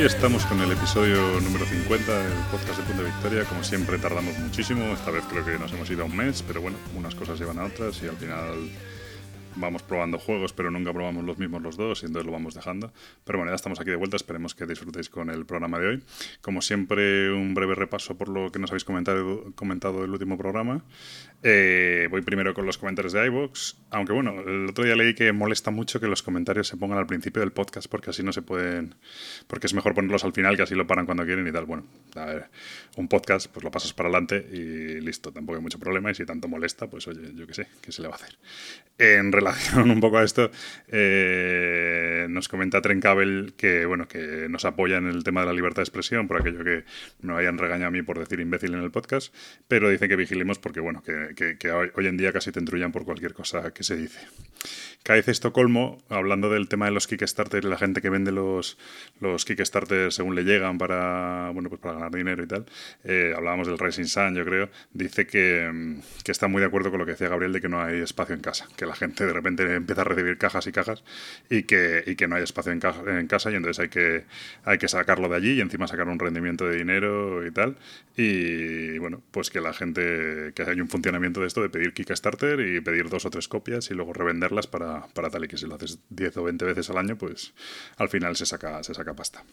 [0.00, 3.44] Aquí estamos con el episodio número 50 del podcast de Punto de Victoria.
[3.44, 6.62] Como siempre tardamos muchísimo, esta vez creo que nos hemos ido a un mes, pero
[6.62, 8.70] bueno, unas cosas llevan a otras y al final
[9.56, 12.94] vamos probando juegos, pero nunca probamos los mismos los dos y entonces lo vamos dejando.
[13.24, 16.02] Pero bueno, ya estamos aquí de vuelta, esperemos que disfrutéis con el programa de hoy.
[16.40, 20.82] Como siempre, un breve repaso por lo que nos habéis comentado, comentado el último programa.
[21.42, 25.32] Eh, voy primero con los comentarios de iVoox, aunque bueno, el otro día leí que
[25.32, 28.42] molesta mucho que los comentarios se pongan al principio del podcast porque así no se
[28.42, 28.94] pueden,
[29.46, 31.64] porque es mejor ponerlos al final que así lo paran cuando quieren y tal.
[31.64, 32.44] Bueno, a ver,
[32.96, 36.26] un podcast pues lo pasas para adelante y listo, tampoco hay mucho problema y si
[36.26, 38.36] tanto molesta, pues oye, yo qué sé, ¿qué se le va a hacer?
[38.98, 40.50] En relación un poco a esto,
[40.88, 45.76] eh, nos comenta Trencabel que, bueno, que nos apoya en el tema de la libertad
[45.76, 46.84] de expresión, por aquello que
[47.22, 49.34] me hayan regañado a mí por decir imbécil en el podcast,
[49.68, 51.29] pero dice que vigilemos porque, bueno, que,
[51.96, 54.20] hoy, en día casi te entrullan por cualquier cosa que se dice.
[55.02, 58.76] Caez Estocolmo, hablando del tema de los Kickstarter, la gente que vende los,
[59.18, 62.66] los Kickstarter según le llegan para, bueno, pues para ganar dinero y tal,
[63.04, 66.98] eh, hablábamos del Racing Sun, yo creo, dice que, que está muy de acuerdo con
[66.98, 69.32] lo que decía Gabriel de que no hay espacio en casa, que la gente de
[69.32, 71.02] repente empieza a recibir cajas y cajas
[71.48, 74.24] y que, y que no hay espacio en, en, casa y entonces hay que,
[74.64, 77.76] hay que sacarlo de allí y encima sacar un rendimiento de dinero y tal.
[78.16, 82.60] Y bueno, pues que la gente, que hay un funcionamiento de esto de pedir Kickstarter
[82.60, 85.66] y pedir dos o tres copias y luego revenderlas para, para tal y que si
[85.66, 87.52] lo haces 10 o 20 veces al año, pues
[87.96, 89.44] al final se saca, se saca pasta.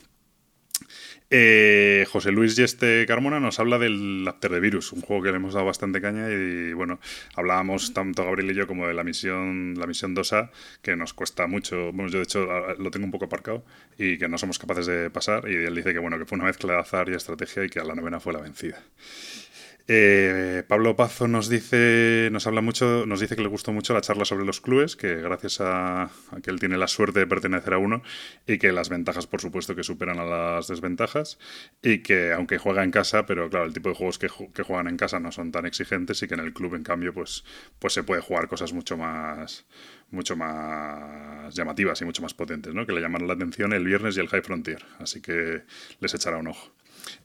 [1.29, 5.37] Eh, José Luis Yeste Carmona nos habla del After the Virus, un juego que le
[5.37, 6.99] hemos dado bastante caña y bueno,
[7.35, 10.51] hablábamos tanto Gabriel y yo como de la misión, la misión 2A,
[10.81, 12.45] que nos cuesta mucho, bueno, yo de hecho
[12.77, 13.65] lo tengo un poco aparcado
[13.97, 16.45] y que no somos capaces de pasar y él dice que bueno, que fue una
[16.45, 18.81] mezcla de azar y estrategia y que a la novena fue la vencida.
[19.89, 24.01] Eh, Pablo Pazo nos dice, nos habla mucho, nos dice que le gustó mucho la
[24.01, 26.09] charla sobre los clubes, que gracias a,
[26.43, 28.03] que él tiene la suerte de pertenecer a uno
[28.45, 31.39] y que las ventajas, por supuesto, que superan a las desventajas
[31.81, 34.97] y que aunque juega en casa, pero claro, el tipo de juegos que, juegan en
[34.97, 37.45] casa no son tan exigentes y que en el club, en cambio, pues,
[37.79, 39.65] pues se puede jugar cosas mucho más
[41.53, 42.85] llamativas y mucho más potentes, ¿no?
[42.85, 45.63] que le llamaron la atención el viernes y el High Frontier, así que
[46.01, 46.73] les echará un ojo.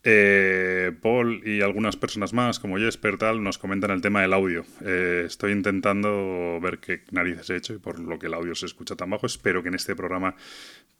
[0.05, 4.65] Eh, Paul y algunas personas más, como Jesper, tal, nos comentan el tema del audio.
[4.85, 8.67] Eh, estoy intentando ver qué narices he hecho y por lo que el audio se
[8.67, 9.27] escucha tan bajo.
[9.27, 10.35] Espero que en este programa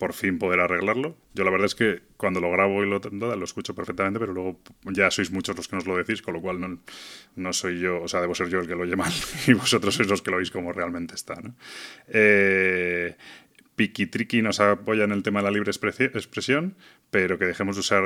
[0.03, 1.17] por fin poder arreglarlo.
[1.33, 4.61] Yo la verdad es que cuando lo grabo y lo, lo escucho perfectamente, pero luego
[4.85, 6.81] ya sois muchos los que nos lo decís, con lo cual no,
[7.37, 9.13] no soy yo, o sea, debo ser yo el que lo oye mal
[9.47, 11.41] y vosotros sois los que lo oís como realmente está.
[12.09, 13.15] Eh,
[13.77, 16.77] Pikitriki nos apoya en el tema de la libre expresión,
[17.11, 18.03] pero que dejemos de usar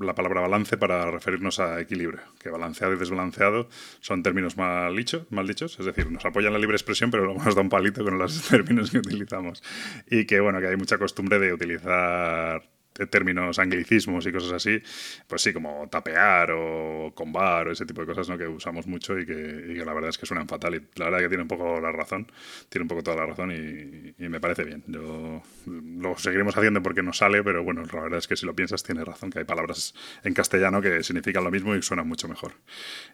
[0.00, 3.68] la palabra balance para referirnos a equilibrio, que balanceado y desbalanceado
[4.00, 7.24] son términos mal, dicho, mal dichos, es decir, nos apoya en la libre expresión, pero
[7.24, 9.62] luego nos da un palito con los términos que utilizamos.
[10.08, 12.62] Y que, bueno, que hay mucha costumbre de utilizar
[13.06, 14.82] términos anglicismos y cosas así,
[15.26, 18.36] pues sí, como tapear o combar o ese tipo de cosas ¿no?
[18.38, 20.74] que usamos mucho y que, la verdad es que suenan fatal.
[20.74, 22.30] Y la verdad que tiene un poco la razón,
[22.68, 24.84] tiene un poco toda la razón y, me parece bien.
[24.86, 28.54] Yo lo seguiremos haciendo porque nos sale, pero bueno, la verdad es que si lo
[28.54, 32.28] piensas tiene razón, que hay palabras en castellano que significan lo mismo y suenan mucho
[32.28, 32.52] mejor.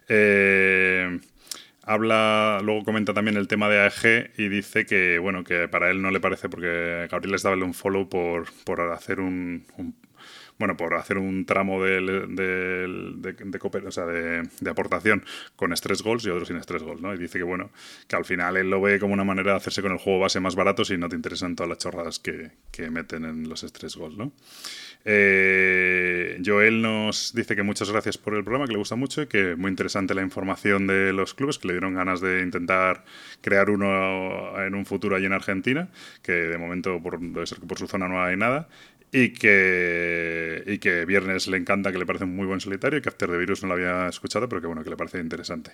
[0.07, 1.19] Eh,
[1.87, 6.01] habla, luego comenta también el tema de AEG y dice que, bueno, que para él
[6.01, 9.65] no le parece porque Gabriel les daba un follow por, por hacer un,
[10.59, 13.33] bueno, por hacer un tramo de, de, de,
[14.59, 15.23] de, aportación
[15.55, 17.13] con stress goals y otro sin stress goals, ¿no?
[17.13, 17.69] Y dice que, bueno,
[18.07, 20.39] que al final él lo ve como una manera de hacerse con el juego base
[20.39, 23.95] más barato si no te interesan todas las chorradas que, que meten en los stress
[23.95, 24.33] goals, ¿no?
[25.09, 29.27] Eh, Joel nos dice que muchas gracias por el programa, que le gusta mucho y
[29.27, 33.05] que muy interesante la información de los clubes, que le dieron ganas de intentar
[33.39, 35.89] crear uno en un futuro allí en Argentina,
[36.21, 38.67] que de momento por, debe ser que por su zona no hay nada,
[39.09, 43.07] y que, y que Viernes le encanta, que le parece un muy buen solitario, que
[43.07, 45.71] After the Virus no lo había escuchado, pero que bueno, que le parece interesante.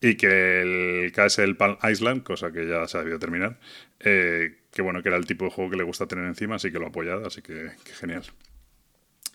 [0.00, 3.60] Y que el KS el Palm Island, cosa que ya se ha debido terminar,
[4.00, 6.72] eh, que bueno, que era el tipo de juego que le gusta tener encima, así
[6.72, 8.24] que lo ha apoyado, así que, que genial.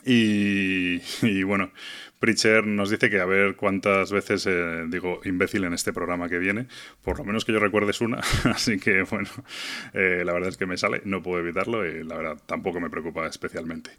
[0.05, 1.71] Y, bueno,
[2.19, 6.39] Preacher nos dice que a ver cuántas veces eh, digo imbécil en este programa que
[6.39, 6.67] viene.
[7.03, 8.19] Por lo menos que yo recuerde es una.
[8.45, 9.29] Así que bueno,
[9.93, 12.89] eh, la verdad es que me sale, no puedo evitarlo y la verdad tampoco me
[12.89, 13.91] preocupa especialmente.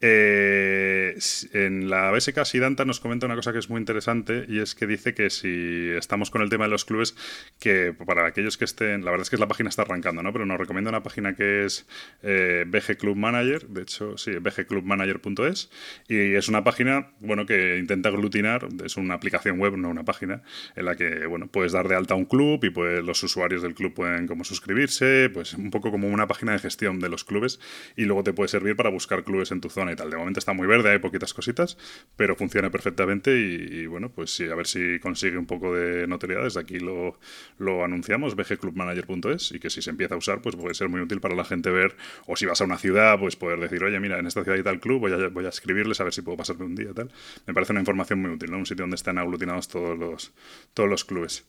[0.00, 1.18] Eh,
[1.52, 4.86] en la BSK Sidanta nos comenta una cosa que es muy interesante y es que
[4.86, 7.14] dice que si estamos con el tema de los clubes,
[7.58, 10.32] que para aquellos que estén, la verdad es que la página está arrancando, ¿no?
[10.32, 11.86] Pero nos recomienda una página que es
[12.22, 15.70] BG Club Manager, de hecho, sí, capitaldemonios.es
[16.08, 20.42] y es una página, bueno, que intenta aglutinar, es una aplicación web, no una página,
[20.74, 23.74] en la que, bueno, puedes dar de alta un club y pues los usuarios del
[23.74, 27.60] club pueden como suscribirse, pues un poco como una página de gestión de los clubes
[27.96, 30.10] y luego te puede servir para buscar clubes en tu zona y tal.
[30.10, 31.76] De momento está muy verde, hay poquitas cositas,
[32.16, 36.44] pero funciona perfectamente y, bueno, pues sí, a ver si consigue un poco de notoriedad.
[36.44, 37.18] Desde aquí lo,
[37.58, 41.20] lo anunciamos, bgclubmanager.es y que si se empieza a usar, pues puede ser muy útil
[41.20, 41.96] para la gente ver,
[42.26, 44.64] o si vas a una ciudad, pues poder decir, oye, mira, en esta ciudad hay
[44.64, 47.10] tal club, voy a, escribirles a ver si puedo pasarme un día tal.
[47.46, 48.58] Me parece una información muy útil, ¿no?
[48.58, 50.32] Un sitio donde están aglutinados todos los,
[50.74, 51.44] todos los clubes.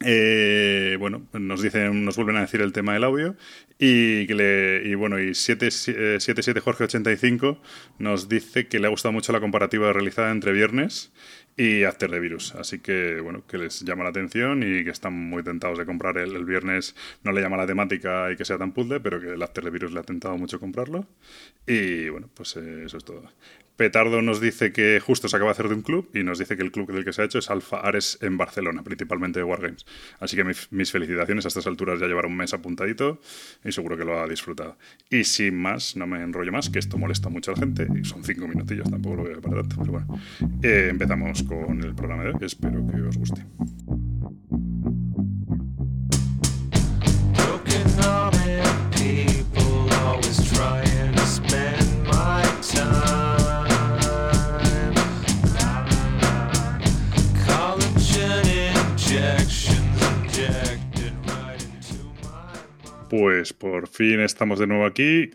[0.00, 3.36] Eh, bueno, nos dicen, nos vuelven a decir el tema del audio
[3.78, 7.60] y, le, y bueno, y 77 Jorge 85
[7.98, 11.12] nos dice que le ha gustado mucho la comparativa realizada entre Viernes
[11.56, 12.54] y After the Virus.
[12.54, 16.16] Así que, bueno, que les llama la atención y que están muy tentados de comprar
[16.18, 16.94] el, el viernes.
[17.24, 19.70] No le llama la temática y que sea tan puzzle, pero que el After the
[19.70, 21.06] Virus le ha tentado mucho comprarlo.
[21.66, 23.24] Y bueno, pues eh, eso es todo.
[23.78, 26.56] Petardo nos dice que justo se acaba de hacer de un club y nos dice
[26.56, 29.44] que el club del que se ha hecho es Alfa Ares en Barcelona, principalmente de
[29.44, 29.86] Wargames.
[30.18, 33.20] Así que mis, felicitaciones, a estas alturas ya llevará un mes apuntadito
[33.64, 34.76] y seguro que lo ha disfrutado.
[35.10, 38.04] Y sin más, no me enrollo más, que esto molesta mucho a la gente y
[38.04, 39.76] son cinco minutillos, tampoco lo veo para tanto.
[39.78, 40.20] Pero bueno,
[40.60, 43.46] eh, empezamos con el programa de hoy, espero que os guste.
[63.38, 65.30] Pues por fin estamos de nuevo aquí.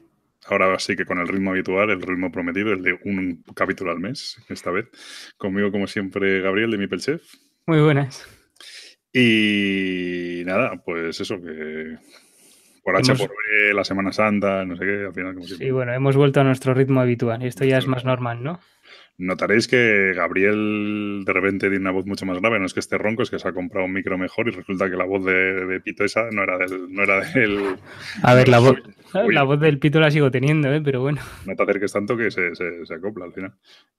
[0.48, 4.02] Ahora sí que con el ritmo habitual, el ritmo prometido, el de un capítulo al
[4.02, 4.90] mes, esta vez.
[5.38, 7.22] Conmigo, como siempre, Gabriel de Mipel Chef.
[7.66, 8.28] Muy buenas.
[9.14, 11.96] Y nada, pues eso, que
[12.84, 15.94] por H por B, la Semana Santa, no sé qué, al final como Sí, bueno,
[15.94, 18.60] hemos vuelto a nuestro ritmo habitual y esto ya es más normal, ¿no?
[19.18, 22.60] Notaréis que Gabriel de repente tiene una voz mucho más grave.
[22.60, 24.90] No es que esté ronco, es que se ha comprado un micro mejor y resulta
[24.90, 26.92] que la voz de, Pito esa no era del.
[26.92, 27.76] No era del
[28.24, 28.78] a ver, la, voz,
[29.14, 30.82] la voz del Pito la sigo teniendo, ¿eh?
[30.84, 31.22] pero bueno.
[31.46, 33.54] No te acerques tanto que se, se, acopla al final.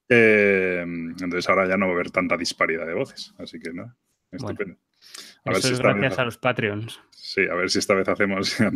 [0.09, 3.35] Eh, entonces ahora ya no va a haber tanta disparidad de voces.
[3.39, 3.97] Así que nada,
[4.33, 4.77] estupendo.
[5.45, 7.01] A ver si gracias a los Patreons.
[7.11, 8.71] Sí, a ver si esta vez hacemos a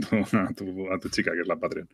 [0.55, 1.89] tu, chica, que es la Patreon.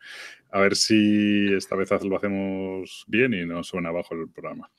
[0.50, 4.70] A ver si esta vez lo hacemos bien y no suena abajo el programa.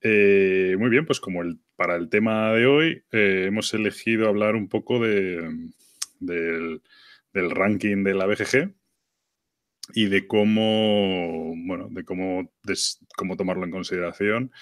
[0.00, 4.54] Eh, muy bien, pues como el, para el tema de hoy eh, hemos elegido hablar
[4.54, 5.70] un poco de,
[6.20, 6.80] del,
[7.32, 8.74] ranking de la BGG
[9.94, 12.52] y de cómo, bueno, de cómo,
[13.16, 14.52] cómo tomarlo en consideración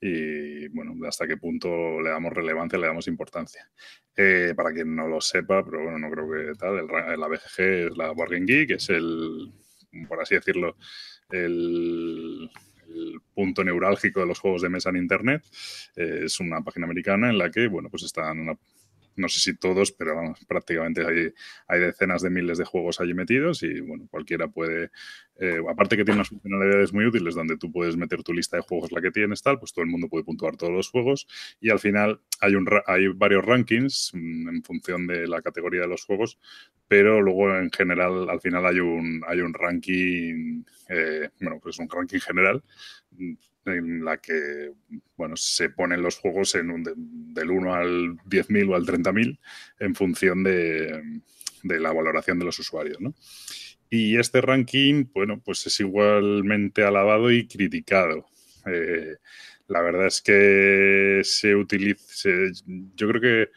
[0.00, 3.68] y bueno, hasta qué punto le damos relevancia, le damos importancia.
[4.16, 7.60] Eh, para quien no lo sepa, pero bueno, no creo que tal, el, la BGG
[7.60, 9.52] es la Wargame Geek, es el,
[10.08, 10.76] por así decirlo,
[11.30, 12.50] el,
[13.34, 15.44] punto neurálgico de los juegos de mesa en Internet.
[15.96, 18.58] Eh, es una página americana en la que, bueno, pues están una
[19.20, 21.32] no sé si todos, pero prácticamente hay,
[21.68, 24.90] hay decenas de miles de juegos allí metidos y bueno, cualquiera puede,
[25.38, 28.62] eh, aparte que tiene unas funcionalidades muy útiles donde tú puedes meter tu lista de
[28.62, 31.26] juegos la que tienes tal, pues todo el mundo puede puntuar todos los juegos
[31.60, 35.88] y al final hay, un, hay varios rankings mm, en función de la categoría de
[35.88, 36.38] los juegos,
[36.88, 41.88] pero luego en general al final hay un, hay un ranking, eh, bueno, pues un
[41.88, 42.62] ranking general
[43.12, 43.34] mm,
[43.66, 44.72] en la que
[45.16, 46.82] bueno, se ponen los juegos en
[47.34, 49.38] del 1 al 10.000 o al 30.000
[49.80, 51.02] en función de,
[51.62, 53.00] de, la valoración de los usuarios.
[53.00, 53.14] ¿no?
[53.90, 58.26] Y este ranking, bueno, pues es igualmente alabado y criticado.
[58.66, 59.16] Eh,
[59.66, 62.30] la verdad es que se utiliza,
[62.94, 63.50] yo creo que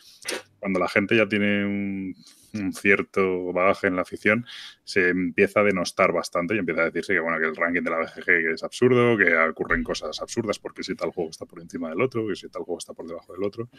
[0.60, 2.16] cuando la gente ya tiene un
[2.54, 4.46] un cierto bagaje en la afición,
[4.84, 7.90] se empieza a denostar bastante y empieza a decirse que, bueno, que el ranking de
[7.90, 11.90] la BGG es absurdo, que ocurren cosas absurdas porque si tal juego está por encima
[11.90, 13.70] del otro, que si tal juego está por debajo del otro.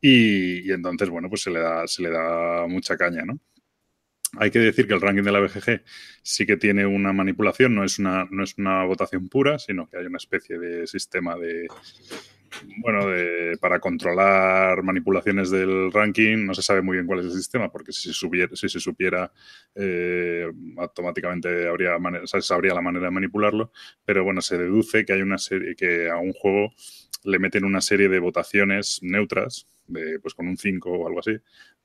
[0.00, 3.38] Y, entonces, bueno, pues se le, da, se le da mucha caña, ¿no?
[4.36, 5.82] Hay que decir que el ranking de la BGG
[6.22, 9.96] sí que tiene una manipulación, no es una, no es una votación pura, sino que
[9.96, 11.66] hay una especie de sistema de,
[12.82, 13.06] bueno,
[13.60, 17.92] para controlar manipulaciones del ranking, no se sabe muy bien cuál es el sistema, porque
[17.92, 19.32] si, si se supiera,
[19.74, 23.72] eh, automáticamente habría se sabría la manera de manipularlo,
[24.04, 26.72] pero bueno, se deduce que hay una serie, que a un juego
[27.24, 31.32] le meten una serie de votaciones neutras, de, pues con un 5 o algo así,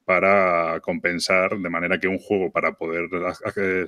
[0.05, 3.07] para compensar, de manera que un juego para poder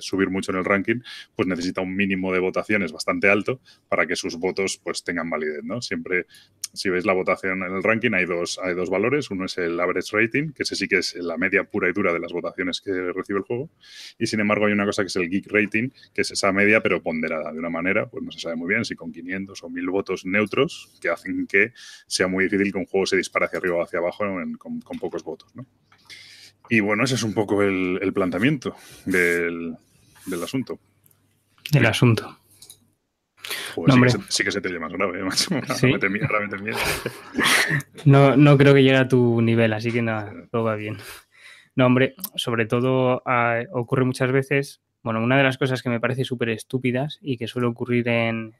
[0.00, 1.00] subir mucho en el ranking,
[1.34, 5.62] pues necesita un mínimo de votaciones bastante alto para que sus votos pues tengan validez,
[5.62, 5.82] ¿no?
[5.82, 6.26] Siempre
[6.72, 9.30] si veis la votación en el ranking, hay dos, hay dos valores.
[9.30, 12.12] Uno es el average rating, que ese sí que es la media pura y dura
[12.12, 13.70] de las votaciones que recibe el juego.
[14.18, 16.82] Y sin embargo, hay una cosa que es el geek rating, que es esa media,
[16.82, 19.70] pero ponderada de una manera, pues no se sabe muy bien si con 500 o
[19.70, 21.72] 1000 votos neutros, que hacen que
[22.06, 24.24] sea muy difícil que un juego se dispare hacia arriba o hacia abajo
[24.58, 25.52] con, pocos votos.
[26.68, 29.76] Y bueno, ese es un poco el, planteamiento del,
[30.42, 30.78] asunto.
[31.70, 32.45] Del asunto
[34.28, 35.22] sí, que se, te oye más grave,
[38.04, 40.98] no, no creo que llegue a tu nivel, así que nada, todo va bien.
[41.74, 46.00] No, hombre, sobre todo ah, ocurre muchas veces, bueno, una de las cosas que me
[46.00, 48.56] parece súper estúpidas y que suele ocurrir en,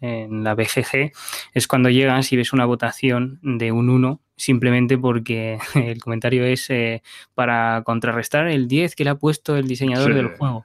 [0.00, 1.12] la BGG
[1.52, 6.70] es cuando llegas y ves una votación de un 1 simplemente porque el comentario es
[6.70, 7.02] eh,
[7.34, 10.64] para contrarrestar el 10 que le ha puesto el diseñador del juego.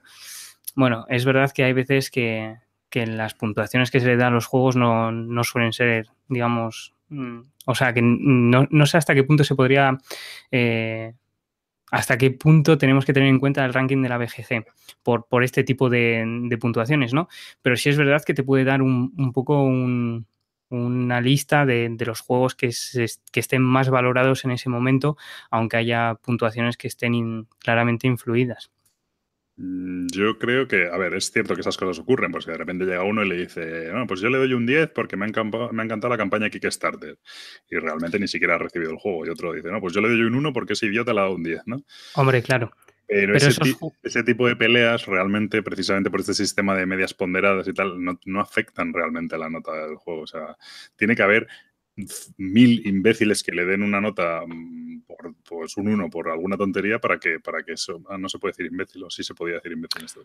[0.73, 2.55] Bueno, es verdad que hay veces que,
[2.89, 7.39] que las puntuaciones que se le dan a los juegos no, suelen ser, digamos, mm,
[7.65, 9.98] o sea, que no, sé hasta qué punto se podría,
[10.51, 11.13] eh,
[11.91, 14.65] hasta qué punto tenemos que tener en cuenta el ranking de la BGC
[15.03, 17.27] por, por este tipo de, puntuaciones, ¿no?
[17.62, 22.56] Pero sí es verdad que te puede dar un, poco una lista de, los juegos
[22.56, 22.72] que,
[23.32, 25.17] que, estén más valorados en ese momento,
[25.50, 28.72] aunque haya puntuaciones que estén claramente influidas.
[29.57, 32.85] Mm, yo creo que, a ver, es cierto que esas cosas ocurren, porque de repente
[32.85, 35.27] llega uno y le dice, bueno, pues yo le doy un 10 porque me ha,
[35.27, 37.17] encantado, me ha encantado la campaña Kickstarter.
[37.69, 39.25] Y realmente ni siquiera ha recibido el juego.
[39.25, 41.23] Y otro dice, no, pues yo le doy un 1 porque ese idiota le ha
[41.23, 41.83] dado un 10, ¿no?
[42.15, 42.71] Hombre, claro.
[43.07, 48.03] Pero, ese, tipo de peleas realmente, precisamente por este sistema de medias ponderadas y tal,
[48.03, 50.21] no, no afectan realmente a la nota del juego.
[50.21, 50.57] O sea,
[50.97, 51.47] tiene que haber
[52.38, 57.00] mil imbéciles que le den una nota mm, por pues un uno por alguna tontería
[57.00, 59.56] para que para que eso ah, no se puede decir imbécil o sí se podía
[59.56, 60.22] decir imbécil esto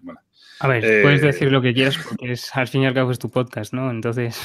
[0.61, 3.11] a ver puedes eh, decir lo que quieras porque es, al fin y al cabo
[3.11, 4.39] es tu podcast no entonces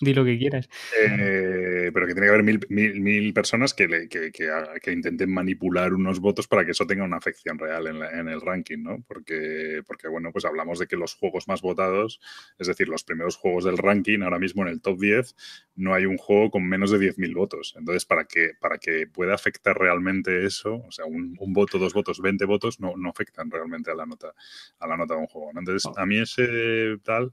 [0.00, 0.68] di lo que quieras
[1.00, 5.94] eh, pero que tiene que haber mil, mil, personas que, le, que, que, intenten manipular
[5.94, 9.82] unos votos para que eso tenga una afección real en, en, el ranking no porque
[9.86, 12.20] porque bueno pues hablamos de que los juegos más votados
[12.58, 15.34] es decir los primeros juegos del ranking ahora mismo en el top 10
[15.80, 17.74] no hay un juego con menos de 10.000 votos.
[17.76, 22.20] Entonces, para que, para que pueda afectar realmente eso, o sea, un, voto, dos votos,
[22.20, 24.34] 20 votos, no, no, afectan realmente a la nota,
[24.78, 25.50] a la nota de un juego.
[25.58, 27.30] Entonces, a mí ese tal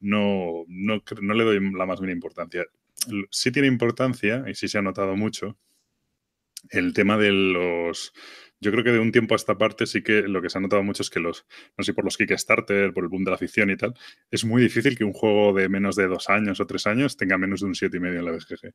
[0.00, 2.64] no, no, no le doy la más importancia.
[3.30, 5.58] Sí tiene importancia, y sí se ha notado mucho,
[6.70, 8.12] el tema de los
[8.60, 10.60] yo creo que de un tiempo a esta parte sí que lo que se ha
[10.60, 11.46] notado mucho es que los,
[11.76, 13.94] no sé, por los Kickstarter, por el boom de la ficción y tal,
[14.30, 17.36] es muy difícil que un juego de menos de dos años o tres años tenga
[17.36, 18.74] menos de un 7,5 en la BGG.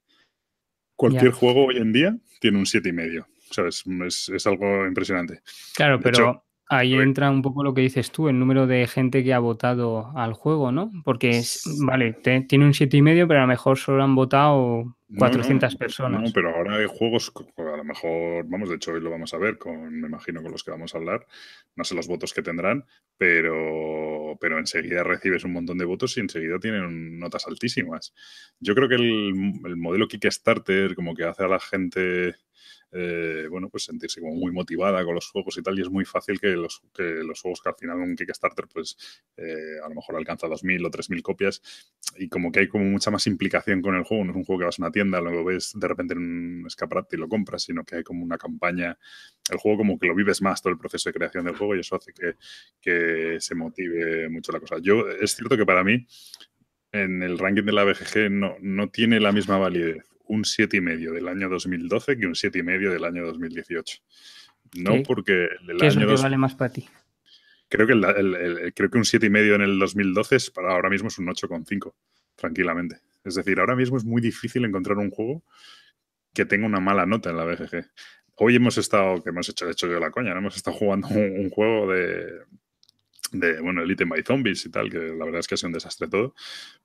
[0.96, 3.26] Cualquier juego hoy en día tiene un 7,5.
[3.50, 3.84] ¿Sabes?
[4.06, 5.42] Es, es algo impresionante.
[5.76, 9.34] Claro, pero Ahí entra un poco lo que dices tú, el número de gente que
[9.34, 10.90] ha votado al juego, ¿no?
[11.04, 14.96] Porque, es, vale, tiene un siete y medio, pero a lo mejor solo han votado
[15.18, 16.22] 400 personas.
[16.22, 19.38] No, pero ahora hay juegos, a lo mejor, vamos, de hecho hoy lo vamos a
[19.38, 21.28] ver, con, me imagino con los que vamos a hablar,
[21.76, 22.86] no sé los votos que tendrán,
[23.18, 28.14] pero, pero enseguida recibes un montón de votos y enseguida tienen notas altísimas.
[28.62, 32.36] Yo creo que el, el modelo Kickstarter como que hace a la gente
[32.92, 36.04] eh, bueno, pues sentirse como muy motivada con los juegos y tal, y es muy
[36.04, 38.98] fácil que los, que los juegos que al final un Kickstarter, pues
[39.38, 41.62] eh, a lo mejor alcanza 2.000 o 3.000 copias,
[42.18, 44.60] y como que hay como mucha más implicación con el juego, no es un juego
[44.60, 47.64] que vas a una tienda, luego ves de repente en un escaparate y lo compras,
[47.64, 48.98] sino que hay como una campaña,
[49.50, 51.80] el juego como que lo vives más todo el proceso de creación del juego y
[51.80, 52.36] eso hace que,
[52.82, 54.78] que se motive mucho la cosa.
[54.82, 56.06] Yo, es cierto que para mí,
[56.92, 61.28] en el ranking de la BGG no, no tiene la misma validez un 7,5 del
[61.28, 64.00] año 2012 que un 7,5 del año 2018.
[64.78, 66.88] No porque el ¿Qué año es lo que vale más para ti?
[67.68, 71.18] Creo que, el, creo que un 7,5 en el 2012 es, para ahora mismo es
[71.20, 71.94] un 8,5,
[72.36, 73.00] tranquilamente.
[73.24, 75.44] Es decir, ahora mismo es muy difícil encontrar un juego
[76.34, 77.90] que tenga una mala nota en la BGG.
[78.36, 81.92] Hoy hemos estado, que hemos hecho, hecho yo la coña, hemos estado jugando un juego
[81.92, 82.42] de,
[83.32, 85.74] de, bueno, Elite by Zombies y tal, que la verdad es que ha sido un
[85.74, 86.34] desastre todo,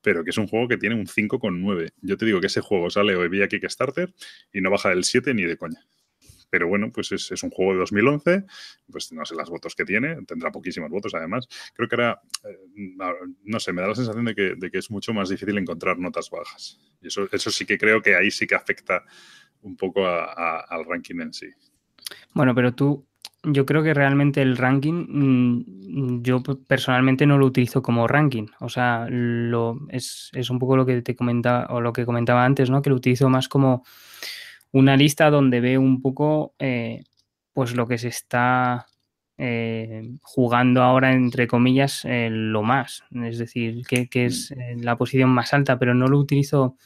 [0.00, 1.90] pero que es un juego que tiene un 5,9.
[2.02, 4.14] Yo te digo que ese juego sale hoy vía Kickstarter
[4.52, 5.80] y no baja del 7 ni de coña.
[6.48, 8.44] Pero bueno, pues es, un juego de 2011,
[8.90, 11.48] pues no sé las votos que tiene, tendrá poquísimos votos además.
[11.74, 12.56] Creo que ahora, eh,
[13.42, 15.98] no sé, me da la sensación de que, de que, es mucho más difícil encontrar
[15.98, 16.78] notas bajas.
[17.02, 19.04] Y eso, eso sí que creo que ahí sí que afecta
[19.62, 21.48] un poco al ranking en sí.
[22.32, 23.04] Bueno, pero tú
[23.46, 28.46] yo creo que realmente el ranking, mm, yo personalmente no lo utilizo como ranking.
[28.60, 32.70] O sea, lo, es, un poco lo que te comentaba, o lo que comentaba antes,
[32.70, 32.82] ¿no?
[32.82, 33.84] Que lo utilizo más como
[34.72, 37.04] una lista donde veo un poco eh,
[37.52, 38.86] pues lo que se está
[39.38, 43.04] eh, jugando ahora, entre comillas, eh, lo más.
[43.24, 46.76] Es decir, que, que es la posición más alta, pero no lo utilizo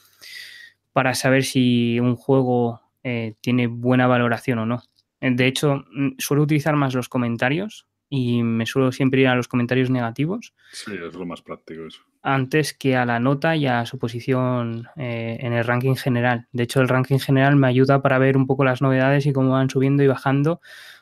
[0.93, 4.83] para saber si un juego eh, tiene buena valoración o no.
[5.21, 9.47] De hecho, mm, suelo utilizar más los comentarios y me suelo siempre ir a los
[9.47, 10.53] comentarios negativos.
[10.73, 12.01] Sí, es lo más práctico eso.
[12.21, 16.47] Antes que a la nota y a su posición eh, en el ranking general.
[16.51, 19.51] De hecho, el ranking general me ayuda para ver un poco las novedades y cómo
[19.51, 20.59] van subiendo y bajando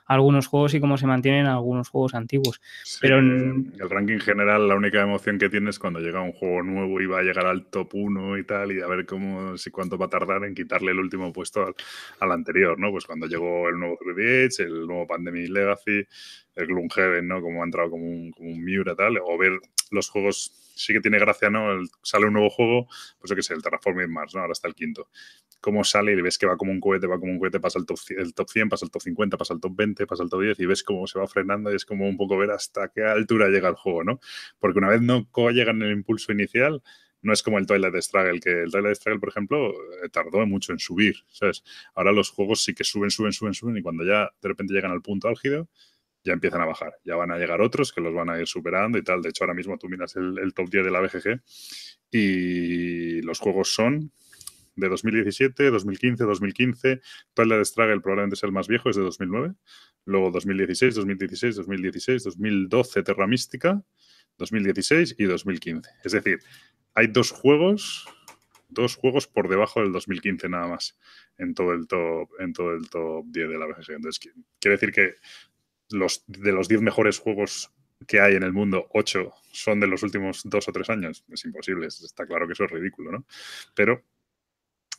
[0.10, 2.60] algunos juegos y cómo se mantienen algunos juegos antiguos.
[3.00, 3.74] Pero en...
[3.80, 7.06] el ranking general, la única emoción que tienes es cuando llega un juego nuevo y
[7.06, 10.08] va a llegar al top 1 y tal, y a ver cómo, si cuánto va
[10.08, 11.76] a tardar en quitarle el último puesto
[12.20, 12.90] al, anterior, ¿no?
[12.90, 16.08] Pues cuando llegó el nuevo 3 el nuevo Pandemic Legacy,
[16.56, 17.40] el Gloomhaven, ¿no?
[17.40, 19.60] Como ha entrado como un, como un Miura, tal, o ver
[19.92, 21.80] los juegos, sí que tiene gracia, ¿no?
[22.04, 22.88] sale un nuevo juego,
[23.20, 24.42] pues yo qué sé, el Terraforming Mars, ¿no?
[24.42, 25.10] Ahora está el quinto
[25.62, 27.86] cómo sale y ves que va como un cohete, va como un cohete, pasa el
[27.86, 30.42] top, el top 100, pasa el top 50, pasa el top 20, pasa el top
[30.42, 33.04] 10 y ves cómo se va frenando y es como un poco ver hasta qué
[33.04, 34.20] altura llega el juego, ¿no?
[34.60, 36.82] Porque una vez no llega en el impulso inicial,
[37.22, 39.72] no es como el Twilight Struggle, que el Twilight Struggle, por ejemplo,
[40.04, 41.64] eh, tardó mucho en subir, ¿sabes?
[41.94, 44.92] Ahora los juegos sí que suben, suben, suben, suben y cuando ya de repente llegan
[44.92, 45.68] al punto álgido,
[46.30, 46.94] ya empiezan a bajar.
[47.04, 49.22] Ya van a llegar otros que los van a ir superando y tal.
[49.22, 51.42] De hecho, ahora mismo tú miras el, el top 10 de la BGG
[52.12, 54.12] y los juegos son
[54.76, 57.02] de 2017, 2015, 2015.
[57.34, 59.56] Twilight Struggle probablemente es el más viejo, es de 2009.
[60.06, 63.82] Luego 2016, 2016, 2016, 2012 Terra Mística,
[64.38, 65.90] 2016 y 2015.
[66.04, 66.40] Es decir,
[66.94, 68.08] hay dos juegos,
[68.70, 70.96] dos juegos por debajo del 2015 nada más
[71.40, 73.94] en todo el top, en todo el top 10 de la BGG.
[73.94, 75.16] Entonces, quiere decir que
[75.90, 77.72] los, de los 10 mejores juegos
[78.08, 81.24] que hay en el mundo, 8 son de los últimos dos o tres años.
[81.30, 83.26] Es imposible, está claro que eso es ridículo, ¿no?
[83.74, 84.04] Pero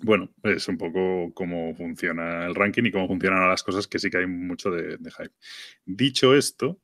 [0.02, 4.10] bueno, es un poco cómo funciona el ranking y cómo funcionan las cosas, que sí
[4.10, 5.34] que hay mucho de, de, hype.
[5.84, 6.78] Dicho esto,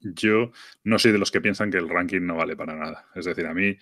[0.00, 0.50] yo
[0.84, 3.06] no soy de los que piensan que el ranking no vale para nada.
[3.14, 3.76] Es decir, a mí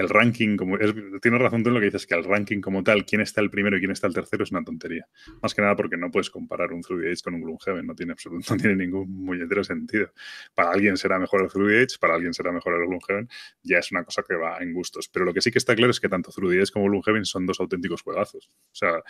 [0.00, 3.04] el ranking, como tienes razón tú en lo que dices, que el ranking como tal,
[3.04, 5.06] quién está el primero y quién está el tercero es una tontería.
[5.42, 8.14] Más que nada porque no puedes comparar un 3 con un Gloomhaven, no tiene,
[8.50, 10.12] no tiene ningún muñetero sentido.
[10.54, 13.28] Para alguien será mejor el 3 para alguien será mejor el Gloomhaven,
[13.62, 15.08] ya es una cosa que va en gustos.
[15.08, 17.60] Pero lo que sí que está claro es que tanto 3 como Gloomhaven son dos
[17.60, 18.48] auténticos juegazos.
[18.48, 19.02] O sea,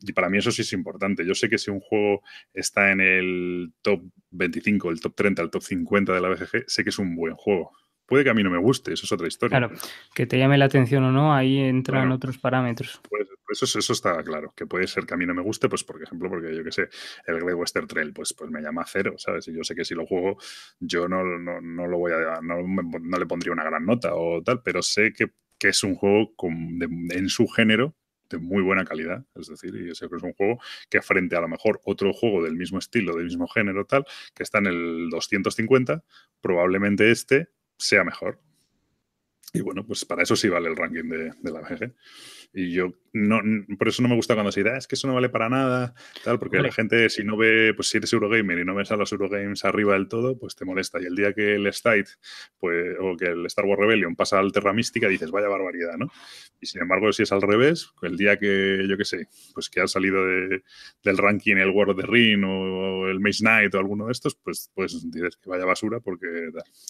[0.00, 1.26] y para mí eso sí es importante.
[1.26, 5.50] Yo sé que si un juego está en el top 25, el top 30, el
[5.50, 7.72] top 50 de la BGG, sé que es un buen juego
[8.06, 9.58] Puede que a mí no me guste, eso es otra historia.
[9.58, 9.74] Claro,
[10.14, 13.00] que te llame la atención o no, ahí entran otros parámetros.
[13.08, 15.84] Pues, eso, eso está claro, que puede ser que a mí no me guste, pues
[15.84, 16.88] por ejemplo, porque yo qué sé,
[17.26, 19.48] el Great Western Trail, pues, pues me llama cero, ¿sabes?
[19.48, 20.36] Y yo sé que si lo juego,
[20.80, 24.62] yo no, no, lo voy a, no, no, le pondría una gran nota o tal,
[24.62, 27.94] pero sé que, que es un juego con, en su género
[28.28, 30.58] de muy buena calidad, es decir, y ese es un juego
[30.90, 34.42] que frente a lo mejor otro juego del mismo estilo, del mismo género, tal, que
[34.42, 36.02] está en el 250,
[36.40, 38.40] probablemente este sea mejor.
[39.52, 41.94] Y bueno, pues para eso sí vale el ranking de, la BG.
[42.54, 43.40] Y yo no,
[43.78, 45.48] por eso no me gusta cuando se dice, ah, es que eso no vale para
[45.48, 48.90] nada, tal, porque la gente, si no ve, pues si eres Eurogamer y no ves
[48.90, 51.00] a los Eurogames arriba del todo, pues te molesta.
[51.00, 52.10] Y el día que el State,
[52.58, 56.10] pues, o que el Star Wars Rebellion pasa al Terra Mística, dices, vaya barbaridad, ¿no?
[56.60, 59.80] Y sin embargo, si es al revés, el día que, yo qué sé, pues que
[59.80, 60.64] ha salido de,
[61.04, 64.34] del ranking el World of the Ring o el Maze Knight o alguno de estos,
[64.34, 66.26] pues, pues dices que vaya basura porque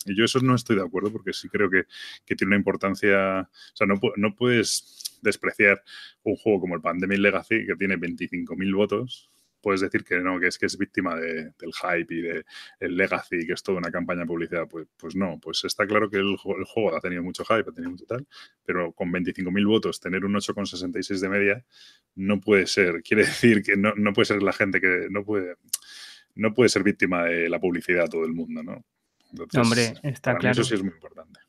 [0.06, 1.84] Y yo eso no estoy de acuerdo porque sí creo que,
[2.24, 5.82] que tiene una importancia, o sea, no, no puedes despreciar
[6.22, 9.30] un juego como el Pandemic Legacy, que tiene 25.000 votos,
[9.64, 12.44] puedes decir que no, que es que es víctima del hype y del
[12.78, 14.68] el Legacy, que es toda una campaña de publicidad.
[14.68, 17.72] Pues, pues no, pues está claro que el, el, juego ha tenido mucho hype, ha
[17.72, 18.26] tenido mucho tal,
[18.62, 21.64] pero con 25.000 votos, tener un 8,66 de media
[22.14, 23.02] no puede ser.
[23.02, 25.56] Quiere decir que no, no, puede ser la gente que no puede,
[26.34, 28.84] no puede ser víctima de la publicidad todo el mundo, ¿no?
[29.30, 30.52] Entonces, Hombre, está claro.
[30.52, 31.40] Eso sí es muy importante.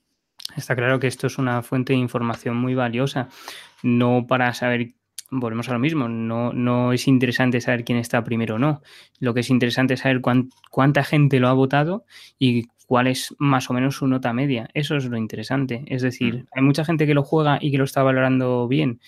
[0.56, 3.30] Está claro que esto es una fuente de información muy valiosa,
[3.84, 4.94] no para saber,
[5.30, 8.82] volvemos a lo mismo, no, no es interesante saber quién está primero o no.
[9.20, 10.22] Lo que es interesante es saber
[10.70, 12.06] cuánta gente lo ha votado
[12.40, 14.70] y cuál es más o menos su nota media.
[14.74, 15.84] Eso es lo interesante.
[15.88, 16.48] Es decir, mm.
[16.56, 19.00] hay mucha gente que lo juega y que lo está valorando bien.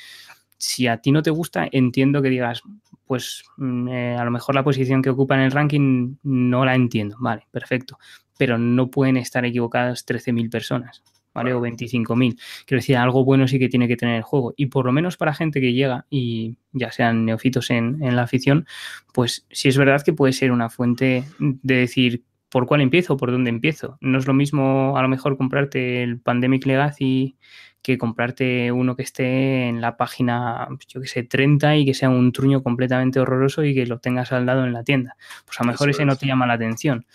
[0.58, 2.64] Si a ti no te gusta, entiendo que digas,
[3.06, 6.76] pues mm, eh, a lo mejor la posición que ocupa en el ranking no la
[6.76, 7.16] entiendo.
[7.20, 8.00] Vale, perfecto.
[8.38, 11.04] Pero no pueden estar equivocadas 13.000 personas.
[11.38, 11.54] ¿Vale?
[11.54, 12.36] O 25.000.
[12.66, 14.56] Quiero decir, algo bueno sí que tiene que tener el juego.
[14.58, 18.24] Y por lo menos para gente que llega y ya sean neofitos en, en la
[18.24, 18.66] afición,
[19.14, 23.32] pues sí es verdad que puede ser una fuente de decir por cuál empiezo, por
[23.32, 23.98] dónde empiezo.
[24.02, 27.38] No es lo mismo a lo mejor comprarte el Pandemic Legacy
[27.84, 32.10] que comprarte uno que esté en la página, yo que sé, 30 y que sea
[32.10, 35.16] un truño completamente horroroso y que lo tengas al lado en la tienda.
[35.46, 36.08] Pues a lo mejor Eso ese es.
[36.08, 37.06] no te llama la atención.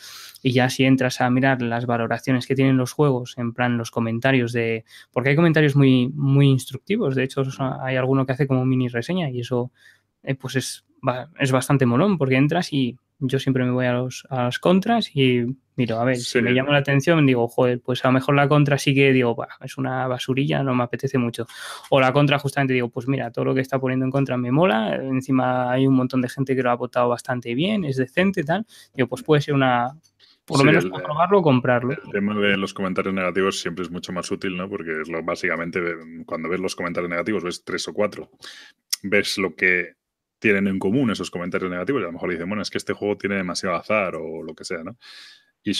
[0.43, 3.91] Y ya si entras a mirar las valoraciones que tienen los juegos, en plan los
[3.91, 4.85] comentarios de...
[5.13, 7.43] Porque hay comentarios muy, muy instructivos, de hecho
[7.81, 9.71] hay alguno que hace como mini reseña y eso
[10.23, 10.85] eh, pues es,
[11.39, 15.15] es bastante molón porque entras y yo siempre me voy a, los, a las contras
[15.15, 15.45] y
[15.77, 18.49] miro, a ver, si me llama la atención, digo, joder, pues a lo mejor la
[18.49, 21.47] contra sí que digo, es una basurilla, no me apetece mucho.
[21.91, 24.51] O la contra justamente digo, pues mira, todo lo que está poniendo en contra me
[24.51, 28.45] mola, encima hay un montón de gente que lo ha votado bastante bien, es decente,
[28.45, 28.67] tal.
[28.95, 29.97] Digo, pues puede ser una,
[30.45, 31.93] por lo menos para probarlo o comprarlo.
[31.93, 34.69] El tema de los comentarios negativos siempre es mucho más útil, ¿no?
[34.69, 35.81] Porque es lo, básicamente
[36.27, 38.31] cuando ves los comentarios negativos, ves tres o cuatro,
[39.03, 39.95] ves lo que
[40.39, 42.93] tienen en común esos comentarios negativos y a lo mejor dicen, bueno, es que este
[42.93, 44.97] juego tiene demasiado azar o lo que sea, ¿no?
[45.65, 45.75] Y,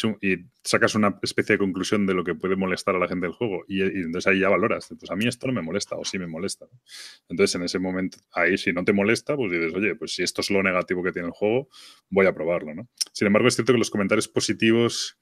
[0.63, 3.65] sacas una especie de conclusión de lo que puede molestar a la gente del juego
[3.67, 6.29] y, entonces ahí ya valoras, pues a mí esto no me molesta o sí me
[6.29, 6.67] molesta.
[7.29, 10.41] Entonces en ese momento, ahí si no te molesta, pues dices, oye, pues si esto
[10.41, 11.69] es lo negativo que tiene el juego,
[12.11, 12.89] voy a probarlo, ¿no?
[13.13, 15.19] Sin embargo, es cierto que los comentarios positivos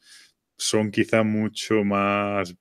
[0.59, 2.55] son quizá mucho más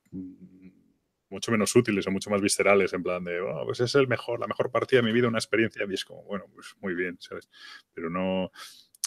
[1.30, 4.40] mucho menos útiles o mucho más viscerales, en plan de, oh, pues es el mejor,
[4.40, 7.18] la mejor partida de mi vida, una experiencia, y es como, bueno, pues muy bien,
[7.20, 7.50] ¿sabes?
[7.94, 8.52] Pero no,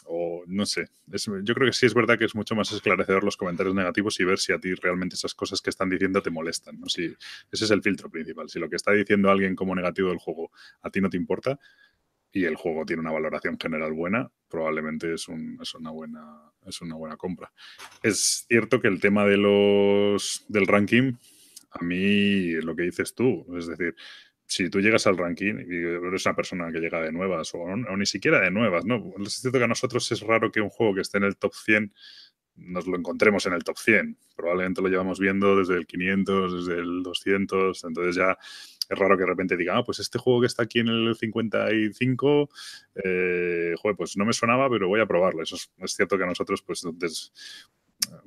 [0.04, 3.36] o no sé, yo creo que sí es verdad que es mucho más esclarecedor los
[3.36, 6.78] comentarios negativos y ver si a ti realmente esas cosas que están diciendo te molestan.
[6.88, 7.14] Si,
[7.50, 10.50] ese es el filtro principal, si lo que está diciendo alguien como negativo del juego
[10.82, 11.58] a ti no te importa
[12.32, 15.26] y el juego tiene una valoración general buena, probablemente es,
[15.60, 17.52] es una buena es una buena compra.
[18.02, 21.14] Es cierto que el tema de los del ranking
[21.72, 23.94] a mí lo que dices tú, es decir,
[24.52, 28.04] si tú llegas al ranking y eres una persona que llega de nuevas o, ni
[28.04, 29.14] siquiera de nuevas, ¿no?
[29.24, 31.54] Es cierto que a nosotros es raro que un juego que esté en el top
[31.54, 31.92] 100
[32.56, 34.18] nos lo encontremos en el top 100.
[34.36, 38.36] Probablemente lo llevamos viendo desde el 500, desde el 200, entonces ya
[38.90, 41.16] es raro que de repente diga, ah, pues este juego que está aquí en el
[41.16, 42.50] 55,
[43.02, 45.42] eh, joder, pues no me sonaba, pero voy a probarlo.
[45.42, 46.84] Eso es, es cierto que a nosotros, pues,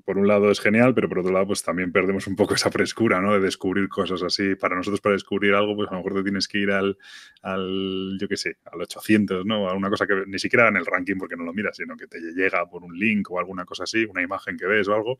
[0.05, 2.71] por un lado es genial, pero por otro lado, pues también perdemos un poco esa
[2.71, 3.33] frescura, ¿no?
[3.33, 4.55] De descubrir cosas así.
[4.55, 6.97] Para nosotros, para descubrir algo, pues a lo mejor te tienes que ir al,
[7.41, 9.69] al yo qué sé, al 800, ¿no?
[9.69, 12.07] A una cosa que ni siquiera en el ranking porque no lo miras, sino que
[12.07, 15.19] te llega por un link o alguna cosa así, una imagen que ves o algo.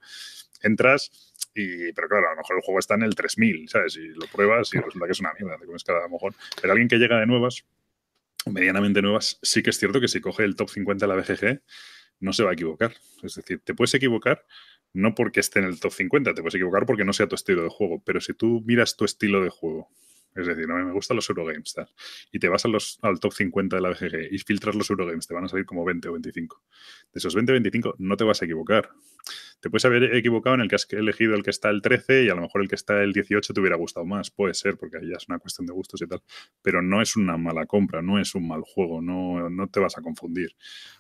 [0.61, 1.11] Entras
[1.55, 3.95] y, pero claro, a lo mejor el juego está en el 3000, ¿sabes?
[3.95, 6.33] Y lo pruebas y resulta que es una mierda, te comes cada a lo mejor.
[6.61, 7.65] Pero alguien que llega de nuevas,
[8.45, 11.61] medianamente nuevas, sí que es cierto que si coge el top 50 de la BGG,
[12.25, 12.93] no se va a equivocar.
[13.23, 14.45] Es decir, te puedes equivocar
[14.93, 17.63] no porque esté en el top 50, te puedes equivocar porque no sea tu estilo
[17.63, 19.89] de juego, pero si tú miras tu estilo de juego,
[20.35, 21.89] es decir, a mí me gustan los Eurogames, tal,
[22.31, 25.27] y te vas a los, al top 50 de la BGG y filtras los Eurogames,
[25.27, 26.63] te van a salir como 20 o 25.
[27.13, 28.89] De esos 20 o 25 no te vas a equivocar.
[29.59, 32.29] Te puedes haber equivocado en el que has elegido el que está el 13 y
[32.29, 34.29] a lo mejor el que está el 18 te hubiera gustado más.
[34.29, 36.21] Puede ser, porque ahí ya es una cuestión de gustos y tal.
[36.61, 39.97] Pero no es una mala compra, no es un mal juego, no, no te vas
[39.97, 40.55] a confundir.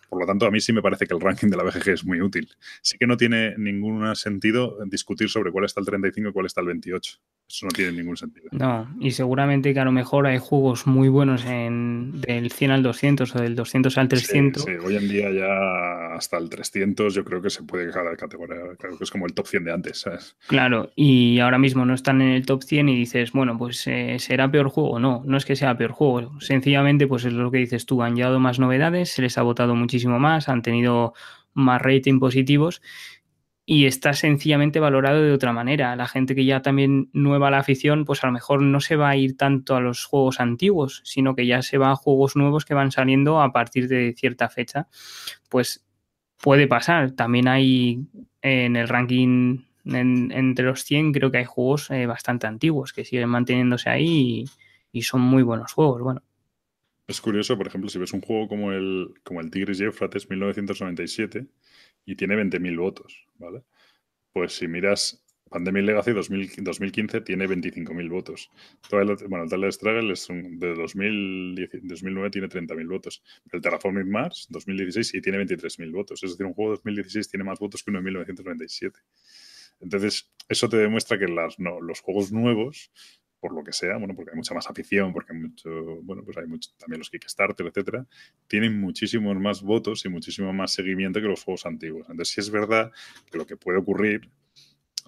[0.09, 2.05] Por lo tanto, a mí sí me parece que el ranking de la BGG es
[2.05, 2.49] muy útil.
[2.81, 6.61] Sí que no tiene ningún sentido discutir sobre cuál está el 35 y cuál está
[6.61, 7.19] el 28.
[7.47, 8.49] Eso no tiene ningún sentido.
[8.51, 12.83] No, y seguramente que a lo mejor hay juegos muy buenos en, del 100 al
[12.83, 14.63] 200 o del 200 al 300.
[14.63, 18.57] Sí, hoy en día ya hasta el 300 yo creo que se puede dejar categoría,
[18.79, 20.35] creo que es como el top 100 de antes, ¿sabes?
[20.47, 24.17] Claro, y ahora mismo no están en el top 100 y dices, bueno, pues eh,
[24.19, 24.99] será peor juego.
[24.99, 26.39] No, no es que sea peor juego.
[26.41, 29.75] Sencillamente, pues es lo que dices tú, han llegado más novedades, se les ha votado
[29.75, 31.13] muchísimo más, han tenido
[31.53, 32.81] más rating positivos
[33.65, 35.95] y está sencillamente valorado de otra manera.
[35.95, 39.09] La gente que ya también nueva la afición, pues a lo mejor no se va
[39.09, 42.65] a ir tanto a los juegos antiguos, sino que ya se va a juegos nuevos
[42.65, 44.87] que van saliendo a partir de cierta fecha.
[45.49, 45.83] Pues
[46.37, 47.11] puede pasar.
[47.11, 48.05] También hay
[48.41, 53.29] en el ranking entre los 100, creo que hay juegos eh, bastante antiguos que siguen
[53.29, 54.45] manteniéndose ahí
[54.91, 56.01] y, y son muy buenos juegos.
[56.01, 56.21] Bueno,
[57.07, 60.29] es curioso, por ejemplo, si ves un juego como el, como el Tigris y Éufrates
[60.29, 61.47] 1997
[62.05, 63.63] y tiene 20.000 votos, ¿vale?
[64.33, 68.49] Pues si miras Pandemic Legacy 2015 tiene 25.000 votos.
[69.29, 73.23] bueno, el Twilight Struggle es de 2009 tiene 30.000 votos.
[73.51, 76.23] El Terraforming Mars 2016 sí tiene 23.000 votos.
[76.23, 78.99] Es decir, un juego de 2016 tiene más votos que uno de 1997.
[79.79, 82.91] Entonces, eso te demuestra que los juegos nuevos
[83.45, 85.69] por lo que sea, bueno, porque hay mucha más afición, porque hay mucho,
[86.01, 88.07] bueno, pues hay mucho, también los Kickstarter, etcétera,
[88.47, 92.07] tienen muchísimos más votos y muchísimo más seguimiento que los juegos antiguos.
[92.09, 92.91] Entonces, sí es verdad
[93.29, 94.31] que lo que puede ocurrir,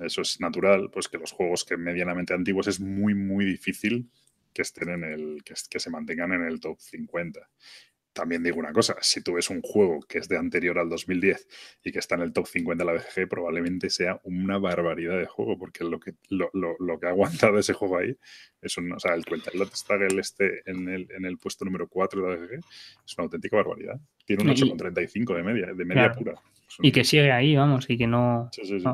[0.05, 4.07] eso es natural, pues que los juegos que medianamente antiguos es muy, muy difícil
[4.53, 7.49] que estén en el, que, que se mantengan en el top 50
[8.17, 11.47] también digo una cosa, si tú ves un juego que es de anterior al 2010
[11.83, 15.27] y que está en el top 50 de la BGG, probablemente sea una barbaridad de
[15.27, 18.17] juego, porque lo que, lo, lo, que ha aguantado ese juego ahí
[18.59, 22.21] es un, o sea, el Lot Struggle este en el, en el puesto número 4
[22.21, 22.53] de la BGG
[23.05, 23.99] es una auténtica barbaridad.
[24.25, 26.33] Tiene un 8,35 de media, de media pura.
[26.79, 28.49] Y que sigue ahí, vamos, y que no...
[28.51, 28.87] Sí, sí, sí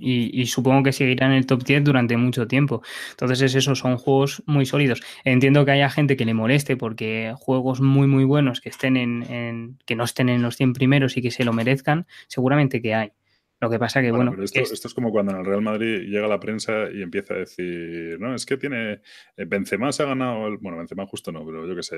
[0.00, 2.82] y, supongo que seguirá en el top 10 durante mucho tiempo.
[3.10, 5.02] Entonces es eso, son juegos muy sólidos.
[5.24, 9.78] Entiendo que haya gente que le moleste porque juegos muy muy buenos que estén en,
[9.86, 13.12] que no estén en los 100 primeros y que se lo merezcan, seguramente que hay.
[13.60, 14.34] Lo que pasa que, bueno.
[14.42, 14.94] esto, es...
[14.94, 18.44] como cuando en el Real Madrid llega la prensa y empieza a decir, no, es
[18.44, 19.00] que tiene.
[19.38, 20.48] Eh, Benzema se ha ganado.
[20.48, 21.96] El, bueno, Benzema justo no, pero yo qué sé.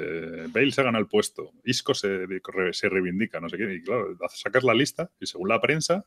[0.52, 1.50] Bale se ha ganado el puesto.
[1.64, 2.26] Isco se,
[2.70, 3.74] se reivindica, no sé qué.
[3.74, 6.04] Y claro, sacas la lista y según la prensa,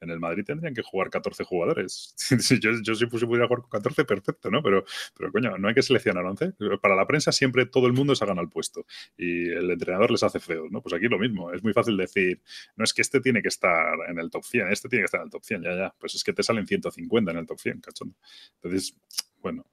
[0.00, 2.14] en el Madrid tendrían que jugar 14 jugadores.
[2.60, 4.62] yo, yo si pudiera jugar con 14, perfecto, ¿no?
[4.62, 4.84] Pero,
[5.16, 6.54] pero coño, no hay que seleccionar 11.
[6.80, 8.86] Para la prensa siempre todo el mundo se ha ganado el puesto
[9.16, 10.82] y el entrenador les hace feos, ¿no?
[10.82, 11.52] Pues aquí lo mismo.
[11.52, 12.40] Es muy fácil decir,
[12.76, 15.20] no es que este tiene que estar en el top 100, este tiene que estar
[15.20, 15.94] en el top 100, ya, ya.
[15.98, 18.16] Pues es que te salen 150 en el top 100, cachondo.
[18.62, 18.96] Entonces,
[19.40, 19.64] bueno,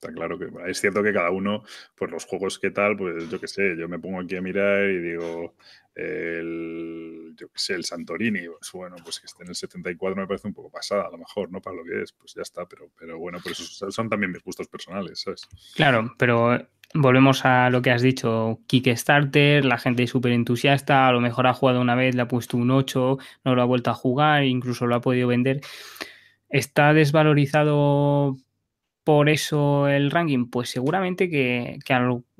[0.00, 1.64] Está claro que es cierto que cada uno,
[1.96, 4.88] pues los juegos que tal, pues yo qué sé, yo me pongo aquí a mirar
[4.88, 5.56] y digo,
[5.96, 10.28] el, yo qué sé, el Santorini, pues bueno, pues que esté en el 74 me
[10.28, 11.60] parece un poco pasada, a lo mejor, ¿no?
[11.60, 14.44] Para lo que es, pues ya está, pero, pero bueno, por eso son también mis
[14.44, 15.48] gustos personales, ¿sabes?
[15.74, 21.12] Claro, pero volvemos a lo que has dicho, Kickstarter, la gente es súper entusiasta, a
[21.12, 23.90] lo mejor ha jugado una vez, le ha puesto un 8, no lo ha vuelto
[23.90, 25.60] a jugar, incluso lo ha podido vender.
[26.48, 28.36] ¿Está desvalorizado
[29.08, 30.50] por eso el ranking?
[30.50, 31.78] Pues seguramente que,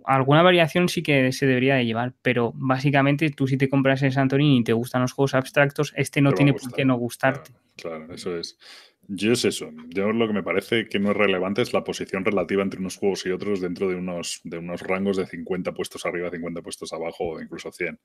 [0.04, 4.12] alguna variación sí que se debería de llevar, pero básicamente tú si te compras el
[4.12, 7.52] Santorini y te gustan los juegos abstractos, este no tiene por qué no gustarte.
[7.74, 8.58] Claro, eso es.
[9.06, 9.70] Yo es eso.
[9.86, 12.98] Yo lo que me parece que no es relevante es la posición relativa entre unos
[12.98, 16.92] juegos y otros dentro de unos, de unos rangos de 50 puestos arriba, 50 puestos
[16.92, 17.98] abajo o incluso 100.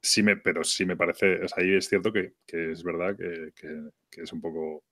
[0.00, 4.32] Sí me, pero sí me parece, ahí es cierto que, es verdad que, que, es
[4.32, 4.82] un poco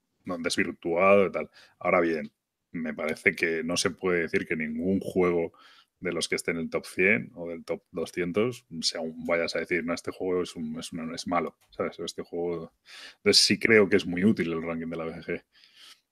[0.40, 1.48] desvirtuado y tal.
[1.78, 2.30] Ahora bien,
[2.72, 5.52] me parece que no se puede decir que ningún juego
[6.00, 9.54] de los que esté en el top 100 o del top 200 sea un, vayas
[9.54, 11.98] a decir, no, este juego es, un, es, es malo, ¿sabes?
[12.00, 12.72] Este juego...
[13.18, 15.44] Entonces sí creo que es muy útil el ranking de la BGG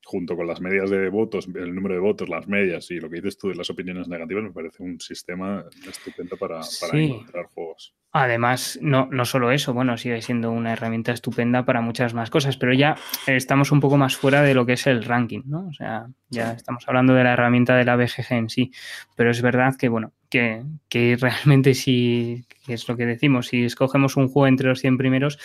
[0.09, 3.17] junto con las medias de votos, el número de votos, las medias y lo que
[3.17, 6.61] dices tú de las opiniones negativas, me parece un sistema estupendo para,
[6.95, 7.95] encontrar juegos.
[8.11, 12.57] Además, no, no solo eso, bueno, sigue siendo una herramienta estupenda para muchas más cosas,
[12.57, 15.67] pero ya estamos un poco más fuera de lo que es el ranking, ¿no?
[15.67, 18.73] O sea, ya estamos hablando de la herramienta de la BGG en sí,
[19.15, 24.17] pero es verdad que, bueno, que, que realmente si, es lo que decimos, si escogemos
[24.17, 25.39] un juego entre los 100 primeros,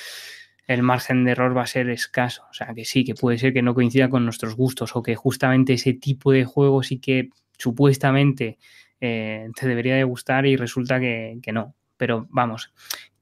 [0.68, 2.44] el margen de error va a ser escaso.
[2.50, 5.16] O sea, que sí, que puede ser que no coincida con nuestros gustos o que
[5.16, 8.58] justamente ese tipo de juego sí que supuestamente
[9.02, 11.76] eh, te debería de gustar y resulta que, no.
[11.98, 12.74] Pero vamos,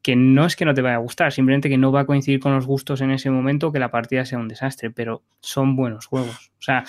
[0.01, 2.39] que no es que no te vaya a gustar, simplemente que no va a coincidir
[2.39, 6.05] con los gustos en ese momento, que la partida sea un desastre, pero son buenos
[6.05, 6.51] juegos.
[6.59, 6.83] O sea,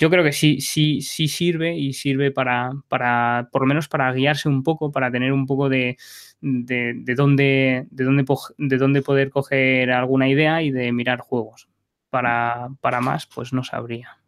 [0.00, 4.12] yo creo que sí, sí, sí sirve y sirve para, para, por lo menos para
[4.12, 5.98] guiarse un poco, para tener un poco de,
[6.40, 8.24] de, dónde, de, dónde,
[8.58, 11.68] de dónde poder coger alguna idea y de mirar juegos.
[12.10, 14.18] Para, para más, pues no sabría.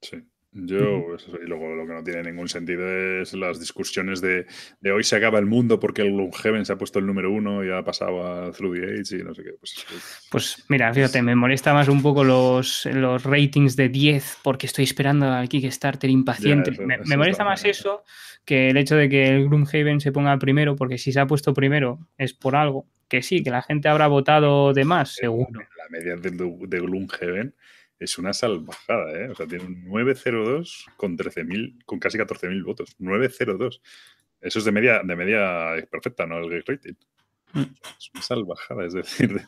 [0.00, 0.24] Sí.
[0.56, 4.46] Yo, y luego lo que no tiene ningún sentido es las discusiones de,
[4.80, 7.64] de, hoy se acaba el mundo porque el Gloomhaven se ha puesto el número uno
[7.64, 9.50] y ha pasado a Through the Age y no sé qué.
[9.58, 9.84] Pues,
[10.30, 14.84] pues mira, fíjate, me molesta más un poco los, los ratings de 10 porque estoy
[14.84, 16.70] esperando al Kickstarter impaciente.
[16.80, 18.04] me, me molesta más eso
[18.44, 21.52] que el hecho de que el Gloomhaven se ponga primero, porque si se ha puesto
[21.52, 22.86] primero es por algo.
[23.08, 25.60] Que sí, que la gente habrá votado de más, seguro.
[25.76, 27.54] La media de, de Gloomhaven
[27.98, 29.28] es una salvajada, ¿eh?
[29.30, 32.96] O sea, tiene un 902 con 13.000, con casi 14.000 votos.
[32.98, 33.80] 902.
[34.40, 36.38] Eso es de media, de media perfecta, ¿no?
[36.38, 36.94] El gate rating.
[37.54, 37.72] Mm.
[37.98, 39.40] Es una salvajada, es decir,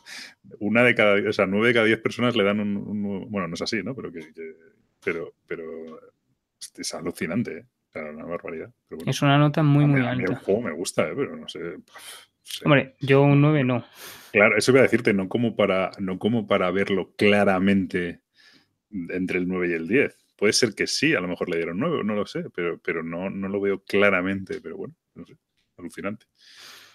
[0.60, 3.54] una de cada, o sea, nueve de cada diez personas le dan un, bueno, no
[3.54, 3.94] es así, ¿no?
[3.94, 4.20] Pero que,
[5.04, 6.00] pero, pero
[6.78, 7.66] es alucinante, ¿eh?
[8.00, 8.70] una barbaridad.
[9.06, 10.12] Es una nota muy, muy alta.
[10.12, 11.14] A mí el juego me gusta, ¿eh?
[11.16, 11.60] pero no sé,
[12.64, 13.84] Hombre, yo un 9 no.
[14.32, 18.20] Claro, eso voy a decirte, no como para, no como para verlo claramente
[18.90, 20.16] entre el 9 y el 10.
[20.36, 23.02] Puede ser que sí, a lo mejor le dieron 9, no lo sé, pero, pero
[23.02, 25.36] no, no lo veo claramente, pero bueno, no sé,
[25.78, 26.26] alucinante.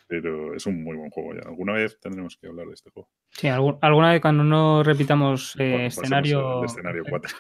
[0.08, 1.48] Pero es un muy buen juego ya.
[1.48, 3.10] Alguna vez tendremos que hablar de este juego.
[3.30, 6.66] Sí, alguna vez cuando no repitamos eh, escenario...
[6.66, 7.38] escenario 4.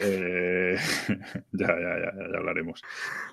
[0.00, 0.76] Eh,
[1.52, 2.82] ya, ya, ya, ya, hablaremos.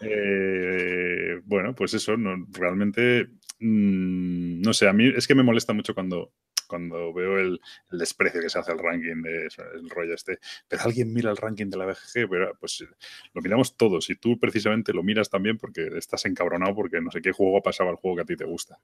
[0.01, 5.73] Eh, bueno, pues eso, no, realmente, mm, no sé, a mí es que me molesta
[5.73, 6.31] mucho cuando
[6.65, 7.59] cuando veo el,
[7.91, 10.39] desprecio que se hace al ranking de el rollo este.
[10.67, 12.85] Pero alguien mira el ranking de la BGG, pero pues
[13.33, 17.21] lo miramos todos y tú precisamente lo miras también porque estás encabronado porque no sé
[17.21, 18.79] qué juego ha pasado al juego que a ti te gusta.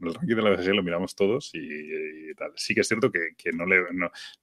[0.00, 2.52] El ranking de la BGG lo miramos todos y, tal.
[2.56, 3.82] Sí que es cierto que, no, le,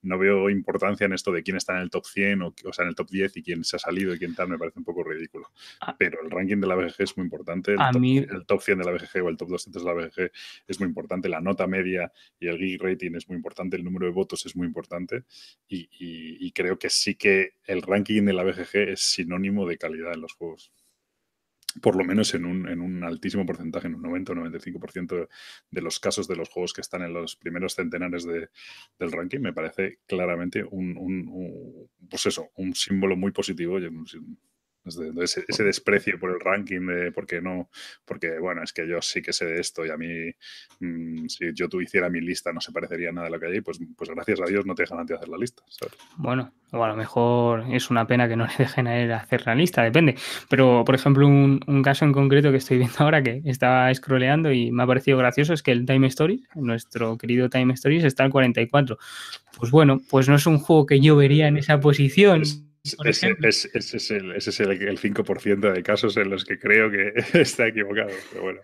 [0.02, 2.84] no, veo importancia en esto de quién está en el top 100 o, o sea,
[2.84, 4.86] en el top 10 y quién se ha salido y quién tal, me parece un
[4.86, 5.52] poco ridículo.
[5.82, 5.96] Ah.
[5.98, 7.72] Pero el ranking de la BGG es muy importante.
[7.72, 8.18] El, top, mí...
[8.18, 10.32] el top 100 de la BGG o el top 200 de la BGG
[10.68, 11.30] es muy importante.
[11.30, 13.78] La nota media y el geek rating es muy importante.
[13.78, 15.24] El número de votos es muy importante.
[15.68, 20.22] Y, creo que sí que el ranking de la BGG es sinónimo de calidad en
[20.22, 20.72] los juegos
[21.82, 25.28] por lo menos en un, en un, altísimo porcentaje, en un 90 o 95%
[25.72, 28.50] de los casos de los juegos que están en los primeros centenares de,
[29.00, 33.90] del ranking, me parece claramente un, un, pues eso, un símbolo muy positivo y
[34.86, 37.70] ese, ese, desprecio por el ranking de porque no,
[38.06, 40.32] porque bueno, es que yo sí que sé de esto y a mí,
[40.80, 43.62] mm, si yo tú hiciera mi lista no se parecería nada a lo que hay,
[43.62, 45.64] pues, pues gracias a Dios no te dejan de hacer la lista.
[46.18, 49.46] Bueno, o a lo mejor es una pena que no le dejen a él hacer
[49.46, 50.16] la lista, depende.
[50.50, 54.52] Pero, por ejemplo, un, un, caso en concreto que estoy viendo ahora que estaba scrolleando
[54.52, 58.24] y me ha parecido gracioso es que el Time Stories, nuestro querido Time Stories, está
[58.24, 58.98] al 44.
[59.58, 62.44] Pues bueno, pues no es un juego que yo vería en esa posición.
[62.84, 67.68] Ese, es, el, ese es el, 5% de casos en los que creo que está
[67.68, 68.62] equivocado, pero bueno.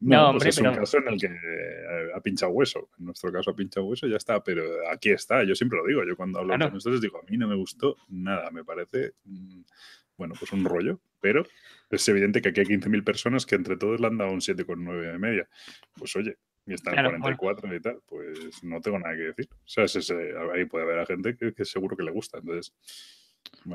[0.00, 2.90] No, pues es un caso en el que eh, ha pinchado hueso.
[2.98, 5.44] En nuestro caso ha pinchado hueso, ya está, pero aquí está.
[5.44, 6.04] Yo siempre lo digo.
[6.04, 8.50] Yo cuando hablo con ustedes digo, a mí no me gustó nada.
[8.50, 9.62] Me parece, mm,
[10.18, 11.46] bueno, pues un rollo, pero
[11.88, 15.12] es evidente que aquí hay 15.000 personas que entre todos le han dado un 7,9
[15.12, 15.48] de media.
[15.96, 19.48] Pues oye, y está en 44 y tal, pues no tengo nada que decir.
[19.50, 19.86] O sea,
[20.52, 22.38] ahí puede haber a gente que, que seguro que le gusta.
[22.38, 22.74] Entonces,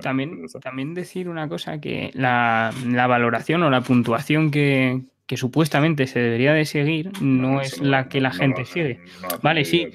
[0.01, 5.01] también, pues también decir una cosa, que la, valoración o la puntuación que,
[5.35, 8.99] supuestamente se debería de seguir no, es la que la gente sigue.
[9.41, 9.87] vale, sí.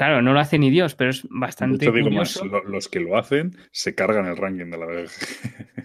[0.00, 2.46] Claro, no lo hace ni Dios, pero es bastante curioso.
[2.46, 5.10] los que lo hacen se cargan el ranking de la BG.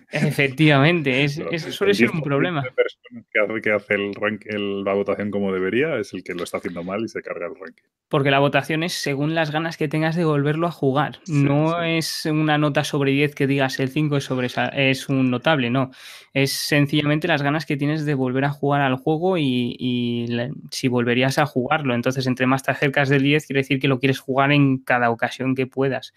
[0.09, 2.63] Efectivamente, es, eso suele ser un problema.
[2.63, 6.59] que hace, que hace el rank, la votación como debería es el que lo está
[6.59, 7.83] haciendo mal y se carga el ranking.
[8.07, 11.19] Porque la votación es según las ganas que tengas de volverlo a jugar.
[11.27, 15.69] no es una nota sobre 10 que digas el 5 es, sobre es un notable,
[15.69, 15.91] no.
[16.33, 20.27] Es sencillamente las ganas que tienes de volver a jugar al juego y,
[20.71, 21.95] si volverías a jugarlo.
[21.95, 25.09] Entonces, entre más te acercas del 10, quiere decir que lo quieres jugar en cada
[25.09, 26.13] ocasión que puedas.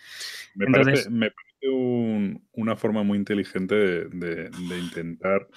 [0.55, 1.09] Me parece,
[2.53, 5.49] una forma muy inteligente de, intentar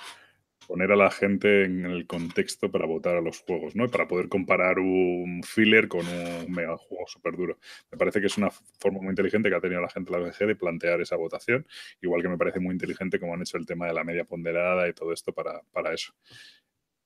[0.65, 3.89] poner a la gente en el contexto para votar a los juegos, ¿no?
[3.89, 7.59] Para poder comparar un filler con un mega juego súper duro.
[7.91, 10.47] Me parece que es una forma muy inteligente que ha tenido la gente la VG
[10.47, 11.67] de plantear esa votación,
[12.01, 14.87] igual que me parece muy inteligente como han hecho el tema de la media ponderada
[14.87, 16.13] y todo esto para, para eso.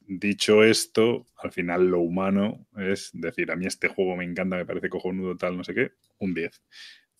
[0.07, 4.65] Dicho esto, al final lo humano es decir, a mí este juego me encanta, me
[4.65, 6.61] parece cojonudo, tal, no sé qué, un 10.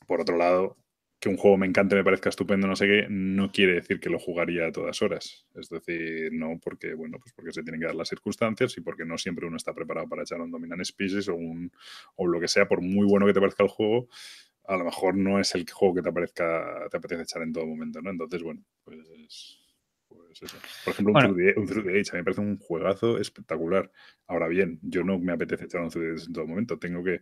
[0.08, 0.78] Por otro lado,
[1.20, 4.12] que un juego me encante, me parezca estupendo, no sé qué, no quiere decir que
[4.12, 5.48] lo jugaría a todas horas.
[5.56, 9.06] Es decir, no porque, bueno, pues porque se tienen que dar las circunstancias y porque
[9.06, 11.72] no siempre uno está preparado para echar un Dominant Species o, un,
[12.16, 14.08] o lo que sea, por muy bueno que te parezca el juego,
[14.66, 18.02] a lo mejor no es el juego que te, te apetece echar en todo momento,
[18.02, 18.12] ¿no?
[18.12, 19.65] Entonces, bueno, pues
[20.84, 23.92] por ejemplo, un, Through the, Age, a mí me parece un juegazo espectacular.
[24.28, 26.80] Ahora bien, yo no me apetece echar un Through the Age en todo momento.
[26.80, 27.22] Tengo que,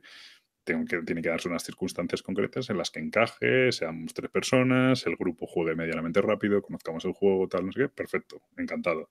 [0.63, 5.05] tengo que, tiene que darse unas circunstancias concretas en las que encaje, seamos tres personas,
[5.05, 7.89] el grupo juegue medianamente rápido, conozcamos el juego, tal, no sé qué.
[7.89, 9.09] Perfecto, encantado.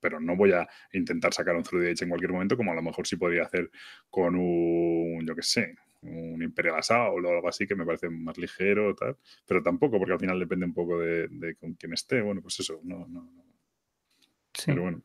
[0.00, 2.74] Pero no voy a intentar sacar un Through the Age en cualquier momento, como a
[2.74, 3.70] lo mejor sí podría hacer
[4.08, 8.38] con un, yo qué sé, un Imperial Assault o algo así que me parece más
[8.38, 12.40] ligero tal, pero tampoco porque al final depende un poco de, con quién esté, bueno,
[12.40, 13.30] pues eso, no, no,
[14.52, 14.64] Sí.
[14.66, 15.02] Pero bueno.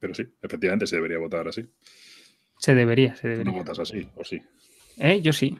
[0.00, 1.64] Pero sí, efectivamente se debería votar así.
[2.58, 3.52] Se debería, se debería.
[3.52, 4.42] ¿No votas así o sí?
[5.00, 5.20] ¿Eh?
[5.22, 5.56] Yo sí.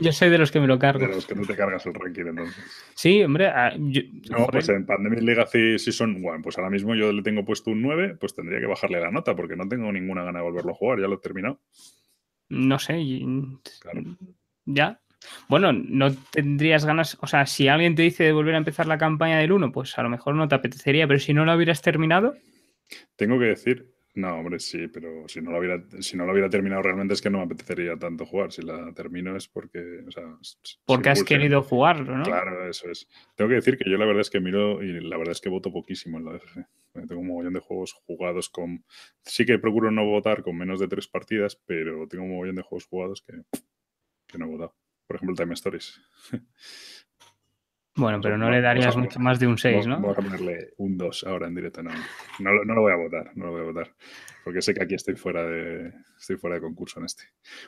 [0.00, 1.06] Yo soy de los que me lo cargo.
[1.06, 2.64] De los que no te cargas el ranking entonces.
[2.94, 3.46] Sí, hombre.
[3.46, 6.20] Ah, no, pues en Pandemic Legacy sí son.
[6.20, 9.12] Bueno, pues ahora mismo yo le tengo puesto un 9, pues tendría que bajarle la
[9.12, 11.60] nota porque no tengo ninguna gana de volverlo a jugar, ya lo he terminado.
[12.50, 13.02] No sé.
[14.66, 15.00] Ya.
[15.48, 18.98] Bueno, no tendrías ganas, o sea, si alguien te dice de volver a empezar la
[18.98, 21.82] campaña del 1, pues a lo mejor no te apetecería, pero si no la hubieras
[21.82, 22.34] terminado.
[23.16, 26.50] Tengo que decir, no, hombre, sí, pero si no, lo hubiera, si no lo hubiera
[26.50, 28.50] terminado realmente es que no me apetecería tanto jugar.
[28.50, 30.02] Si la termino es porque.
[30.06, 30.36] O sea,
[30.84, 32.24] porque has querido jugarlo, ¿no?
[32.24, 33.08] Claro, eso es.
[33.36, 35.48] Tengo que decir que yo la verdad es que miro y la verdad es que
[35.48, 36.66] voto poquísimo en la DFG.
[37.06, 38.84] Tengo un mogollón de juegos jugados con.
[39.22, 42.62] Sí que procuro no votar con menos de tres partidas, pero tengo un mogollón de
[42.62, 43.34] juegos jugados que,
[44.26, 44.76] que no he votado.
[45.06, 46.00] Por ejemplo, Time Stories.
[47.96, 50.00] Bueno, pero no le darías mucho más de un 6, ¿no?
[50.00, 51.82] Voy a ponerle un 2 ahora en directo.
[51.82, 51.90] No,
[52.38, 53.94] no, no, lo voy a votar, no lo voy a votar.
[54.44, 57.24] Porque sé que aquí estoy fuera de, estoy fuera de concurso en este.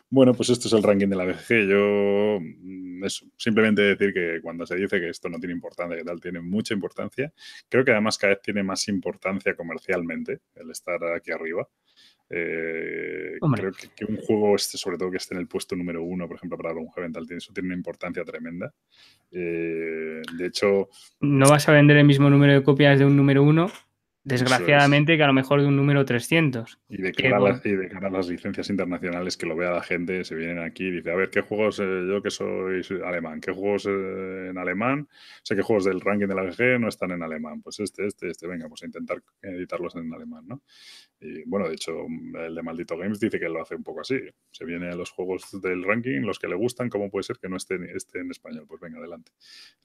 [0.09, 1.69] Bueno, pues esto es el ranking de la BGG.
[1.69, 6.05] Yo, mm, eso, simplemente decir que cuando se dice que esto no tiene importancia, que
[6.05, 7.33] tal, tiene mucha importancia.
[7.69, 11.69] Creo que además cada vez tiene más importancia comercialmente el estar aquí arriba.
[12.35, 16.27] Eh, creo que, un juego, este, sobre todo que esté en el puesto número uno,
[16.27, 18.73] por ejemplo, para un tal, eso tiene una importancia tremenda.
[19.31, 20.89] Eh, de hecho...
[21.21, 23.71] No vas a vender el mismo número de copias de un número uno,
[24.25, 26.79] Desgraciadamente, que a lo mejor de un número 300.
[26.89, 30.85] Y de, cara a las, licencias internacionales que lo vea la gente, se vienen aquí
[30.85, 34.59] y dice, a ver, ¿qué juegos, eh, yo que soy alemán, qué juegos eh, en
[34.59, 35.09] alemán?
[35.43, 37.63] Sé qué juegos del ranking de la GG no están en alemán.
[37.63, 40.63] Pues este, este, este, venga, pues a intentar editarlos en alemán, ¿no?
[41.25, 41.93] Y bueno, de hecho,
[42.35, 44.19] el de Maldito Games dice que lo hace un poco así.
[44.51, 47.49] Se viene a los juegos del ranking, los que le gustan, ¿cómo puede ser que
[47.49, 48.67] no esté, esté en español?
[48.67, 49.31] Pues venga, adelante.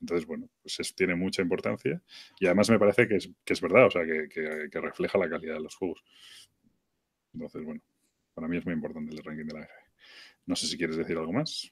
[0.02, 2.02] Entonces, bueno, pues eso tiene mucha importancia.
[2.40, 5.30] Y además me parece que es, que es verdad, o sea, que que, refleja la
[5.30, 6.04] calidad de los juegos.
[7.34, 7.82] Entonces, bueno,
[8.34, 9.74] para mí es muy importante el ranking de la F.
[10.46, 11.70] No sé si quieres decir algo más.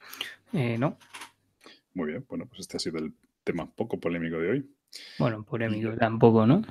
[0.52, 0.98] Eh, no.
[1.94, 3.12] Muy bien, bueno, pues este ha sido el
[3.42, 4.70] tema poco polémico de hoy.
[5.18, 6.62] Bueno, polémico tampoco, ¿no?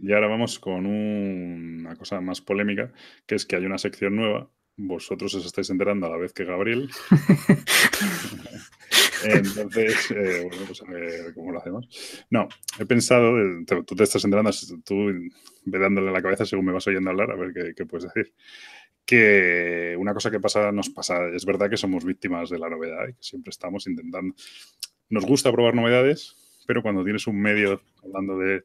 [0.00, 2.92] Y ahora vamos con una cosa más polémica,
[3.26, 4.50] que es que hay una sección nueva.
[4.78, 6.90] Vosotros os estáis enterando a la vez que Gabriel.
[9.24, 11.88] Entonces, eh, bueno, pues a ver cómo lo hacemos.
[12.30, 12.48] No,
[12.78, 13.32] he pensado,
[13.86, 14.50] tú te estás enterando,
[14.84, 15.12] tú
[15.64, 18.34] dándole la cabeza según me vas oyendo hablar, a ver qué, puedes decir.
[19.04, 23.08] Que una cosa que pasa, nos pasa, es verdad que somos víctimas de la novedad
[23.08, 24.34] y que siempre estamos intentando.
[25.08, 26.36] Nos gusta probar novedades,
[26.66, 28.64] pero cuando tienes un medio hablando de,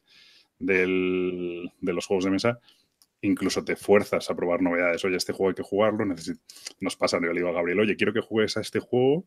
[0.62, 2.60] de los juegos de mesa,
[3.22, 5.04] incluso te fuerzas a probar novedades.
[5.06, 6.06] Oye, este juego hay que jugarlo.
[6.80, 9.26] Nos pasa, yo le digo a Gabriel, oye, quiero que juegues a este juego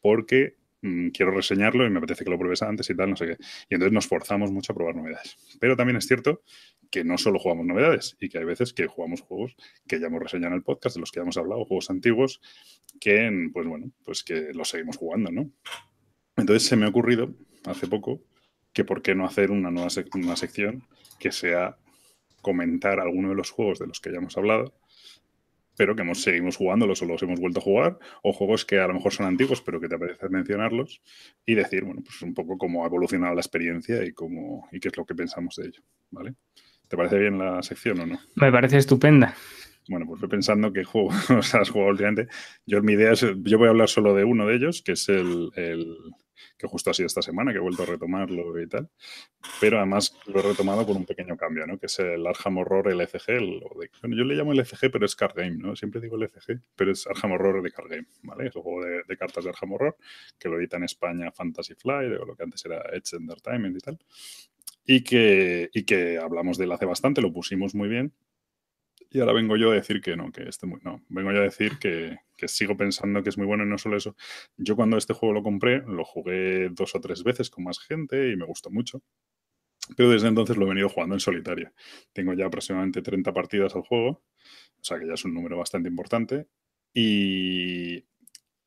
[0.00, 3.26] porque Mm, quiero reseñarlo y me apetece que lo pruebes antes y tal, no sé
[3.26, 3.36] qué.
[3.68, 5.36] Y entonces nos forzamos mucho a probar novedades.
[5.58, 6.42] Pero también es cierto
[6.90, 9.56] que no solo jugamos novedades y que hay veces que jugamos juegos
[9.88, 12.40] que ya hemos reseñado en el podcast, de los que ya hemos hablado, juegos antiguos,
[13.00, 15.50] que, pues bueno, pues que los seguimos jugando, ¿no?
[16.36, 17.34] Entonces se me ha ocurrido
[17.64, 18.22] hace poco
[18.76, 20.82] que por qué no hacer una nueva una sección
[21.18, 21.78] que sea
[22.42, 24.74] comentar alguno de los juegos de los que ya hemos hablado
[25.78, 28.86] pero que hemos, seguimos jugándolos o los hemos vuelto a jugar, o juegos que a
[28.86, 31.02] lo mejor son antiguos, pero que te apetece mencionarlos,
[31.44, 34.88] y decir, bueno, pues un poco cómo ha evolucionado la experiencia y, cómo, y qué
[34.88, 36.34] es lo que pensamos de ello, ¿vale?
[36.88, 38.18] ¿Te parece bien la sección o no?
[38.36, 39.34] Me parece estupenda.
[39.88, 42.28] Bueno, pues estoy pensando que juego, o sea, has jugado últimamente.
[42.66, 45.08] Yo, mi idea es, yo voy a hablar solo de uno de ellos, que es
[45.08, 45.50] el,
[46.58, 48.90] que justo ha sido esta semana, que he vuelto a retomarlo y tal.
[49.60, 51.78] Pero además lo he retomado con un pequeño cambio, ¿no?
[51.78, 53.30] Que es el Arkham Horror LFG.
[53.30, 53.60] El,
[54.02, 55.76] bueno, yo le llamo LFG, pero es card game, ¿no?
[55.76, 58.48] Siempre digo LFG, pero es Arkham Horror de card game, ¿vale?
[58.48, 59.96] Es un juego de, cartas de Arkham Horror
[60.38, 63.80] que lo edita en España Fantasy Fly, o lo que antes era Edge Entertainment y
[63.80, 63.98] tal.
[64.84, 68.12] Y que, y que hablamos de él hace bastante, lo pusimos muy bien
[69.10, 71.02] y ahora vengo yo a decir que no, que este muy, no.
[71.08, 73.96] Vengo yo a decir que, que, sigo pensando que es muy bueno y no solo
[73.96, 74.16] eso.
[74.56, 78.30] Yo cuando este juego lo compré, lo jugué dos o tres veces con más gente
[78.30, 79.02] y me gustó mucho.
[79.96, 81.72] Pero desde entonces lo he venido jugando en solitario.
[82.12, 85.88] Tengo ya aproximadamente 30 partidas al juego, o sea que ya es un número bastante
[85.88, 86.48] importante.
[86.92, 88.04] Y,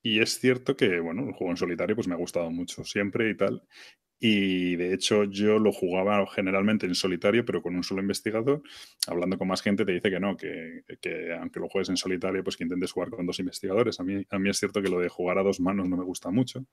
[0.02, 3.30] y es cierto que, bueno, el juego en solitario pues me ha gustado mucho siempre
[3.30, 3.64] y tal.
[4.20, 8.62] Y de hecho yo lo jugaba generalmente en solitario, pero con un solo investigador.
[9.08, 12.44] Hablando con más gente te dice que no, que, que, aunque lo juegues en solitario,
[12.44, 14.00] pues que intentes jugar con dos investigadores.
[14.00, 16.04] A mí, a mí es cierto que lo de jugar a dos manos no me
[16.04, 16.66] gusta mucho,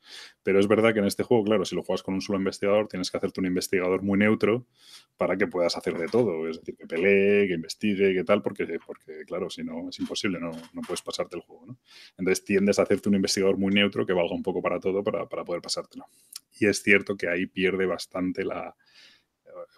[0.43, 2.89] pero es verdad que en este juego, claro, si lo juegas con un solo investigador,
[2.89, 4.67] tienes que hacerte un investigador muy neutro
[5.17, 6.49] para que puedas hacer de todo.
[6.49, 10.41] Es decir, que pelee, que investigue, que tal, porque, porque claro, si no es imposible,
[10.41, 11.67] no, no puedes pasarte el juego.
[11.67, 11.79] ¿no?
[12.19, 15.29] Entonces tiendes a hacerte un investigador muy neutro que valga un poco para todo para,
[15.29, 16.07] para poder pasártelo.
[16.59, 18.75] Y es cierto que ahí pierde bastante la,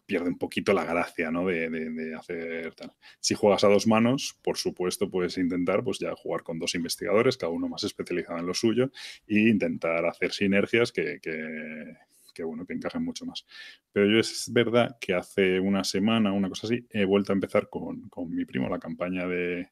[0.06, 1.46] pierde un poquito la gracia, ¿no?
[1.46, 2.92] De, hacer tal.
[3.20, 7.36] Si juegas a dos manos, por supuesto, puedes intentar, pues ya jugar con dos investigadores,
[7.36, 8.90] cada uno más especializado en lo suyo,
[9.26, 13.44] e intentar hacer sinergias que, que, bueno, que encajen mucho más.
[13.92, 17.68] Pero yo es verdad que hace una semana, una cosa así, he vuelto a empezar
[17.68, 19.70] con, con mi primo la campaña de,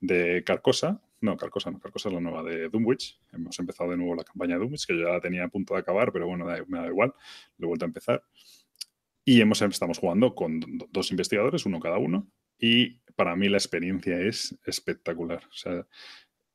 [0.00, 3.20] de Carcosa, no, Carcosa no, Carcosa es la nueva de Doomwitch.
[3.32, 5.74] Hemos empezado de nuevo la campaña de Doomwitch, que yo ya la tenía a punto
[5.74, 7.12] de acabar, pero bueno, me da igual,
[7.58, 8.22] lo he vuelto a empezar.
[9.24, 10.60] Y hemos, estamos jugando con
[10.90, 15.44] dos investigadores, uno cada uno, y para mí la experiencia es espectacular.
[15.44, 15.86] O sea,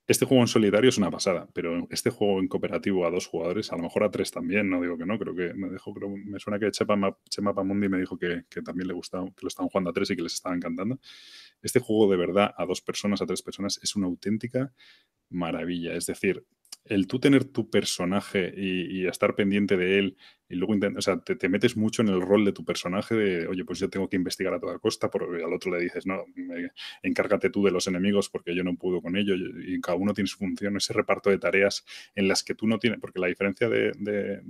[0.05, 3.71] este juego en solitario es una pasada, pero este juego en cooperativo a dos jugadores,
[3.71, 6.09] a lo mejor a tres también, no digo que no, creo que me dejó, creo,
[6.09, 9.47] me suena que Chema, Chema Pamundi me dijo que, que, también le gustaba, que lo
[9.47, 10.99] estaban jugando a tres y que les estaba encantando.
[11.61, 14.73] Este juego de verdad a dos personas, a tres personas, es una auténtica
[15.29, 15.93] maravilla.
[15.93, 16.45] Es decir,
[16.85, 20.17] el tú tener tu personaje y, estar pendiente de él
[20.49, 23.65] y luego o sea, te, metes mucho en el rol de tu personaje de, oye,
[23.65, 26.25] pues yo tengo que investigar a toda costa, porque al otro le dices, no,
[27.01, 30.27] encárgate tú de los enemigos porque yo no puedo con ello y cada uno tiene
[30.27, 33.69] su función, ese reparto de tareas en las que tú no tienes, porque la diferencia
[33.69, 33.93] de,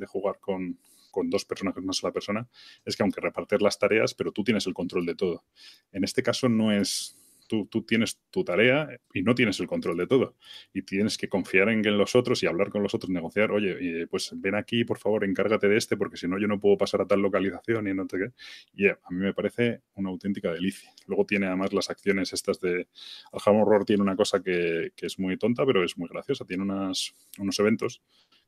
[0.07, 0.77] jugar con,
[1.11, 2.47] con dos personajes, una sola persona,
[2.85, 5.45] es que aunque repartir las tareas, pero tú tienes el control de todo.
[5.91, 7.22] En este caso no es
[7.69, 10.35] tú, tienes tu tarea y no tienes el control de todo.
[10.73, 14.31] Y tienes que confiar en, los otros y hablar con los otros, negociar, oye, pues
[14.35, 17.05] ven aquí, por favor, encárgate de este, porque si no yo no puedo pasar a
[17.05, 18.31] tal localización y no te
[18.73, 20.91] Y a mí me parece una auténtica delicia.
[21.07, 22.87] Luego tiene además las acciones estas de...
[23.31, 26.45] Alham Horror tiene una cosa que, es muy tonta, pero es muy graciosa.
[26.45, 28.01] Tiene unas, unos eventos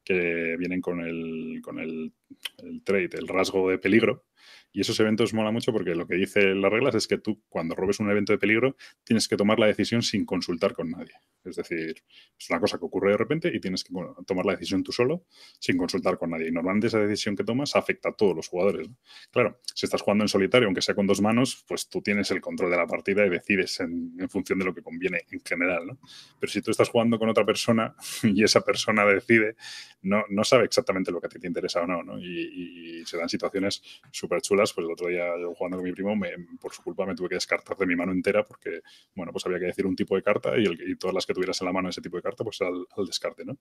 [0.03, 2.13] que vienen con el, con el,
[2.59, 4.25] el el rasgo de peligro,
[4.71, 7.75] y esos eventos mola mucho porque lo que dice las reglas es que tú, cuando
[7.75, 11.13] robes un evento de peligro, tienes que tomar la decisión sin consultar con nadie.
[11.45, 12.03] Es decir,
[12.37, 13.93] es una cosa que ocurre de repente y tienes que
[14.25, 15.25] tomar la decisión tú solo,
[15.59, 16.47] sin consultar con nadie.
[16.49, 18.89] Y normalmente esa decisión que tomas afecta a todos los jugadores.
[19.31, 22.41] Claro, si estás jugando en solitario, aunque sea con dos manos, pues tú tienes el
[22.41, 25.85] control de la partida y decides en, función de lo que conviene en general.
[25.85, 25.99] ¿no?
[26.39, 29.55] Pero si tú estás jugando con otra persona y esa persona decide,
[30.01, 32.03] no, no sabe exactamente lo que a ti te interesa o no.
[32.03, 32.19] ¿no?
[32.19, 33.81] Y, y se dan situaciones
[34.11, 36.13] súper chulas pues el otro día yo jugando con mi primo,
[36.59, 38.81] por su culpa me tuve que descartar de mi mano entera porque,
[39.15, 41.61] bueno, pues había que decir un tipo de carta y, el, todas las que tuvieras
[41.61, 43.57] en la mano ese tipo de carta, pues al, al, descarte, ¿no?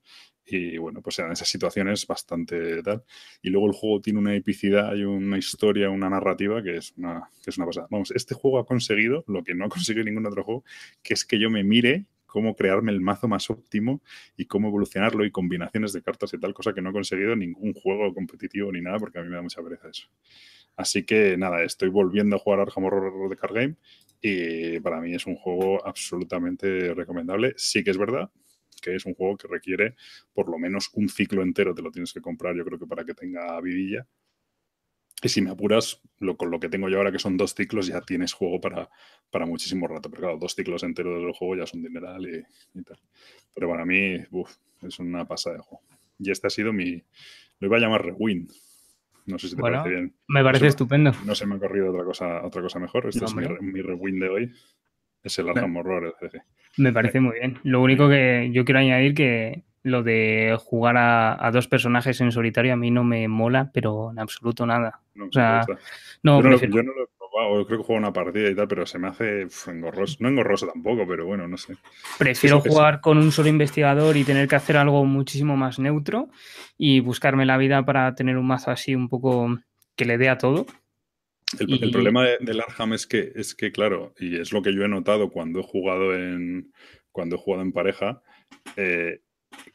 [0.46, 3.04] Y bueno, pues eran esas situaciones bastante tal.
[3.42, 7.28] Y luego el juego tiene una epicidad, hay una historia, una narrativa que es una,
[7.42, 7.86] que es una pasada.
[7.90, 10.64] Vamos, este juego ha conseguido lo que no ha conseguido ningún otro juego,
[11.02, 14.02] que es que yo me mire cómo crearme el mazo más óptimo
[14.36, 17.72] y cómo evolucionarlo y combinaciones de cartas y tal, cosa que no ha conseguido ningún
[17.74, 20.08] juego competitivo ni nada, porque a mí me da mucha pereza eso.
[20.76, 23.76] Así que nada, estoy volviendo a jugar Arkham Horror de Card Game
[24.20, 27.54] y para mí es un juego absolutamente recomendable.
[27.56, 28.30] Sí que es verdad
[28.84, 29.94] que es un juego que requiere
[30.34, 33.04] por lo menos un ciclo entero, te lo tienes que comprar yo creo que para
[33.04, 34.06] que tenga vidilla.
[35.22, 36.02] Y si me apuras,
[36.36, 38.90] con lo que tengo yo ahora, que son dos ciclos, ya tienes juego para,
[39.30, 40.10] para muchísimo rato.
[40.10, 42.98] Pero claro, dos ciclos enteros del juego ya son dineral y, tal.
[43.54, 44.16] Pero para mí,
[44.82, 45.82] es una pasada de juego.
[46.18, 47.02] Y este ha sido mi.
[47.58, 48.52] Lo iba a llamar Rewind,
[49.26, 50.14] no sé si te parece bien.
[50.28, 51.12] Me parece estupendo.
[51.24, 53.06] No se me ha corrido otra cosa, otra cosa mejor.
[53.06, 54.52] Este es mi, mi, rewind de hoy.
[55.22, 56.14] Es el Arkham Horror,
[56.76, 57.58] Me parece muy bien.
[57.62, 62.72] Lo único que yo quiero añadir que lo de jugar a, dos personajes en solitario
[62.72, 65.00] a mí no me mola, pero en absoluto nada.
[65.14, 65.64] No, o sea,
[66.22, 68.98] no, yo, no lo, he probado, creo que juego una partida y tal, pero se
[68.98, 70.16] me hace engorroso.
[70.20, 71.76] No engorroso tampoco, pero bueno, no sé.
[72.18, 76.28] Prefiero jugar con un solo investigador y tener que hacer algo muchísimo más neutro
[76.78, 79.58] y buscarme la vida para tener un mazo así un poco
[79.96, 80.66] que le dé a todo.
[81.58, 84.88] El, problema del Arham es que, es que, claro, y es lo que yo he
[84.88, 86.72] notado cuando he jugado en,
[87.12, 88.22] cuando he jugado en pareja,
[88.76, 89.20] eh,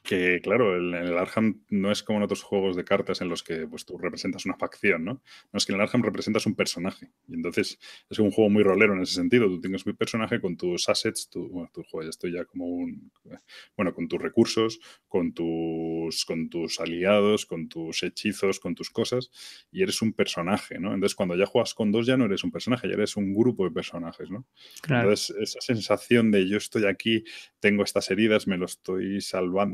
[0.04, 3.44] que claro, el, el, Arkham no es como en otros juegos de cartas en los
[3.44, 5.22] que pues, tú representas una facción, ¿no?
[5.52, 7.12] No es que en el Arkham representas un personaje.
[7.28, 9.48] Y entonces es un juego muy rolero en ese sentido.
[9.48, 13.12] Tú tienes un personaje con tus assets, tu, bueno, tu juego, estoy ya como un.
[13.78, 19.30] Bueno, con tus recursos, con tus, con tus aliados, con tus hechizos, con tus cosas,
[19.72, 20.94] y eres un personaje, ¿no?
[20.94, 23.66] Entonces cuando ya juegas con dos ya no eres un personaje, ya eres un grupo
[23.66, 24.48] de personajes, ¿no?
[24.88, 27.24] Entonces esa sensación de yo estoy aquí,
[27.60, 29.69] tengo estas heridas, me lo estoy salvando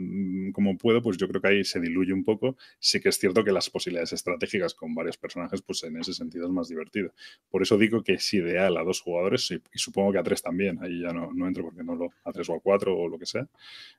[0.54, 2.58] como puedo, pues yo creo que ahí se diluye un poco.
[2.80, 6.46] Sí que es cierto que las posibilidades estratégicas con varios personajes, pues en ese sentido
[6.46, 7.14] es más divertido.
[7.50, 10.80] Por eso digo que es ideal a dos jugadores y, supongo que a tres también.
[10.82, 13.20] Ahí ya no, no, entro porque no lo, a tres o a cuatro o lo
[13.20, 13.48] que sea.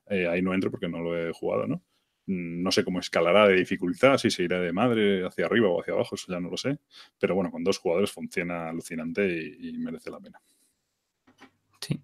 [0.09, 1.83] Eh, ahí no entro porque no lo he jugado, ¿no?
[2.27, 5.81] Mm, no sé cómo escalará de dificultad, si se irá de madre hacia arriba o
[5.81, 6.79] hacia abajo, eso ya no lo sé.
[7.19, 10.41] Pero bueno, con dos jugadores funciona alucinante y, y merece la pena.
[11.81, 12.01] Sí.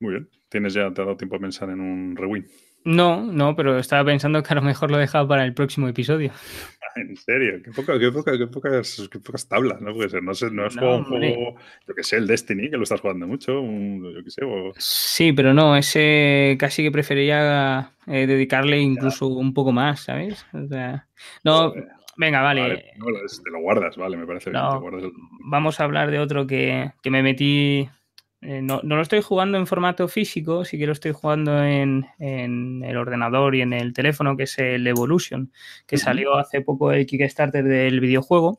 [0.00, 0.30] Muy bien.
[0.48, 2.46] ¿Tienes ya, te ha dado tiempo a pensar en un rewind?
[2.84, 5.88] No, no, pero estaba pensando que a lo mejor lo he dejado para el próximo
[5.88, 6.32] episodio.
[6.96, 9.92] En serio, qué, poca, qué, poca, qué, pocas, qué pocas tablas, ¿no?
[9.94, 11.54] Porque no, sé, no es un juego,
[11.86, 14.42] yo que sé, el Destiny, que lo estás jugando mucho, yo que sé.
[14.78, 20.44] Sí, pero no, ese casi que preferiría eh, dedicarle incluso un poco más, ¿sabes?
[20.52, 21.06] O sea,
[21.44, 21.72] no,
[22.16, 22.92] venga, vale.
[22.96, 24.62] te lo guardas, vale, me parece bien.
[25.44, 27.88] Vamos a hablar de otro que, que me metí
[28.42, 32.96] eh, no, lo estoy jugando en formato físico, sí que lo estoy jugando en, el
[32.96, 35.52] ordenador y en el teléfono, que es el Evolution,
[35.86, 38.58] que salió hace poco el Kickstarter del videojuego.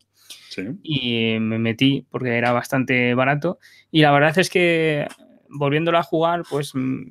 [0.84, 3.58] Y me metí porque era bastante barato.
[3.90, 5.08] Y la verdad es que
[5.50, 7.04] volviéndolo a jugar, pues mm,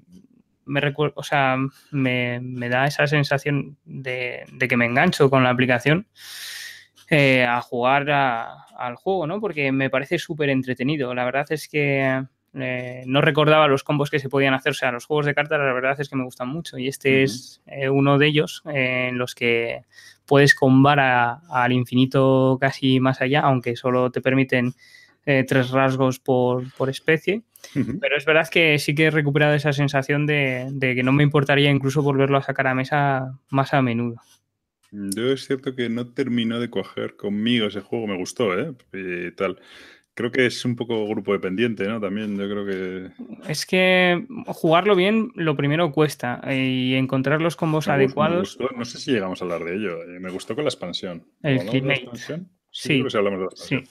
[0.67, 1.57] me recuerdo, o sea,
[1.91, 6.07] me, da esa sensación de, que me engancho con la aplicación
[7.09, 9.41] eh, a jugar al juego, ¿no?
[9.41, 11.13] Porque me parece súper entretenido.
[11.15, 12.23] La verdad es que
[12.55, 14.71] eh, no recordaba los combos que se podían hacer.
[14.71, 17.23] O sea, los juegos de cartas la verdad es que me gustan mucho y este
[17.23, 19.85] es eh, uno de ellos en los que
[20.27, 24.75] puedes combar al infinito casi más allá, aunque solo te permiten
[25.25, 27.43] tres rasgos por, especie.
[27.75, 31.23] Pero es verdad que sí que he recuperado esa sensación de, de, que no me
[31.23, 34.17] importaría incluso volverlo a sacar a mesa más a menudo.
[34.93, 38.75] Yo es cierto que no terminó de coger conmigo ese juego, me gustó, ¿eh?
[38.93, 39.61] Y tal.
[40.21, 41.99] Creo que es un poco grupo dependiente, ¿no?
[41.99, 43.11] También yo creo que...
[43.51, 48.59] Es que jugarlo bien lo primero cuesta y encontrar los combos adecuados...
[48.77, 50.03] no sé si llegamos a hablar de ello.
[50.03, 51.25] Eh, me gustó con la expansión.
[51.43, 52.11] El Climate.
[52.71, 53.17] Sí, sí.
[53.17, 53.85] hablamos de la expansión.
[53.87, 53.91] Sí.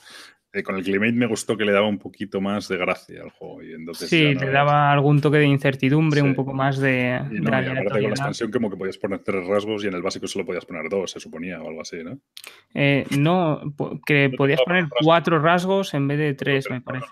[0.52, 3.30] Eh, con el Climate me gustó que le daba un poquito más de gracia al
[3.30, 3.62] juego.
[3.62, 7.20] Y entonces sí, le daba algún toque de incertidumbre, un poco más de.
[7.30, 10.02] Y, no, aparte con la expansión, como que podías poner tres rasgos y en el
[10.02, 12.18] básico solo podías poner dos, se suponía, o algo así, ¿no?
[12.74, 13.60] Eh, no,
[14.04, 17.06] que podías poner cuatro rasgos en vez de tres, me parece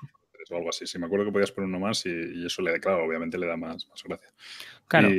[0.51, 0.87] o algo así.
[0.87, 3.57] Sí, me acuerdo que podías poner uno más y, eso le, claro, obviamente le da
[3.57, 4.31] más, más gracia.
[4.89, 5.11] Claro.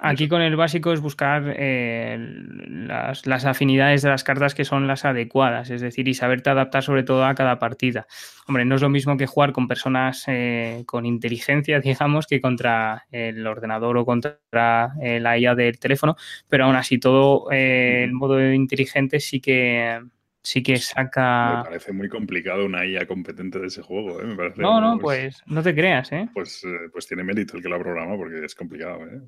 [0.00, 4.86] aquí con el básico es buscar eh, las, las, afinidades de las cartas que son
[4.86, 8.06] las adecuadas, es decir, y saberte adaptar sobre todo a cada partida.
[8.46, 13.06] Hombre, no es lo mismo que jugar con personas eh, con inteligencia, digamos, que contra
[13.10, 16.14] el ordenador o contra eh, la IA del teléfono,
[16.48, 20.00] pero aún así todo el modo inteligente sí que
[20.42, 21.58] sí que saca.
[21.58, 24.24] Me parece muy complicado una IA competente de ese juego, ¿eh?
[24.24, 26.28] Me parece, no, no, pues, no te creas, ¿eh?
[26.32, 29.20] Pues, eh, pues tiene mérito el que lo ha programado porque es complicado, ¿eh?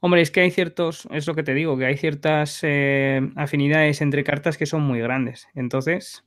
[0.00, 4.00] Hombre, es que hay ciertos, es lo que te digo, que hay ciertas eh, afinidades
[4.00, 5.48] entre cartas que son muy grandes.
[5.54, 6.24] Entonces,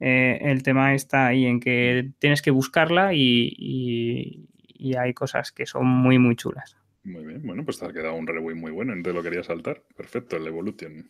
[0.00, 5.86] el tema está ahí en que tienes que buscarla y, y, hay cosas que son
[5.86, 6.76] muy, muy chulas.
[7.04, 9.82] Muy bien, bueno, pues te ha quedado un rewind muy bueno, entonces lo quería saltar.
[9.96, 11.08] Perfecto, el Evolution.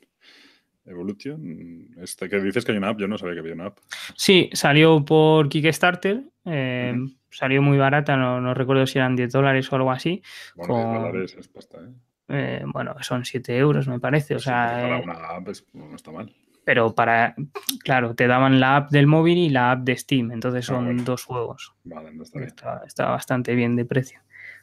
[0.84, 1.88] Evolution.
[1.98, 3.78] Este, que dices que hay una app, yo no sabía que había una app.
[4.16, 6.22] Sí, salió por Kickstarter.
[6.44, 6.94] Eh,
[7.30, 10.22] salió muy barata, no, recuerdo si eran 10 dólares o algo así.
[10.54, 11.92] Bueno, 10 dólares es pasta, ¿eh?
[12.28, 12.62] ¿eh?
[12.66, 14.34] bueno, son 7 euros, me parece.
[14.34, 16.32] O sea, para una app no está mal.
[16.64, 17.34] Pero para,
[17.82, 21.04] claro, te daban la app del móvil y la app de Steam, entonces ah, son
[21.04, 21.74] dos juegos.
[21.82, 22.54] Vale, no está bien.
[22.86, 24.20] está bastante bien de precio.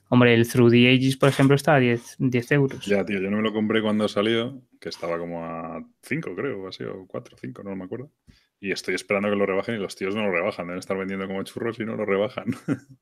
[0.10, 2.86] Hombre, el Through the Ages, por ejemplo, está a 10, 10 euros.
[2.86, 6.64] Ya, tío, yo no me lo compré cuando salió, que estaba como a 5, creo,
[6.64, 8.12] o así, o 4, 5, no me acuerdo.
[8.60, 10.66] Y estoy esperando que lo rebajen y los tíos no lo rebajan.
[10.66, 12.46] Deben estar vendiendo como churros y no lo rebajan.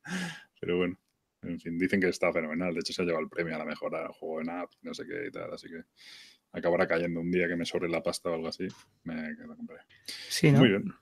[0.60, 0.98] Pero bueno,
[1.42, 2.74] en fin, dicen que está fenomenal.
[2.74, 4.92] De hecho, se ha llevado el premio a la mejora del juego en app, no
[4.94, 5.52] sé qué y tal.
[5.52, 5.82] Así que
[6.52, 8.68] acabará cayendo un día que me sobre la pasta o algo así.
[9.04, 9.78] Me lo compré.
[10.28, 10.60] Sí, ¿no?
[10.60, 10.92] Muy bien.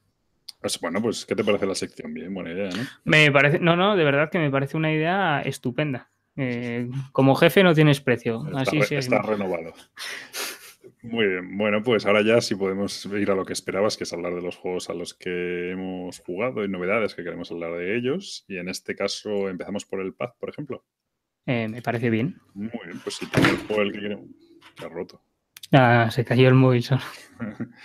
[0.61, 2.13] Pues bueno, pues, ¿qué te parece la sección?
[2.15, 2.83] Bien, buena idea, ¿no?
[3.05, 6.11] Me parece, no, no, de verdad que me parece una idea estupenda.
[6.37, 8.45] Eh, como jefe no tienes precio.
[8.47, 9.73] Está, así sí está renovado.
[11.03, 14.13] Muy bien, bueno, pues ahora ya sí podemos ir a lo que esperabas, que es
[14.13, 17.97] hablar de los juegos a los que hemos jugado y novedades que queremos hablar de
[17.97, 18.45] ellos.
[18.49, 20.85] Y en este caso empezamos por el Paz, por ejemplo.
[21.47, 22.41] Eh, me parece bien.
[22.55, 24.27] Muy bien, pues si tengo el juego el que queremos.
[24.79, 25.23] Ha roto.
[25.73, 26.85] Ah, se cayó el móvil.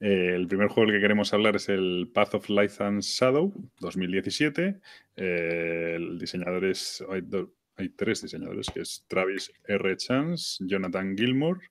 [0.00, 3.52] Eh, el primer juego del que queremos hablar es el Path of Light and Shadow
[3.80, 4.78] 2017.
[5.16, 7.04] Eh, el diseñador es.
[7.10, 9.96] Hay, tres diseñadores, que es Travis R.
[9.96, 11.62] Chance, Jonathan Gilmore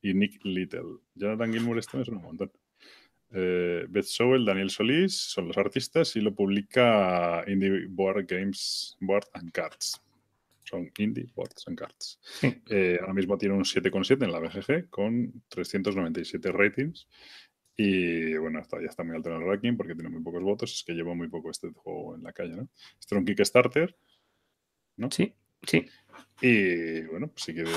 [0.00, 0.98] y Nick Little.
[1.16, 2.52] Jonathan Gilmore, este es un montón.
[3.32, 9.26] Eh, Beth Sowell, Daniel Solís son los artistas y lo publica Indie Board Games Board
[9.32, 10.03] and Cards
[10.74, 12.20] son Indie Boards and Cards.
[12.70, 17.08] Eh, ahora mismo tiene un 7,7 en la BGG con 397 ratings.
[17.76, 20.72] Y bueno, está, ya está muy alto en el ranking porque tiene muy pocos votos.
[20.72, 22.68] Es que lleva muy poco este juego en la calle, ¿no?
[22.98, 23.96] Este es un Kickstarter,
[24.96, 25.10] ¿no?
[25.10, 25.86] Sí, sí.
[26.40, 27.72] Y bueno, pues si quieres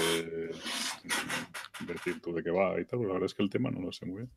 [1.85, 3.91] decir tú de qué va y tal, la verdad es que el tema no lo
[3.91, 4.31] sé muy bien.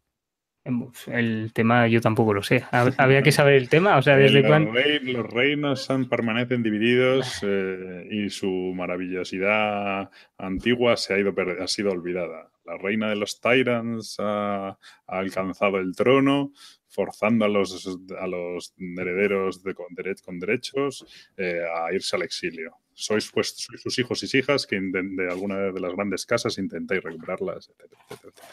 [1.06, 2.64] El tema yo tampoco lo sé.
[2.70, 4.72] Había que saber el tema, o sea, desde cuándo.
[5.02, 12.50] los reinos permanecen divididos eh, y su maravillosidad antigua se ha, ido ha sido olvidada.
[12.64, 16.52] La reina de los Tyrants ha, alcanzado el trono,
[16.88, 21.04] forzando a los, a los herederos de, con, derechos
[21.36, 22.76] eh, a irse al exilio.
[22.92, 27.70] Sois, pues, sus hijos y hijas que de alguna de las grandes casas intentáis recuperarlas,
[27.70, 28.46] etcétera, etcétera.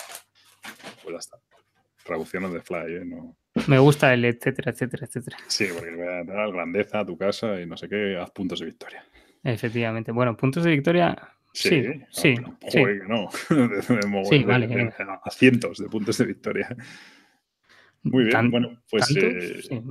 [1.03, 1.46] Pues ya está
[2.07, 3.05] traducciones de Fly, ¿eh?
[3.05, 3.37] No...
[3.67, 5.37] Me gusta el etcétera, etcétera, etcétera.
[5.47, 8.59] Sí, porque voy a dar grandeza a tu casa y no sé qué, haz puntos
[8.59, 9.03] de victoria.
[9.43, 10.11] Efectivamente.
[10.11, 11.17] Bueno, puntos de victoria.
[11.53, 12.35] Sí, sí.
[12.69, 13.29] sí, no.
[14.29, 14.93] sí, vale.
[15.23, 16.75] a cientos de puntos de victoria.
[18.03, 19.15] Muy bien, bueno, pues.
[19.15, 19.81] Eh,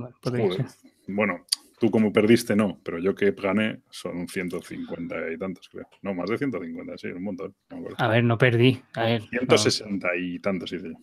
[1.07, 1.45] bueno,
[1.79, 5.87] tú como perdiste, no, pero yo que gané son 150 y tantos, creo.
[6.01, 7.55] No, más de 150, sí, un montón.
[7.97, 8.81] a ver, no perdí.
[8.95, 10.93] A ver, 160 y tantos, sí, sí.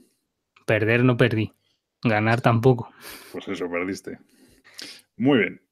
[0.65, 1.53] Perder no perdí.
[2.03, 2.93] Ganar tampoco.
[3.33, 4.19] Pues eso, perdiste.
[5.17, 5.63] Muy bien.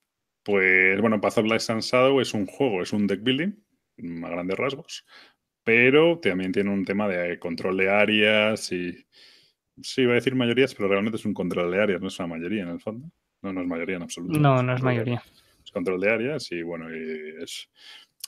[0.43, 3.53] Pues bueno, Path of Light and Shadow es un juego, es un deck building,
[4.25, 5.07] a grandes rasgos,
[5.63, 9.07] pero también tiene un tema de control de áreas y...
[9.81, 12.29] Sí, iba a decir mayorías, pero realmente es un control de áreas, no es una
[12.29, 13.11] mayoría en el fondo.
[13.41, 14.39] No, no es mayoría en absoluto.
[14.39, 15.23] No, no es mayoría.
[15.65, 17.71] Es control de áreas y bueno, es,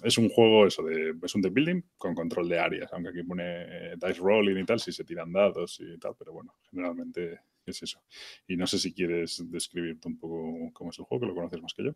[0.03, 3.23] es un juego eso de es un deck building con control de áreas, aunque aquí
[3.23, 7.83] pone dice rolling y tal, si se tiran dados y tal, pero bueno, generalmente es
[7.83, 8.03] eso.
[8.47, 11.63] Y no sé si quieres describirte un poco cómo es el juego, que lo conoces
[11.63, 11.93] más que yo.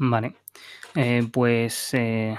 [0.00, 0.34] Vale,
[0.94, 2.36] eh, pues eh,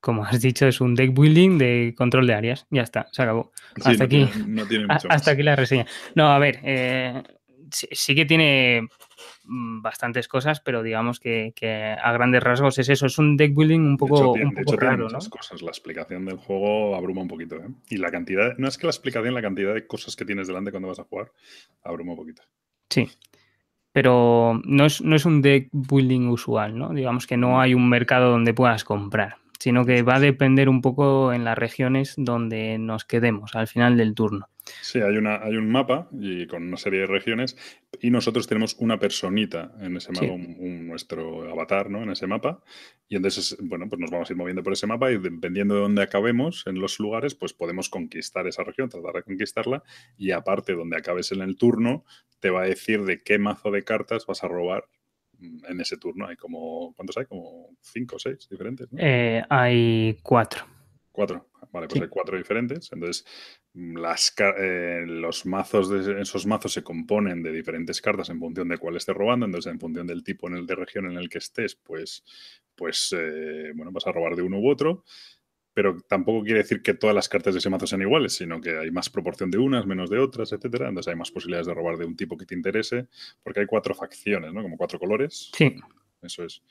[0.00, 2.66] como has dicho, es un deck building de control de áreas.
[2.70, 3.52] Ya está, se acabó.
[3.84, 4.28] hasta aquí,
[4.88, 5.86] hasta aquí la reseña.
[6.14, 7.22] No, a ver, eh,
[7.74, 8.88] sí, que tiene
[9.44, 11.52] mm, bastantes cosas, pero digamos que,
[12.02, 15.28] a grandes rasgos es eso, es un deck building un poco, de hecho, tiene, muchas
[15.28, 15.62] cosas.
[15.62, 17.68] La explicación del juego abruma un poquito, ¿eh?
[17.88, 20.70] Y la cantidad, no es que la explicación, la cantidad de cosas que tienes delante
[20.70, 21.32] cuando vas a jugar,
[21.82, 22.42] abruma un poquito.
[22.88, 23.08] Sí.
[23.92, 26.90] Pero no es, no es un deck building usual, ¿no?
[26.90, 30.82] Digamos que no hay un mercado donde puedas comprar, sino que va a depender un
[30.82, 34.48] poco en las regiones donde nos quedemos al final del turno.
[34.80, 37.56] Sí, hay, una, hay un mapa y con una serie de regiones
[38.00, 42.02] y nosotros tenemos una personita en ese mapa, un, nuestro avatar ¿no?
[42.02, 42.62] en ese mapa
[43.08, 45.80] y entonces, bueno, pues nos vamos a ir moviendo por ese mapa y dependiendo de
[45.82, 49.82] dónde acabemos en los lugares, pues podemos conquistar esa región, tratar de conquistarla
[50.16, 52.04] y aparte donde acabes en el turno
[52.40, 54.88] te va a decir de qué mazo de cartas vas a robar
[55.40, 56.26] en ese turno.
[56.26, 57.26] Hay como, ¿cuántos hay?
[57.26, 58.88] Como cinco o seis diferentes.
[58.96, 60.73] Eh, hay cuatro.
[61.14, 61.48] Cuatro.
[61.70, 62.90] Vale, pues hay cuatro diferentes.
[62.92, 63.24] Entonces,
[63.72, 68.78] las, eh, los mazos de esos mazos se componen de diferentes cartas en función de
[68.78, 69.46] cuál esté robando.
[69.46, 72.24] Entonces, en función del tipo en el de región en el que estés, pues,
[72.74, 75.04] pues eh, bueno, vas a robar de uno u otro.
[75.72, 78.76] Pero tampoco quiere decir que todas las cartas de ese mazo sean iguales, sino que
[78.76, 80.88] hay más proporción de unas, menos de otras, etcétera.
[80.88, 83.06] Entonces hay más posibilidades de robar de un tipo que te interese,
[83.44, 84.62] porque hay cuatro facciones, ¿no?
[84.62, 85.50] Como cuatro colores.
[85.56, 85.76] Sí.
[86.24, 86.62] Eso es.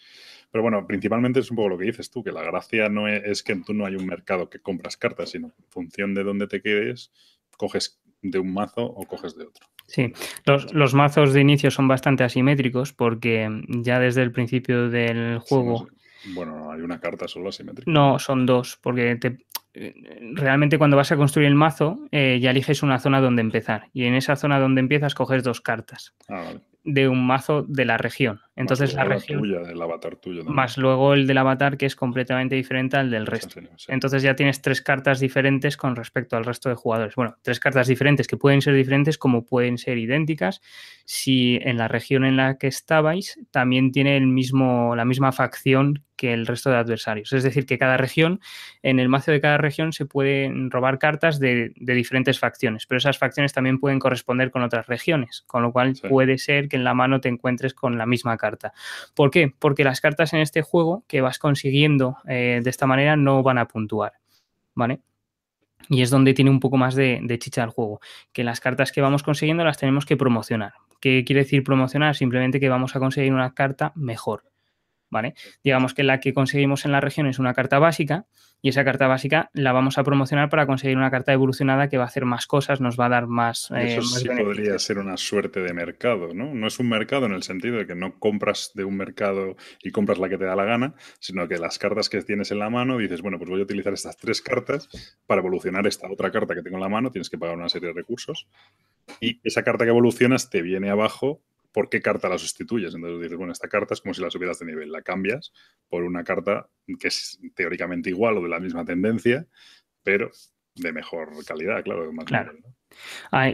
[0.51, 3.43] Pero bueno, principalmente es un poco lo que dices tú, que la gracia no es,
[3.43, 6.61] que tú no hay un mercado que compras cartas, sino en función de dónde te
[6.61, 7.11] quedes,
[7.57, 9.65] coges de un mazo o coges de otro.
[9.87, 10.13] Sí,
[10.45, 15.87] los, mazos de inicio son bastante asimétricos porque ya desde el principio del juego...
[16.33, 17.91] bueno, hay una carta solo asimétrica.
[17.91, 19.39] No, son dos, porque te,
[19.73, 24.05] realmente cuando vas a construir el mazo eh, ya eliges una zona donde empezar y
[24.05, 26.15] en esa zona donde empiezas coges dos cartas.
[26.29, 28.41] Ah, vale de un mazo de la región.
[28.55, 29.41] Entonces la región.
[29.81, 30.43] avatar tuyo.
[30.45, 33.59] Más luego el del avatar que es completamente diferente al del resto.
[33.87, 37.15] Entonces ya tienes tres cartas diferentes con respecto al resto de jugadores.
[37.15, 40.61] Bueno, tres cartas diferentes que pueden ser diferentes como pueden ser idénticas
[41.05, 46.03] si en la región en la que estabais también tiene el mismo, la misma facción
[46.15, 47.33] que el resto de adversarios.
[47.33, 48.39] Es decir, que cada región,
[48.81, 53.17] en el mazo de cada región se pueden robar cartas de, diferentes facciones, pero esas
[53.17, 56.93] facciones también pueden corresponder con otras regiones, con lo cual puede ser que en la
[56.93, 58.42] mano te encuentres con la misma carta.
[59.15, 59.53] ¿Por qué?
[59.57, 63.57] Porque las cartas en este juego que vas consiguiendo eh, de esta manera no van
[63.57, 64.13] a puntuar,
[64.73, 65.01] ¿vale?
[65.89, 67.99] Y es donde tiene un poco más de, de, chicha el juego,
[68.31, 70.73] que las cartas que vamos consiguiendo las tenemos que promocionar.
[71.01, 72.15] ¿Qué quiere decir promocionar?
[72.15, 74.43] Simplemente que vamos a conseguir una carta mejor.
[75.63, 78.25] Digamos que la que conseguimos en la región es una carta básica
[78.63, 82.05] y esa carta básica la vamos a promocionar para conseguir una carta evolucionada que va
[82.05, 83.69] a hacer más cosas, nos va a dar más.
[83.71, 86.55] eso eh, sí podría ser una suerte de mercado, ¿no?
[86.55, 89.91] No es un mercado en el sentido de que no compras de un mercado y
[89.91, 92.69] compras la que te da la gana, sino que las cartas que tienes en la
[92.69, 94.87] mano dices, bueno, pues voy a utilizar estas tres cartas
[95.27, 97.89] para evolucionar esta otra carta que tengo en la mano, tienes que pagar una serie
[97.89, 98.47] de recursos
[99.19, 101.41] y esa carta que evolucionas te viene abajo
[101.73, 102.95] por qué carta la sustituyes.
[102.95, 105.51] Entonces dices, bueno, esta carta es como si la subieras de nivel, la cambias
[105.89, 106.69] por una carta
[106.99, 109.47] que es teóricamente igual o de la misma tendencia,
[110.03, 110.31] pero
[110.75, 112.11] de mejor calidad, claro.
[112.13, 112.53] Más claro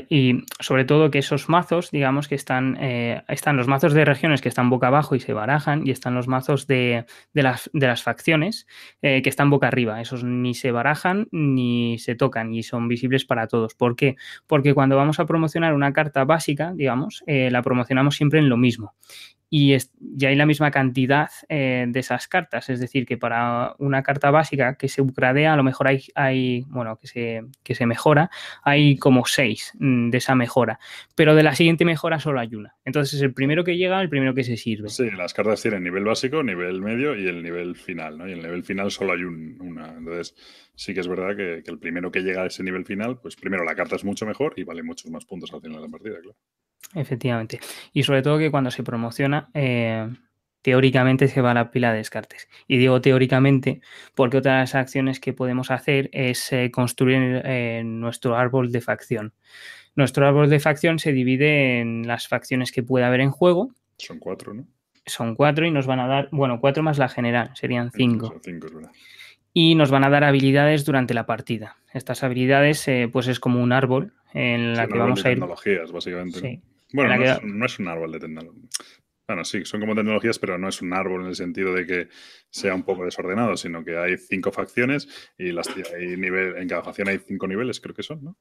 [0.09, 4.41] y sobre todo que esos mazos, digamos que están, eh, están los mazos de regiones
[4.41, 8.03] que están boca abajo y se barajan, y están los mazos de, las, de las,
[8.03, 8.67] facciones
[9.01, 10.01] eh, que están boca arriba.
[10.01, 13.75] Esos ni se barajan ni se tocan y son visibles para todos.
[13.75, 14.15] ¿Por qué?
[14.47, 18.57] Porque cuando vamos a promocionar una carta básica, digamos, eh, la promocionamos siempre en lo
[18.57, 18.95] mismo
[19.49, 22.69] y ya hay la misma cantidad eh, de esas cartas.
[22.69, 26.65] Es decir, que para una carta básica que se upgradea, a lo mejor hay, hay
[26.67, 28.29] bueno, que se, que se mejora,
[28.63, 30.79] hay como seis mm, de esa mejora.
[31.15, 32.75] Pero de la siguiente mejora solo hay una.
[32.85, 34.89] Entonces es el primero que llega, el primero que se sirve.
[34.89, 38.27] Sí, las cartas tienen nivel básico, nivel medio y el nivel final, ¿no?
[38.27, 39.95] Y el nivel final solo hay una.
[39.97, 40.35] Entonces
[40.75, 43.35] sí que es verdad que, que, el primero que llega a ese nivel final, pues
[43.35, 45.91] primero la carta es mucho mejor y vale muchos más puntos al final de la
[45.91, 46.37] partida, claro.
[46.95, 47.59] Efectivamente.
[47.93, 50.09] Y sobre todo que cuando se promociona, eh,
[50.61, 52.49] teóricamente se va a la pila de descartes.
[52.67, 53.81] Y digo teóricamente
[54.15, 58.81] porque otra de las acciones que podemos hacer es eh, construir eh, nuestro árbol de
[58.81, 59.33] facción.
[59.95, 63.73] Nuestro árbol de facción se divide en las facciones que puede haber en juego.
[63.97, 64.65] Son cuatro, ¿no?
[65.05, 68.33] Son cuatro y nos van a dar, bueno, cuatro más la general, serían cinco.
[69.51, 71.77] Y nos van a dar habilidades durante la partida.
[71.91, 75.39] Estas habilidades, eh, pues es como un árbol en la que vamos a ir.
[75.39, 76.61] Tecnologías, básicamente.
[76.93, 78.63] Bueno, no es, un árbol de tecnología.
[79.27, 82.07] Bueno, sí, son como tecnologías, pero no es un árbol en el sentido de que
[82.49, 86.81] sea un poco desordenado, sino que hay cinco facciones y las hay nivel, en cada
[86.81, 88.37] facción hay cinco niveles, creo que son, ¿no?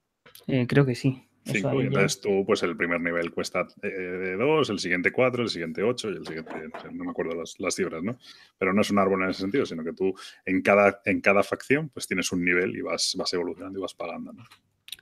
[0.47, 1.29] Eh, creo que sí.
[1.45, 5.49] Cinco, y entonces tú, pues el primer nivel cuesta eh, dos, el siguiente cuatro, el
[5.49, 6.53] siguiente ocho y el siguiente,
[6.91, 8.17] no me acuerdo las, las, cifras, ¿no?
[8.57, 10.13] Pero no es un árbol en ese sentido, sino que tú
[10.45, 13.93] en cada, en cada facción pues tienes un nivel y vas, vas evolucionando y vas
[13.93, 14.43] pagando, ¿no?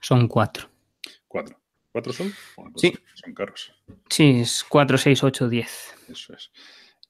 [0.01, 0.69] Son cuatro.
[1.27, 1.57] Cuatro.
[1.97, 2.31] ¿Cuatro son?
[2.55, 2.93] Pues sí.
[3.15, 3.73] Son caros.
[4.07, 5.95] Sí, es 4, 6, 8, 10.
[6.09, 6.51] Eso es.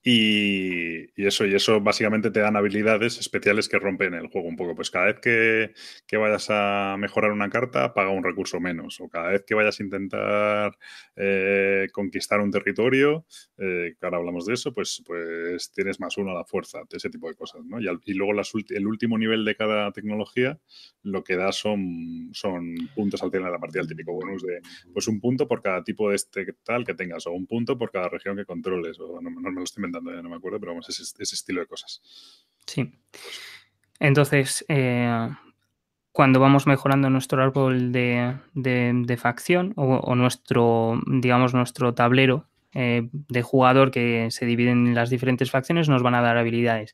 [0.10, 4.74] Y, eso, y eso básicamente te dan habilidades especiales que rompen el juego un poco.
[4.74, 9.02] Pues cada vez que, vayas a mejorar una carta, paga un recurso menos.
[9.02, 10.78] O cada vez que vayas a intentar
[11.18, 13.26] eh, conquistar un territorio,
[13.58, 17.10] eh, que ahora hablamos de eso, pues, pues tienes más uno a la fuerza, ese
[17.10, 17.66] tipo de cosas.
[17.66, 17.82] ¿no?
[17.82, 18.32] Y, luego
[18.70, 20.58] el último nivel de cada tecnología
[21.04, 24.62] lo que da son, son puntos al final de la partida, el típico bonus de
[24.94, 27.92] pues un punto por cada tipo de este tal que tengas, o un punto por
[27.92, 30.72] cada región que controles, o no, me lo estoy inventando, ya no me acuerdo, pero
[30.72, 32.02] vamos, ese, ese estilo de cosas.
[32.66, 32.92] Sí.
[34.00, 35.30] Entonces, eh,
[36.18, 43.92] cuando vamos mejorando nuestro árbol de, facción o, nuestro, digamos, nuestro tablero eh, de jugador
[43.92, 46.94] que se dividen en las diferentes facciones nos van a dar habilidades.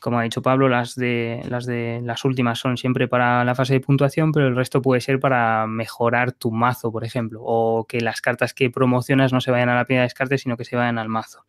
[0.00, 3.74] Como ha dicho Pablo, las de, las de las últimas son siempre para la fase
[3.74, 8.00] de puntuación, pero el resto puede ser para mejorar tu mazo, por ejemplo, o que
[8.00, 10.76] las cartas que promocionas no se vayan a la pila de descarte, sino que se
[10.76, 11.44] vayan al mazo.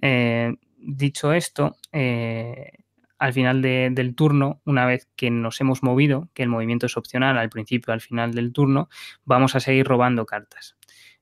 [0.00, 2.72] Eh, dicho esto, eh,
[3.18, 7.36] al final del turno, una vez que nos hemos movido, que el movimiento es opcional
[7.36, 8.88] al principio, al final del turno,
[9.24, 10.76] vamos a seguir robando cartas.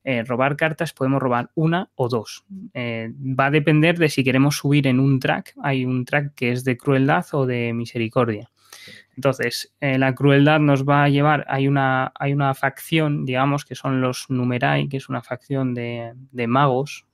[0.05, 2.45] Eh, robar cartas podemos robar una o dos.
[2.73, 5.53] Va a depender de si queremos subir en un track.
[5.61, 8.49] Hay un track que es de crueldad o de misericordia.
[9.17, 13.99] Entonces, la crueldad nos va a llevar, hay una, hay una facción, digamos, que son
[13.99, 16.15] los Numerai, que es una facción de
[16.47, 17.08] magos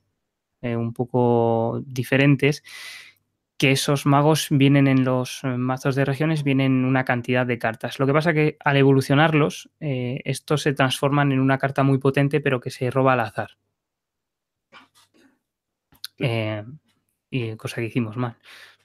[0.62, 2.62] un poco diferentes,
[3.58, 7.98] que esos magos vienen en los eh, mazos de regiones, vienen una cantidad de cartas.
[7.98, 12.40] Lo que pasa que al evolucionarlos, eh, estos se transforman en una carta muy potente,
[12.40, 13.56] pero que se roba al azar.
[16.18, 16.64] Eh,
[17.30, 18.36] y cosa que hicimos mal.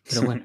[0.07, 0.43] Pero bueno.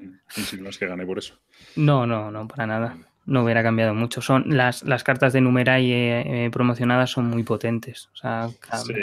[0.53, 1.39] y no es que gane por eso.
[1.75, 2.97] No, no, no, para nada
[3.27, 4.21] no hubiera cambiado mucho.
[4.21, 8.09] Son las, las cartas de Numerai eh, eh, promocionadas son muy potentes.
[8.13, 8.49] O sea,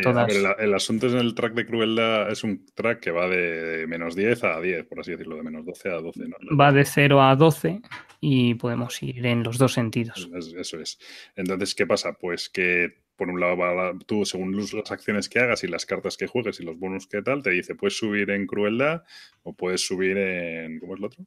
[0.02, 0.34] todas...
[0.58, 4.16] el asunto es en el track de crueldad es un track que va de menos
[4.16, 6.24] 10 a 10, por así decirlo, de menos 12 a 12.
[6.58, 7.80] Va de 0 a 12
[8.20, 10.28] y podemos ir en los dos sentidos.
[10.34, 10.98] Eso es.
[11.36, 12.14] Entonces, ¿qué pasa?
[12.14, 16.26] Pues que por un lado, tú, según las acciones que hagas y las cartas que
[16.26, 19.04] juegues y los bonus que tal, te dice, puedes subir en crueldad
[19.42, 20.80] o puedes subir en...
[20.80, 21.24] ¿Cómo es lo otro?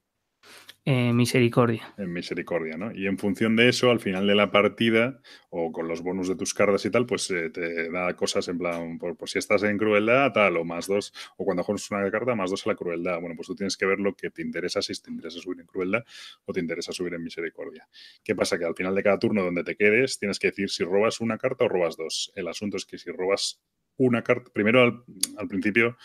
[0.86, 1.94] Misericordia.
[1.98, 2.94] En misericordia, ¿no?
[2.94, 5.20] Y en función de eso, al final de la partida,
[5.50, 8.58] o con los bonus de tus cartas y tal, pues eh, te da cosas en
[8.58, 12.36] plan, por, si estás en crueldad, tal, o más dos, o cuando juegas una carta,
[12.36, 13.20] más dos a la crueldad.
[13.20, 15.66] Bueno, pues tú tienes que ver lo que te interesa, si te interesa subir en
[15.66, 16.06] crueldad
[16.46, 17.88] o te interesa subir en misericordia.
[18.24, 18.58] ¿Qué pasa?
[18.58, 21.38] Que al final de cada turno donde te quedes, tienes que decir si robas una
[21.38, 22.32] carta o robas dos.
[22.36, 23.60] El asunto es que si robas
[23.98, 25.04] una carta, primero
[25.38, 25.98] al principio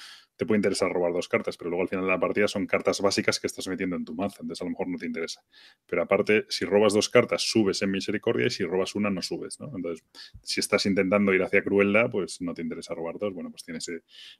[0.42, 3.00] te puede interesar robar dos cartas, pero luego al final de la partida son cartas
[3.00, 5.40] básicas que estás metiendo en tu mazo, entonces a lo mejor no te interesa.
[5.86, 9.60] Pero aparte, si robas dos cartas, subes en misericordia y si robas una, no subes,
[9.60, 9.70] ¿no?
[9.76, 10.04] Entonces,
[10.42, 13.88] si estás intentando ir hacia crueldad, pues no te interesa robar dos, bueno, pues tienes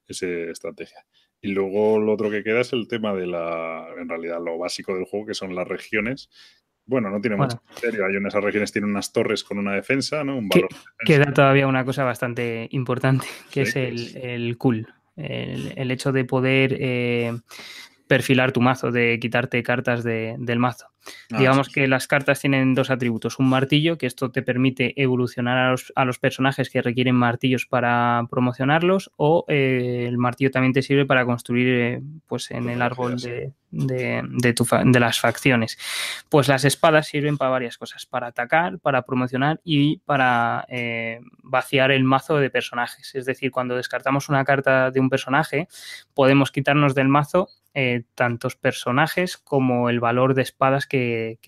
[0.09, 1.07] esa estrategia.
[1.41, 4.95] Y luego lo otro que queda es el tema de la, en realidad, lo básico
[4.95, 6.31] del juego, que son las regiones,
[6.85, 8.05] bueno, no tiene mucho misterio.
[8.07, 10.37] Hay en esas regiones tienen unas torres con una defensa, ¿no?
[10.37, 10.69] Un valor
[11.05, 14.89] Queda todavía una cosa bastante importante, que es el, el cool.
[15.17, 17.33] El, hecho de poder eh,
[18.07, 20.92] perfilar tu mazo, de quitarte cartas del mazo.
[21.33, 23.39] Ah, Digamos que las cartas tienen dos atributos.
[23.39, 29.11] Un martillo, que esto te permite evolucionar a los, personajes que requieren martillos para promocionarlos,
[29.17, 33.53] o eh, el martillo también te sirve para construir eh, pues en el árbol de,
[33.71, 35.79] de, las facciones.
[36.29, 41.91] Pues las espadas sirven para varias cosas, para atacar, para promocionar y para eh, vaciar
[41.91, 43.15] el mazo de personajes.
[43.15, 45.69] Es decir, cuando descartamos una carta de un personaje,
[46.15, 47.49] podemos quitarnos del mazo
[48.15, 50.92] tantos personajes como el valor de espadas que,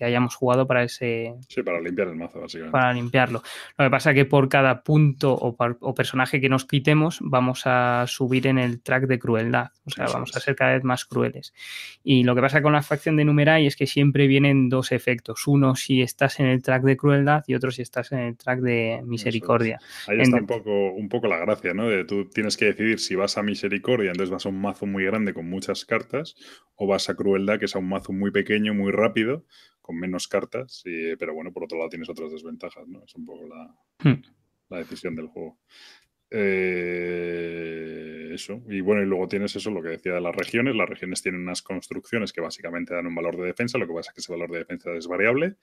[0.01, 1.33] hayamos jugado para ese...
[1.47, 2.71] Sí, para limpiar el mazo, básicamente.
[2.71, 3.41] Para limpiarlo.
[3.77, 8.05] Lo que pasa es que por cada punto o, personaje que nos quitemos vamos a
[8.07, 9.71] subir en el track de crueldad.
[9.85, 11.53] O sea, vamos a ser cada vez más crueles.
[12.03, 15.47] Y lo que pasa con la facción de Numerai es que siempre vienen dos efectos.
[15.47, 18.59] Uno si estás en el track de crueldad y otro si estás en el track
[18.59, 19.79] de misericordia.
[20.07, 21.87] Ahí está un, poco, un poco la gracia, ¿no?
[21.87, 25.05] De tú tienes que decidir si vas a misericordia, entonces vas a un mazo muy
[25.05, 26.35] grande con muchas cartas,
[26.75, 29.34] o vas a crueldad, que es a un mazo muy pequeño, muy rápido,
[29.81, 33.03] con menos cartas, pero bueno, por otro lado tienes otras desventajas, ¿no?
[33.03, 34.21] Es un poco la, hmm.
[34.69, 35.59] la decisión del juego.
[36.31, 37.95] Eh,
[38.33, 38.61] eso.
[38.67, 40.75] Y bueno, y luego tienes eso, lo que decía de las regiones.
[40.75, 44.11] Las regiones tienen unas construcciones que básicamente dan un valor de defensa, lo que pasa
[44.11, 45.55] es que ese valor de defensa es variable.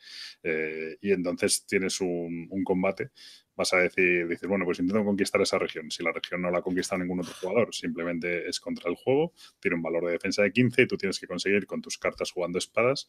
[0.42, 3.10] Eh, y entonces tienes un, combate.
[3.54, 5.90] Vas a decir, dices, bueno, pues intento conquistar esa región.
[5.90, 9.76] Si la región no la conquista ningún otro jugador, simplemente es contra el juego, tiene
[9.76, 12.58] un valor de defensa de 15 y tú tienes que conseguir con tus cartas jugando
[12.58, 13.08] espadas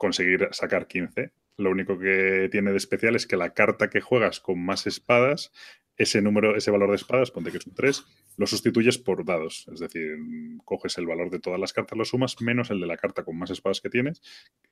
[0.00, 1.30] conseguir sacar 15.
[1.58, 5.52] Lo único que tiene de especial es que la carta que juegas con más espadas
[5.98, 8.06] ese número, ese valor de espadas, ponte que es un 3,
[8.38, 9.68] lo sustituyes por dados.
[9.70, 10.16] Es decir,
[10.64, 13.36] coges el valor de todas las cartas, lo sumas, menos el de la carta con
[13.38, 14.22] más espadas que tienes,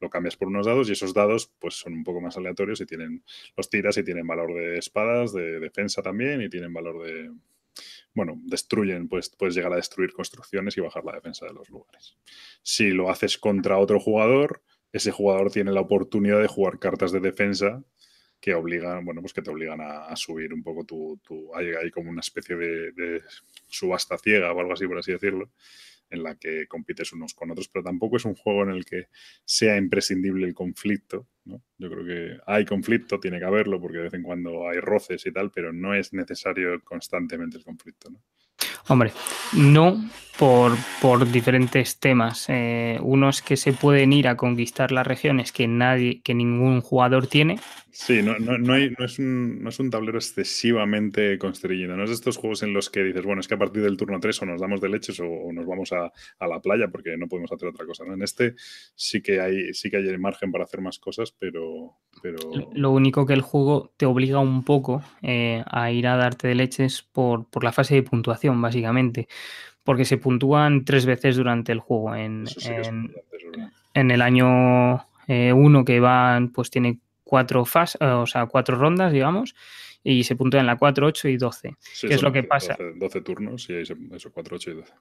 [0.00, 2.86] lo cambias por unos dados y esos dados pues son un poco más aleatorios y
[2.86, 3.22] tienen,
[3.54, 7.30] los tiras y tienen valor de espadas, de defensa también y tienen valor de,
[8.14, 12.16] bueno, destruyen, pues puedes llegar a destruir construcciones y bajar la defensa de los lugares.
[12.62, 14.62] Si lo haces contra otro jugador,
[14.92, 17.82] ese jugador tiene la oportunidad de jugar cartas de defensa
[18.40, 22.10] que obligan, bueno, pues que te obligan a, subir un poco tu, tu hay, como
[22.10, 23.22] una especie de,
[23.66, 25.50] subasta ciega o algo así, por así decirlo,
[26.10, 29.08] en la que compites unos con otros, pero tampoco es un juego en el que
[29.44, 31.62] sea imprescindible el conflicto, ¿no?
[31.78, 35.26] Yo creo que hay conflicto, tiene que haberlo, porque de vez en cuando hay roces
[35.26, 38.22] y tal, pero no es necesario constantemente el conflicto, ¿no?
[38.88, 39.12] Hombre,
[39.52, 40.02] no
[40.38, 40.72] por,
[41.02, 42.46] por diferentes temas.
[42.48, 47.26] Eh, unos que se pueden ir a conquistar las regiones que nadie, que ningún jugador
[47.26, 47.58] tiene.
[48.00, 51.96] Sí, no, no, no, hay, no, es, un, no es un tablero excesivamente constreñido.
[51.96, 53.96] No es de estos juegos en los que dices, bueno, es que a partir del
[53.96, 57.16] turno 3 o nos damos de leches o, nos vamos a, a, la playa porque
[57.16, 58.04] no podemos hacer otra cosa.
[58.04, 58.14] ¿no?
[58.14, 58.54] En este
[58.94, 62.36] sí que hay, sí que hay margen para hacer más cosas, pero, pero...
[62.72, 66.54] Lo único que el juego te obliga un poco eh, a ir a darte de
[66.54, 69.26] leches por, por la fase de puntuación, básicamente
[69.82, 72.14] porque se puntúan tres veces durante el juego.
[72.14, 72.44] En,
[73.94, 78.76] en, el año 1 eh, que van, pues tiene cuatro fases, eh, o sea, cuatro
[78.76, 79.54] rondas, digamos,
[80.02, 81.76] y se puntúa en la 4, 8 y 12.
[82.00, 82.76] ¿Qué es lo que pasa?
[82.96, 83.94] 12, turnos y eso,
[84.32, 84.92] 4, 8 y 12.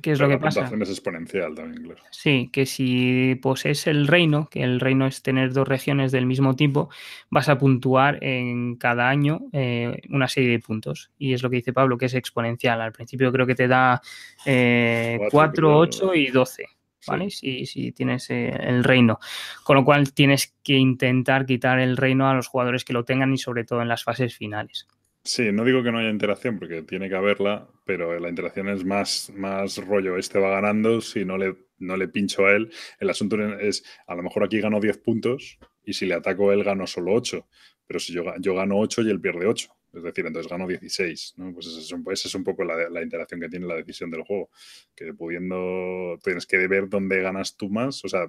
[0.00, 0.70] ¿Qué es lo que pasa?
[0.80, 2.02] es exponencial también, claro.
[2.10, 6.54] Sí, que si posees el reino, que el reino es tener dos regiones del mismo
[6.54, 6.90] tipo,
[7.30, 11.10] vas a puntuar en cada año eh, una serie de puntos.
[11.18, 12.80] Y es lo que dice Pablo, que es exponencial.
[12.82, 14.02] Al principio creo que te da
[14.44, 16.66] eh, 4, 8 y 12.
[17.06, 17.30] ¿Vale?
[17.30, 19.18] Si, si, tienes eh, el reino.
[19.64, 23.32] Con lo cual tienes que intentar quitar el reino a los jugadores que lo tengan
[23.32, 24.86] y sobre todo en las fases finales.
[25.26, 28.84] Sí, no digo que no haya interacción, porque tiene que haberla, pero la interacción es
[28.84, 30.16] más, más rollo.
[30.16, 32.70] Este va ganando, si no le, no le pincho a él.
[33.00, 36.54] El asunto es, a lo mejor aquí gano 10 puntos y si le ataco a
[36.54, 37.44] él gano solo 8.
[37.88, 39.68] Pero si yo, yo gano 8 y él pierde 8.
[39.96, 41.34] Es decir, entonces gano 16.
[41.38, 41.52] ¿no?
[41.54, 44.50] Pues esa es un, es un poco la, interacción que tiene la decisión del juego.
[44.94, 48.04] Que pudiendo, tienes que ver dónde ganas tú más.
[48.04, 48.26] O sea,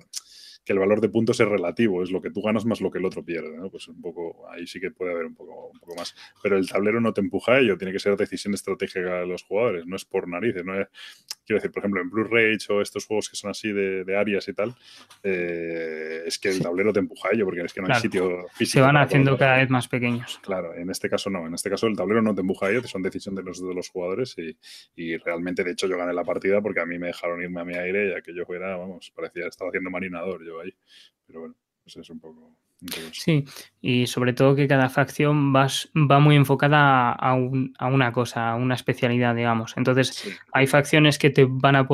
[0.64, 3.00] que el valor de puntos es relativo, es lo que tú ganas más lo que
[3.00, 3.58] el otro pierde.
[3.70, 6.16] Pues un poco, ahí sí que puede haber un poco, un poco más.
[6.42, 9.44] Pero el tablero no te empuja a ello, tiene que ser decisión estratégica de los
[9.44, 10.88] jugadores, no es por narices, no es,
[11.48, 14.18] quiero decir, por ejemplo, en Blue Rage o estos juegos que son así de, de
[14.18, 14.76] áreas y tal,
[15.24, 18.46] eh, es que el tablero te empuja a ello, porque es que no hay sitio
[18.54, 18.74] físico.
[18.74, 20.40] Se van haciendo cada vez más pequeños.
[20.44, 22.84] Claro, en este caso no, en este caso el tablero no te empuja a ello,
[22.84, 24.58] son decisión de los, de los jugadores y,
[24.96, 27.66] y realmente, de hecho, yo gané la partida porque a mí me dejaron irme a
[27.66, 30.74] mi aire y aquello fuera, vamos, parecía, estaba haciendo marinador yo ahí.
[31.26, 32.67] Pero bueno, pues es un poco...
[33.12, 33.46] Sí,
[33.82, 38.76] y sobre todo que cada facción va, va muy enfocada a, una cosa, a una
[38.76, 39.76] especialidad, digamos.
[39.78, 41.88] Entonces, hay facciones que te van, a,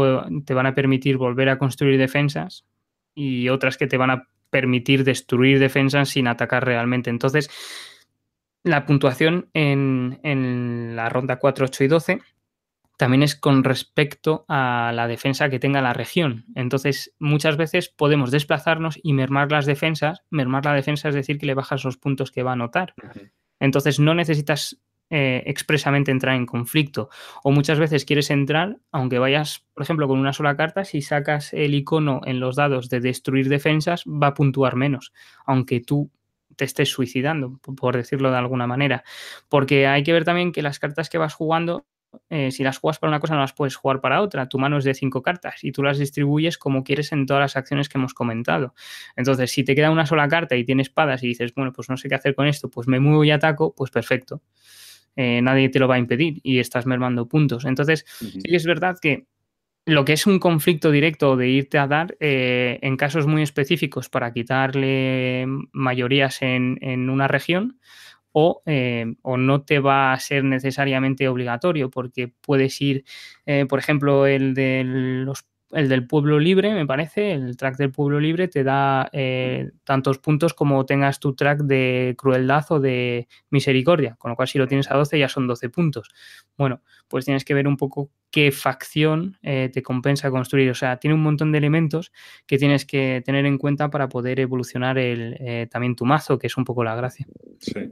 [0.45, 2.65] te van a permitir volver a construir defensas
[3.15, 7.09] y otras que te van a permitir destruir defensas sin atacar realmente.
[7.09, 7.49] Entonces,
[8.63, 12.21] la puntuación en, en la ronda 4, 8 y 12
[13.03, 16.45] también es con respecto a la defensa que tenga la región.
[16.55, 20.23] Entonces, muchas veces podemos desplazarnos y mermar las defensas.
[20.29, 22.93] Mermar la defensa es decir que le bajas los puntos que va a anotar.
[23.59, 24.79] Entonces, no necesitas
[25.09, 27.09] eh, expresamente entrar en conflicto.
[27.43, 31.51] O muchas veces quieres entrar, aunque vayas, por ejemplo, con una sola carta, si sacas
[31.51, 35.11] el icono en los dados de destruir defensas, va a puntuar menos,
[35.45, 36.09] aunque tú
[36.55, 39.03] te estés suicidando, por decirlo de alguna manera.
[39.49, 41.85] Porque hay que ver también que las cartas que vas jugando
[42.29, 44.47] eh, si las juegas para una cosa no las puedes jugar para otra.
[44.47, 47.55] Tu mano es de cinco cartas y tú las distribuyes como quieres en todas las
[47.55, 48.73] acciones que hemos comentado.
[49.15, 51.97] Entonces, si te queda una sola carta y tienes espadas y dices, bueno, pues no
[51.97, 54.41] sé qué hacer con esto, pues me muevo y ataco, pues perfecto.
[55.15, 57.65] Eh, nadie te lo va a impedir y estás mermando puntos.
[57.65, 59.27] Entonces, sí que es verdad que
[59.85, 64.09] lo que es un conflicto directo de irte a dar eh, en casos muy específicos
[64.09, 67.79] para quitarle mayorías en, en una región,
[68.65, 73.05] eh, o, no te va a ser necesariamente obligatorio, porque puedes ir,
[73.45, 77.91] eh, por ejemplo, el de los el del pueblo libre, me parece, el track del
[77.91, 83.27] pueblo libre te da eh, tantos puntos como tengas tu track de crueldad o de
[83.49, 86.09] misericordia, con lo cual si lo tienes a 12 ya son 12 puntos.
[86.57, 90.71] Bueno, pues tienes que ver un poco qué facción eh, te compensa construir.
[90.71, 92.11] O sea, tiene un montón de elementos
[92.47, 96.47] que tienes que tener en cuenta para poder evolucionar el, eh, también tu mazo, que
[96.47, 97.27] es un poco la gracia.
[97.59, 97.91] Sí.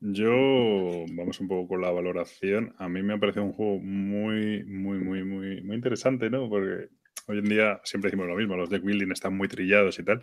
[0.00, 2.74] Yo, vamos un poco con la valoración.
[2.78, 6.48] A mí me ha parecido un juego muy, muy, muy, muy, muy interesante, ¿no?
[6.48, 6.88] Porque
[7.26, 10.22] Hoy en día siempre decimos lo mismo, los deck building están muy trillados y tal.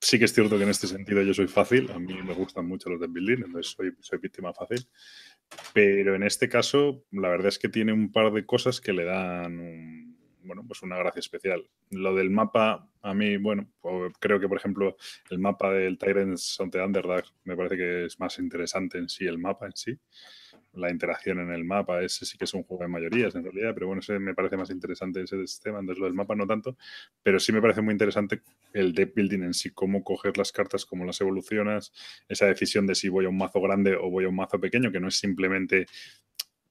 [0.00, 2.66] Sí que es cierto que en este sentido yo soy fácil, a mí me gustan
[2.66, 4.86] mucho los deck building, entonces soy, soy víctima fácil.
[5.72, 9.04] Pero en este caso, la verdad es que tiene un par de cosas que le
[9.04, 10.08] dan
[10.48, 11.68] bueno, pues una gracia especial.
[11.90, 14.96] Lo del mapa, a mí, bueno, pues creo que por ejemplo
[15.30, 19.26] el mapa del Tyrants on the Underdark me parece que es más interesante en sí,
[19.26, 19.98] el mapa en sí
[20.78, 22.02] la interacción en el mapa.
[22.02, 24.70] Ese sí que es un juego de mayorías en realidad, pero bueno, me parece más
[24.70, 25.80] interesante ese sistema.
[25.80, 26.76] Entonces, lo del mapa no tanto,
[27.22, 30.84] pero sí me parece muy interesante el deck building en sí, cómo coger las cartas,
[30.84, 31.92] cómo las evolucionas,
[32.28, 34.92] esa decisión de si voy a un mazo grande o voy a un mazo pequeño,
[34.92, 35.86] que no es simplemente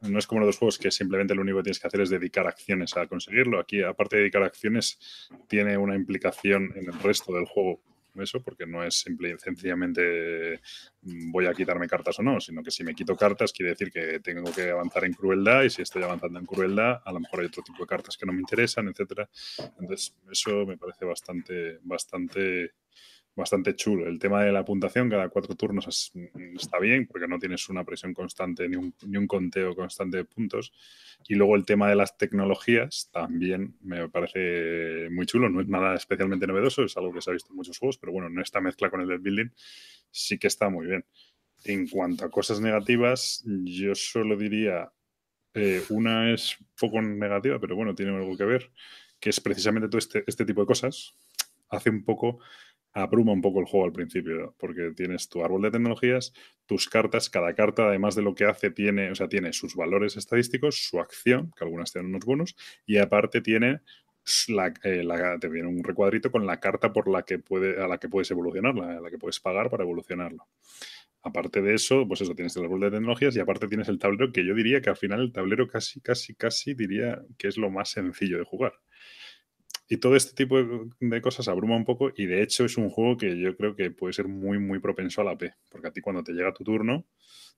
[0.02, 2.46] no es como los juegos que simplemente lo único que tienes que hacer es dedicar
[2.48, 3.60] acciones a conseguirlo.
[3.60, 5.00] Aquí, aparte de dedicar acciones,
[5.48, 7.82] tiene una implicación en el resto del juego
[8.22, 10.60] eso, porque no es simple, sencillamente
[11.02, 13.92] mm, voy a quitarme cartas o no, sino que si me quito cartas quiere decir
[13.92, 17.42] que tengo que avanzar en crueldad y si estoy avanzando en crueldad, a lo mejor
[17.42, 19.30] hay otro tipo de cartas que no me interesan, etcétera.
[19.80, 22.72] Entonces, eso me parece bastante, bastante
[23.38, 24.08] bastante chulo.
[24.08, 26.12] El tema de la puntuación, cada cuatro turnos
[26.56, 30.26] está bien, porque no tienes una presión constante ni un, ni un, conteo constante de
[30.26, 30.74] puntos.
[31.28, 35.50] Y luego el tema de las tecnologías también me parece muy chulo.
[35.50, 38.12] No es nada especialmente novedoso, es algo que se ha visto en muchos juegos, pero
[38.12, 39.50] bueno, en esta mezcla con el del building
[40.10, 41.06] sí que está muy bien.
[41.64, 44.92] En cuanto a cosas negativas, yo solo diría,
[45.54, 48.72] eh, una es poco negativa, pero bueno, tiene algo que ver,
[49.20, 51.14] que es precisamente todo este, este tipo de cosas.
[51.70, 52.40] Hace un poco
[52.98, 56.34] abruma un poco el juego al principio, porque tienes tu árbol de tecnologías,
[56.66, 60.18] tus cartas, cada carta, además de lo que hace, tiene, o sea, tiene sus valores
[60.18, 63.82] estadísticos, su acción, que algunas tienen unos bonos, y aparte tiene
[64.50, 65.06] la, eh,
[65.40, 68.30] te viene un recuadrito con la carta por la que puede, a la que puedes
[68.32, 70.48] evolucionarla, a la que puedes pagar para evolucionarlo.
[71.22, 74.32] Aparte de eso, pues eso, tienes el árbol de tecnologías y aparte tienes el tablero,
[74.32, 77.70] que yo diría que al final el tablero casi, casi, casi diría que es lo
[77.70, 78.74] más sencillo de jugar.
[79.88, 80.58] Y todo este tipo
[81.00, 83.90] de cosas abruma un poco y de hecho es un juego que yo creo que
[83.92, 86.64] puede ser muy, muy propenso a la P, porque a ti cuando te llega tu
[86.64, 87.06] turno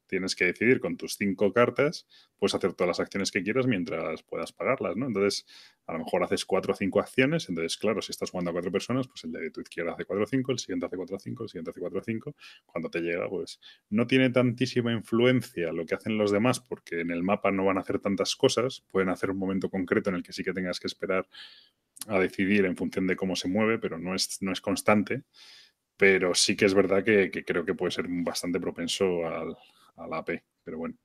[0.09, 2.07] tienes que decidir con tus cinco cartas,
[2.37, 5.05] puedes hacer todas las acciones que quieras mientras puedas pagarlas, ¿no?
[5.05, 5.45] Entonces,
[5.85, 8.71] a lo mejor haces cuatro o cinco acciones, entonces, claro, si estás jugando a cuatro
[8.71, 11.19] personas, pues el de tu izquierda hace cuatro o cinco, el siguiente hace cuatro o
[11.19, 13.59] cinco, el siguiente hace cuatro o cinco, cuando te llega, pues
[13.89, 17.77] no tiene tantísima influencia lo que hacen los demás, porque en el mapa no van
[17.77, 20.79] a hacer tantas cosas, pueden hacer un momento concreto en el que sí que tengas
[20.79, 21.27] que esperar
[22.07, 25.23] a decidir en función de cómo se mueve, pero no es, no es constante.
[25.97, 29.55] Pero sí que es verdad que, creo que puede ser bastante propenso al,
[29.97, 30.43] a la AP.
[30.63, 30.95] Pero bueno.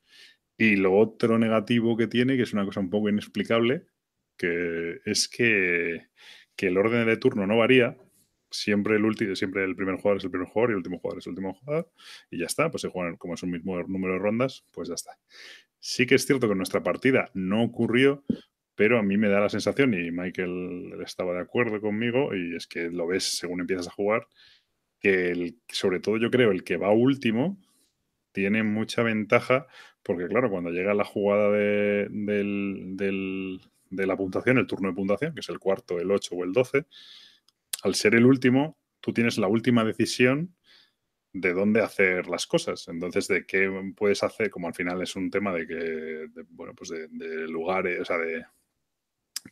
[0.57, 3.87] Y lo otro negativo que tiene, que es una cosa un poco inexplicable,
[4.37, 6.07] que es que,
[6.57, 7.97] que el orden de turno no varía.
[8.51, 11.19] Siempre el, último, siempre el primer jugador es el primer jugador y el último jugador
[11.19, 11.91] es el último jugador.
[12.31, 14.95] Y ya está, pues se juegan como es un mismo número de rondas, pues ya
[14.95, 15.19] está.
[15.81, 18.25] Sí que es cierto que en nuestra partida no ocurrió,
[18.75, 22.67] pero a mí me da la sensación, y Michael estaba de acuerdo conmigo, y es
[22.67, 24.27] que lo ves según empiezas a jugar,
[25.01, 27.59] que sobre todo yo creo el que va último
[28.33, 29.67] tiene mucha ventaja,
[30.03, 32.09] porque claro, cuando llega la jugada de,
[33.91, 36.53] de la puntuación, el turno de puntuación, que es el cuarto, el 8 o el
[36.53, 36.87] 12,
[37.85, 40.57] al ser el último, tú tienes la última decisión
[41.33, 42.89] de dónde hacer las cosas.
[42.89, 46.91] Entonces, de qué puedes hacer, como al final es un tema de que, bueno, pues
[46.91, 48.45] de lugares, o sea, de,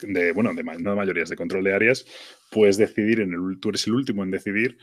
[0.01, 2.07] de, bueno, de, no de mayorías, de control de áreas,
[2.51, 4.79] puedes decidir, en el, tú eres el último en decidir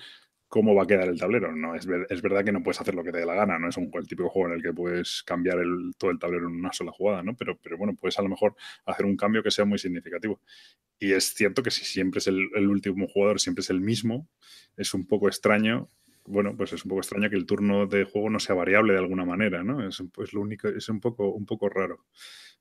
[0.48, 1.56] cómo va a quedar el tablero.
[1.56, 3.70] No, es, es verdad que no puedes hacer lo que te dé la gana, no
[3.70, 6.56] es un, el típico juego en el que puedes cambiar el, todo el tablero en
[6.56, 7.36] una sola jugada, ¿no?
[7.38, 8.56] Pero, pero bueno, puedes a lo mejor
[8.86, 10.42] hacer un cambio que sea muy significativo.
[11.00, 14.28] Y es cierto que si siempre es el, el último jugador, siempre es el mismo,
[14.76, 15.90] es un poco extraño
[16.26, 19.00] bueno, pues es un poco extraño que el turno de juego no sea variable de
[19.00, 19.88] alguna manera, ¿no?
[19.88, 22.06] Es, pues lo único, es un poco, un poco raro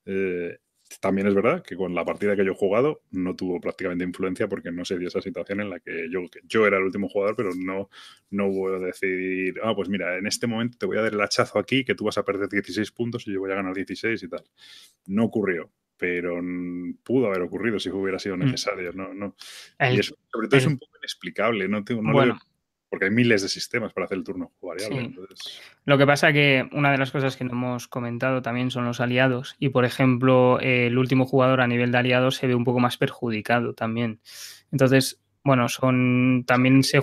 [0.05, 0.57] Eh,
[0.99, 4.47] también es verdad que con la partida que yo he jugado no tuvo prácticamente influencia
[4.47, 7.35] porque no se dio esa situación en la que yo, yo era el último jugador,
[7.35, 7.89] pero no,
[8.31, 11.21] no voy a decidir, ah, pues mira, en este momento te voy a dar el
[11.21, 14.23] hachazo aquí que tú vas a perder 16 puntos y yo voy a ganar 16
[14.23, 14.43] y tal.
[15.05, 16.41] No ocurrió, pero
[17.03, 18.39] pudo haber ocurrido si hubiera sido mm.
[18.39, 18.91] necesario.
[18.93, 19.35] No, no.
[19.91, 22.39] y sobre todo es un poco inexplicable, no, tengo, no
[22.89, 25.13] porque hay miles de sistemas para hacer el turno variable.
[25.85, 28.99] Lo que pasa que una de las cosas que no hemos comentado también son los
[28.99, 32.79] aliados y, por ejemplo, el último jugador a nivel de aliados se ve un poco
[32.79, 34.19] más perjudicado también.
[34.71, 36.99] Entonces, bueno, son también se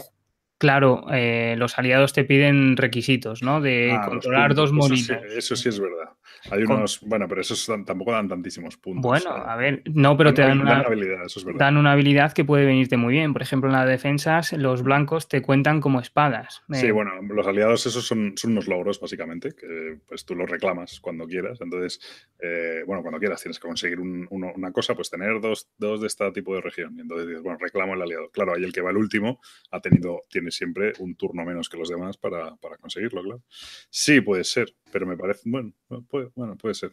[0.58, 3.60] Claro, eh, los aliados te piden requisitos, ¿no?
[3.60, 5.10] De ah, controlar dos molinos.
[5.36, 6.15] Eso sí, es verdad.
[6.50, 9.02] Hay unos, bueno, pero esos tampoco dan tantísimos puntos.
[9.02, 11.60] Bueno, a ver, no, pero te dan una, habilidad, eso es verdad.
[11.60, 13.32] dan una habilidad que puede venirte muy bien.
[13.32, 16.62] Por ejemplo, en las defensas, los blancos te cuentan como espadas.
[16.70, 20.48] Sí, eh, bueno, los aliados esos son, son, unos logros, básicamente, que pues tú los
[20.48, 21.60] reclamas cuando quieras.
[21.60, 22.00] Entonces,
[22.38, 26.30] eh, bueno, cuando quieras tienes que conseguir una cosa, pues tener dos, dos de este
[26.32, 26.94] tipo de región.
[26.96, 28.30] Y entonces dices, bueno, reclamo el aliado.
[28.30, 29.40] Claro, ahí el que va el último
[29.70, 33.42] ha tenido, tiene siempre un turno menos que los demás para, conseguirlo, claro.
[33.90, 35.74] Sí, puede ser, pero me parece, bueno,
[36.08, 36.92] puede, bueno, puede ser.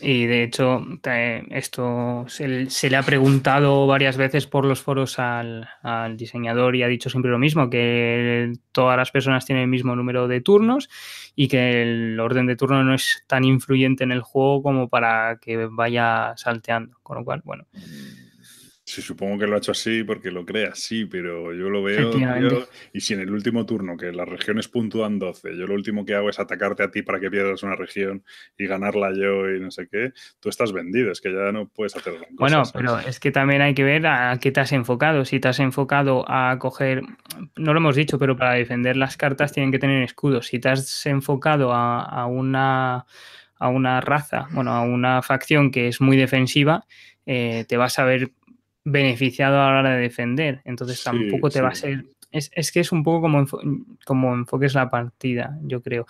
[0.00, 0.84] Y de hecho,
[1.50, 5.68] esto se, le ha preguntado varias veces por los foros al,
[6.16, 10.26] diseñador y ha dicho siempre lo mismo, que todas las personas tienen el mismo número
[10.26, 10.90] de turnos
[11.36, 15.38] y que el orden de turno no es tan influyente en el juego como para
[15.40, 16.96] que vaya salteando.
[17.04, 17.68] Con lo cual, bueno.
[18.86, 22.12] Sí, supongo que lo ha hecho así porque lo cree así, pero yo lo veo.
[22.92, 26.14] y si en el último turno, que las regiones puntúan 12, yo lo último que
[26.14, 28.22] hago es atacarte a ti para que pierdas una región
[28.58, 31.96] y ganarla yo y no sé qué, tú estás vendido, es que ya no puedes
[31.96, 35.24] hacer gran Bueno, pero es que también hay que ver a qué te has enfocado.
[35.24, 37.02] Si te has enfocado a coger,
[37.56, 40.48] no lo hemos dicho, pero para defender las cartas tienen que tener escudos.
[40.48, 43.06] Si te has enfocado a, a una
[43.56, 46.84] a una raza, bueno, a una facción que es muy defensiva,
[47.24, 48.32] eh, te vas a ver
[48.84, 50.60] beneficiado a la hora de defender.
[50.64, 52.04] Entonces tampoco te va a ser.
[52.30, 53.46] Es, que es un poco como,
[54.04, 56.06] como enfoques la partida, yo creo.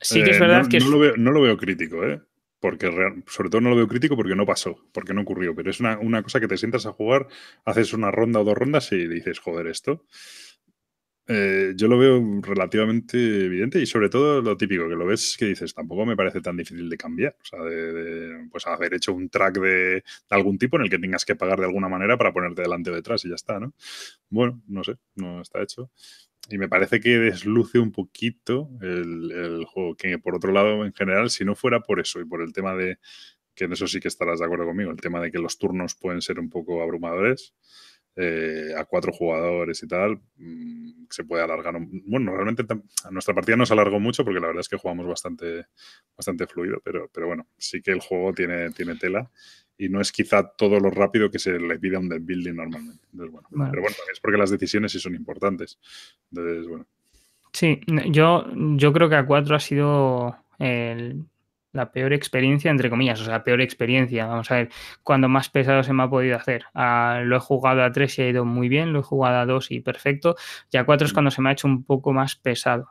[0.00, 0.78] Sí que es eh, verdad que.
[0.80, 2.20] No, lo veo, no lo veo crítico, ¿eh?
[2.60, 2.90] Porque
[3.26, 5.54] sobre todo no lo veo crítico porque no pasó, porque no ocurrió.
[5.54, 7.26] Pero es una, una cosa que te sientas a jugar,
[7.64, 10.04] haces una ronda o dos rondas y dices, joder, esto.
[11.32, 15.44] Eh, yo lo veo relativamente evidente y sobre todo lo típico, que lo ves que
[15.44, 17.36] dices, tampoco me parece tan difícil de cambiar.
[17.40, 21.24] O sea, de, pues haber hecho un track de, algún tipo en el que tengas
[21.24, 23.72] que pagar de alguna manera para ponerte delante o detrás y ya está, ¿no?
[24.28, 25.92] Bueno, no sé, no está hecho.
[26.48, 30.92] Y me parece que desluce un poquito el, el juego, que por otro lado, en
[30.92, 32.98] general, si no fuera por eso y por el tema de,
[33.54, 35.94] que en eso sí que estarás de acuerdo conmigo, el tema de que los turnos
[35.94, 37.54] pueden ser un poco abrumadores,
[38.22, 41.74] eh, a cuatro jugadores y tal, mm, se puede alargar.
[42.06, 42.64] bueno, realmente
[43.10, 45.66] nuestra partida no se alargó mucho porque la verdad es que jugamos bastante,
[46.14, 49.30] bastante fluido, pero, pero bueno, sí que el juego tiene, tiene tela
[49.78, 52.54] y no es quizá todo lo rápido que se le pide a un deck building
[52.54, 53.06] normalmente.
[53.16, 53.46] Pero bueno,
[54.12, 55.78] es porque las decisiones sí son importantes.
[56.30, 56.86] Entonces, bueno.
[57.54, 57.80] Sí,
[58.10, 58.44] yo,
[58.76, 61.24] yo creo que a cuatro ha sido el,
[61.72, 64.26] la peor experiencia, entre comillas, o sea, peor experiencia.
[64.26, 64.70] Vamos a ver,
[65.02, 66.64] cuando más pesado se me ha podido hacer.
[66.74, 69.46] Ah, lo he jugado a 3 y ha ido muy bien, lo he jugado a
[69.46, 70.36] 2 y perfecto,
[70.70, 71.14] y a 4 es mm.
[71.14, 72.88] cuando se me ha hecho un poco más pesado.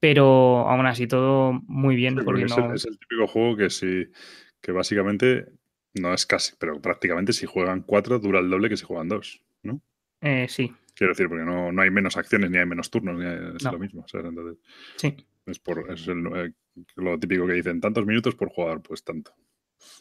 [0.00, 2.16] Pero aún así todo muy bien.
[2.24, 2.72] porque es, no...
[2.72, 4.06] es, el típico juego que sí,
[4.60, 5.46] que básicamente
[5.94, 9.42] no es casi, pero prácticamente si juegan 4 dura el doble que si juegan 2,
[9.64, 9.80] ¿no?
[10.20, 10.72] Eh, sí.
[10.94, 13.78] Quiero decir, porque no, no, hay menos acciones, ni hay menos turnos, ni es lo
[13.78, 14.04] mismo.
[14.12, 14.58] Entonces,
[14.96, 15.16] sí.
[15.48, 16.52] Es, por, es el, eh,
[16.96, 19.32] lo típico que dicen, tantos minutos por jugador, pues tanto.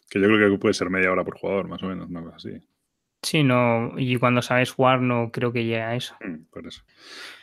[0.09, 2.35] Que yo creo que puede ser media hora por jugador, más o menos, una cosa
[2.35, 2.61] así.
[3.23, 6.15] Sí, no, y cuando sabes jugar no creo que llegue a eso.
[6.21, 6.83] Mm, por eso.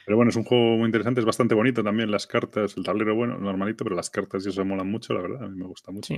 [0.07, 3.15] Pero bueno, es un juego muy interesante, es bastante bonito también, las cartas, el tablero
[3.15, 5.91] bueno, normalito, pero las cartas ya se molan mucho, la verdad, a mí me gusta
[5.91, 6.15] mucho.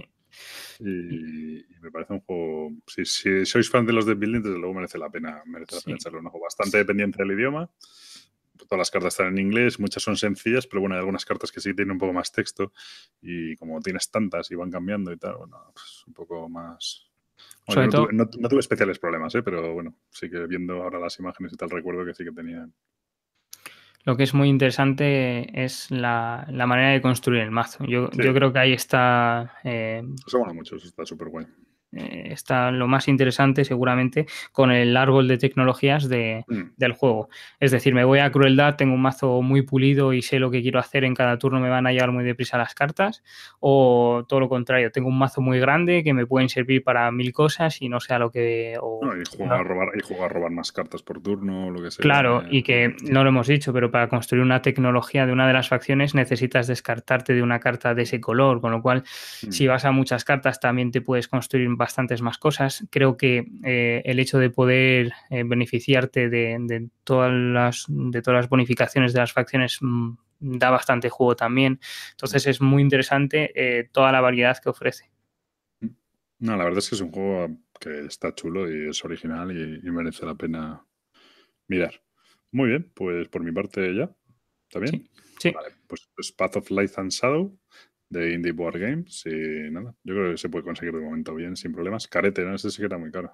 [0.78, 3.04] Y, me parece un juego, si,
[3.46, 6.18] sois fan de los de building, desde luego merece la pena, merece la pena echarle
[6.18, 6.40] un ojo.
[6.40, 7.70] Bastante dependiente del idioma,
[8.66, 11.60] todas las cartas están en inglés, muchas son sencillas, pero bueno, hay algunas cartas que
[11.60, 12.72] sí tienen un poco más texto
[13.22, 17.10] y como tienes tantas y van cambiando y tal, bueno, pues un poco más...
[17.68, 19.42] no, tuve, especiales problemas, ¿eh?
[19.42, 22.72] pero bueno, sí que viendo ahora las imágenes y tal, recuerdo que sí que tenían...
[24.04, 27.84] Lo que es muy interesante es la, manera de construir el mazo.
[27.86, 29.58] Yo, yo creo que ahí está...
[29.64, 30.00] Eh...
[30.24, 31.48] Eso mola mucho, eso está súper bueno.
[31.92, 36.72] Eh, está lo más interesante seguramente con el árbol de tecnologías de, Mm.
[36.76, 37.28] del juego.
[37.60, 40.62] Es decir, me voy a crueldad, tengo un mazo muy pulido y sé lo que
[40.62, 43.22] quiero hacer en cada turno, me van a llegar muy deprisa las cartas,
[43.60, 47.32] o todo lo contrario, tengo un mazo muy grande que me pueden servir para mil
[47.32, 48.76] cosas y no sé a lo que...
[48.80, 51.82] o- No, y juega a robar, y juega a robar más cartas por turno lo
[51.82, 52.02] que sea.
[52.02, 55.46] Claro, Eh, y que no lo hemos dicho, pero para construir una tecnología de una
[55.46, 59.04] de las facciones necesitas descartarte de una carta de ese color, con lo cual
[59.46, 59.50] mm.
[59.52, 62.86] si vas a muchas cartas también te puedes construir bastantes más cosas.
[62.90, 68.42] Creo que eh, el hecho de poder eh, beneficiarte de, de todas las, de todas
[68.42, 71.80] las bonificaciones de las facciones mm, da bastante juego también.
[72.12, 75.10] Entonces es muy interesante eh, toda la variedad que ofrece.
[76.38, 79.86] No, la verdad es que es un juego que está chulo y es original y,
[79.86, 80.84] y merece la pena
[81.68, 82.02] mirar.
[82.52, 84.14] Muy bien, pues por mi parte ya.
[84.68, 85.08] ¿Está bien?
[85.38, 85.50] Sí.
[85.50, 87.56] Vale, pues, pues Path of Light and Shadow
[88.08, 91.56] de Indie Board Games y nada, yo creo que se puede conseguir de momento bien,
[91.56, 92.06] sin problemas.
[92.08, 92.54] Carete, ¿no?
[92.54, 93.32] Ese sí que era muy caro.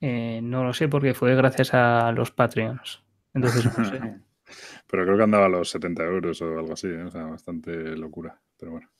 [0.00, 3.02] Eh, no lo sé porque fue gracias a los Patreons.
[3.32, 3.98] Entonces no sé.
[4.90, 7.02] Pero creo que andaba a los 70 euros o algo así, ¿eh?
[7.02, 8.40] o sea, bastante locura.
[8.58, 8.90] Pero bueno.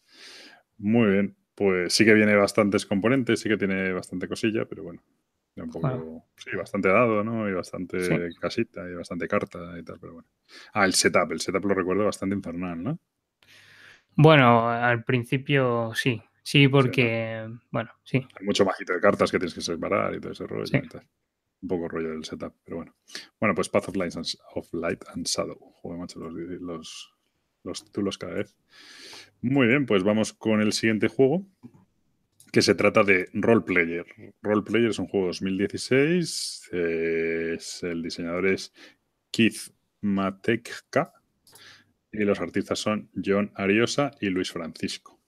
[0.78, 1.36] Muy bien.
[1.54, 5.02] Pues sí que viene bastantes componentes, sí que tiene bastante cosilla, pero bueno.
[5.56, 6.24] Un poco, Claro.
[6.36, 7.48] sí, bastante dado, ¿no?
[7.48, 8.14] Y bastante Sí.
[8.40, 10.28] casita y bastante carta y tal, pero bueno.
[10.72, 12.98] Ah, el setup, el setup lo recuerdo bastante infernal, ¿no?
[14.16, 16.22] Bueno, al principio sí.
[16.42, 18.18] Sí, porque, bueno, sí.
[18.38, 20.76] Hay mucho majito de cartas que tienes que separar y todo ese rollo Sí.
[21.62, 22.94] Un poco rollo del setup, pero bueno.
[23.40, 25.58] Bueno, pues Path of Light and, of Light and Shadow.
[25.80, 27.14] Joder, macho, los, los,
[27.62, 28.54] los títulos cada vez.
[29.40, 31.46] Muy bien, pues vamos con el siguiente juego,
[32.52, 34.04] que se trata de Role Player.
[34.42, 36.68] Role Player es un juego 2016.
[36.72, 38.74] eh, es- el diseñador es
[39.30, 39.72] Keith
[40.02, 41.14] Matejka
[42.14, 45.20] y los artistas son John Ariosa y Luis Francisco.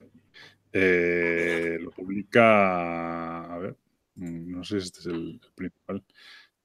[0.72, 3.52] Eh, lo publica.
[3.52, 3.76] A ver,
[4.16, 6.04] no sé si este es el, el principal.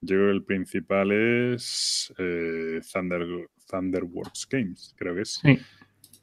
[0.02, 5.40] Yo creo que el principal es eh, Thunder, Thunderworks Games, creo que es.
[5.42, 5.60] Sí.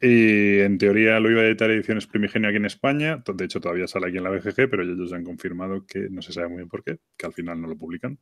[0.00, 3.20] Y en teoría lo iba a editar Ediciones Primigenio aquí en España.
[3.26, 6.22] De hecho, todavía sale aquí en la BGG, pero ellos ya han confirmado que no
[6.22, 8.16] se sabe muy bien por qué, que al final no lo publican.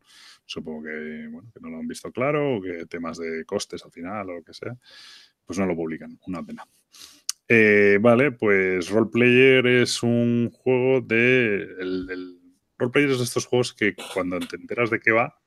[0.47, 3.93] Supongo que, bueno, que no lo han visto claro o que temas de costes al
[3.93, 4.75] final o lo que sea.
[5.47, 6.19] Pues no lo publican.
[6.27, 6.65] Una pena.
[7.49, 11.63] Eh, vale, pues Roleplayer es un juego de.
[11.79, 12.41] El, el
[12.77, 15.39] Roleplayer es de estos juegos que cuando te enteras de qué va,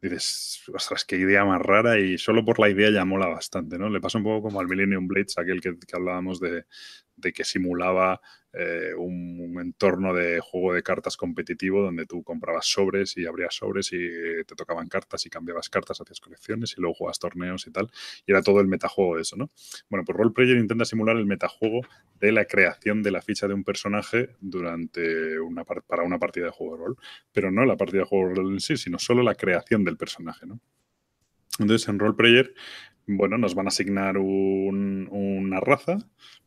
[0.00, 3.90] dices, ostras, qué idea más rara y solo por la idea ya mola bastante, ¿no?
[3.90, 6.64] Le pasa un poco como al Millennium Blades, aquel que, que hablábamos de,
[7.16, 8.20] de que simulaba
[8.52, 13.90] eh, un, entorno de juego de cartas competitivo donde tú comprabas sobres y abrías sobres
[13.92, 13.98] y
[14.46, 17.90] te tocaban cartas y cambiabas cartas, hacías colecciones y luego jugabas torneos y tal.
[18.26, 19.50] Y era todo el metajuego de eso, ¿no?
[19.90, 21.82] Bueno, pues Roleplayer intenta simular el metajuego
[22.18, 26.46] de la creación de la ficha de un personaje durante una par- para una partida
[26.46, 26.96] de juego de rol,
[27.32, 29.98] pero no la partida de juego de rol en sí, sino solo la creación del
[29.98, 30.60] personaje, ¿no?
[31.58, 32.54] Entonces, en Roleplayer,
[33.06, 35.98] bueno, nos van a asignar un- una raza,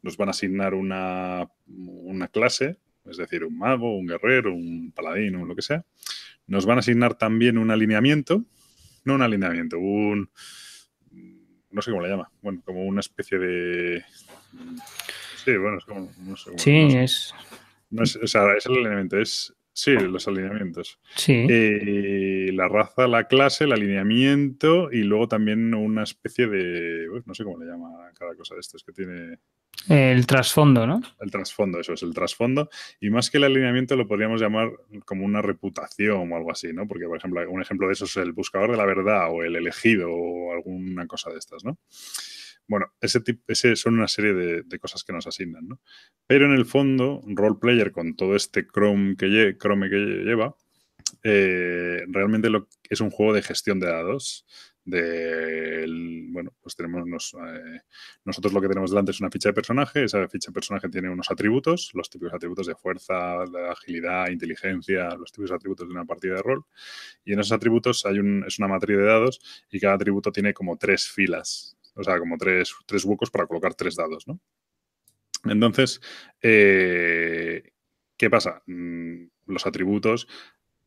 [0.02, 5.36] nos van a asignar una, una clase, es decir, un mago, un guerrero, un paladín
[5.36, 5.86] o lo que sea.
[6.48, 8.44] Nos van a asignar también un alineamiento,
[9.06, 10.30] no un alineamiento, un...
[11.72, 14.04] no sé cómo le llama, bueno, como una especie de...
[15.46, 16.12] Sí, bueno, es como...
[16.20, 17.04] No sé, bueno, Sí, no sé.
[17.04, 17.34] es.
[17.92, 19.54] No es, o sea, es el alineamiento, es...
[19.80, 21.00] Sí, los alineamientos.
[21.16, 21.48] Sí.
[21.50, 27.08] Eh, la raza, la clase, el alineamiento y luego también una especie de...
[27.26, 29.40] no sé cómo le llama cada cosa de esto, es que tiene...
[29.88, 31.02] El trasfondo, ¿no?
[31.22, 32.70] El trasfondo, eso es el trasfondo.
[33.00, 34.70] Y más que el alineamiento lo podríamos llamar
[35.06, 36.86] como una reputación o algo así, ¿no?
[36.86, 39.56] Porque, por ejemplo, un ejemplo de eso es el buscador de la verdad o el
[39.56, 41.78] elegido o alguna cosa de estas, ¿no?
[42.70, 45.82] Bueno, ese, tip- ese son una serie de, de cosas que nos asignan, ¿no?
[46.28, 50.56] Pero en el fondo, Roleplayer, con todo este Chrome que, Chrome que lleva,
[51.24, 54.46] eh, realmente lo, es un juego de gestión de dados.
[54.86, 57.82] del- bueno, pues tenemos eh,
[58.26, 60.04] nosotros lo que tenemos delante es una ficha de personaje.
[60.06, 65.10] Esa ficha de personaje tiene unos atributos, los típicos atributos de fuerza, de agilidad, inteligencia,
[65.16, 66.66] los típicos atributos de una partida de rol.
[67.26, 69.40] Y en esos atributos hay un, es una matriz de dados
[69.72, 73.76] y cada atributo tiene como tres filas, o sea, como tres, tres huecos para colocar
[73.76, 74.40] tres dados, ¿no?
[75.46, 76.02] Entonces,
[76.42, 77.64] eh,
[78.18, 78.64] ¿qué pasa?
[78.68, 80.28] Mm, Los atributos,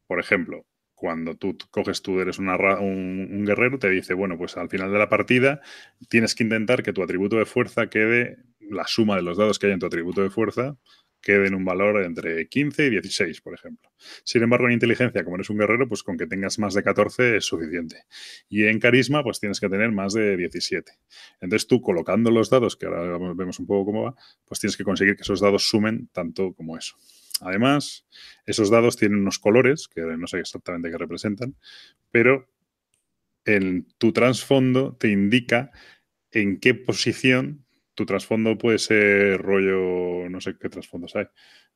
[0.06, 4.68] por ejemplo, cuando tú coges tú, eres una un guerrero, te dice, bueno, pues al
[4.68, 5.60] final de la partida
[6.08, 9.66] tienes que intentar que tu atributo de fuerza quede, la suma de los dados que
[9.66, 10.76] hay en tu atributo de fuerza,
[11.22, 13.90] quede en un valor entre 15 y 16, por ejemplo.
[14.24, 17.36] Sin embargo, en inteligencia, como eres un guerrero, pues con que tengas más de 14
[17.36, 18.04] es suficiente.
[18.48, 20.92] Y en carisma, pues tienes que tener más de 17.
[21.40, 24.84] Entonces tú colocando los dados, que ahora vemos un poco cómo va, pues tienes que
[24.84, 26.96] conseguir que esos dados sumen tanto como eso.
[27.40, 28.06] Además,
[28.44, 31.56] esos dados tienen unos colores, que no sé exactamente qué representan,
[32.10, 32.48] pero
[33.44, 35.70] en tu trasfondo te indica
[36.30, 37.61] en qué posición
[37.94, 41.26] tu trasfondo puede ser rollo, no sé qué trasfondos hay,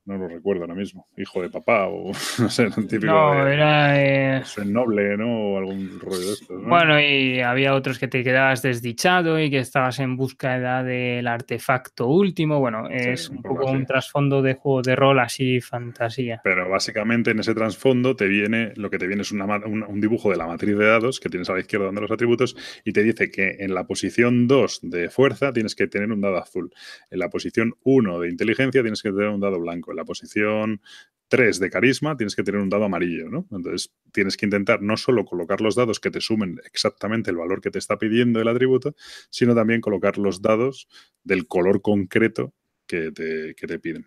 [0.06, 4.01] no lo recuerdo ahora mismo, hijo de papá o no sé, un típico no, era...
[4.01, 5.52] Eh, noble, ¿no?
[5.52, 9.59] O algún rollo de estos, Bueno, y había otros que te quedabas desdichado y que
[9.59, 14.94] estabas en búsqueda del artefacto último, bueno, es un, poco, un trasfondo de juego de
[14.94, 16.40] rol así, fantasía.
[16.44, 20.30] Pero básicamente en ese trasfondo te viene, lo que te viene es una, un, dibujo
[20.30, 23.02] de la matriz de dados que tienes a la izquierda donde los atributos y te
[23.02, 26.72] dice que en la posición 2 de fuerza tienes que tener un dado azul,
[27.10, 30.80] en la posición 1 de inteligencia tienes que tener un dado blanco, la posición
[31.28, 33.46] 3 de carisma tienes que tener un dado amarillo, ¿no?
[33.50, 37.60] Entonces tienes que intentar no solo colocar los dados que te sumen exactamente el valor
[37.60, 38.94] que te está pidiendo el atributo,
[39.30, 40.88] sino también colocar los dados
[41.24, 42.54] del color concreto
[42.86, 44.06] que te, piden.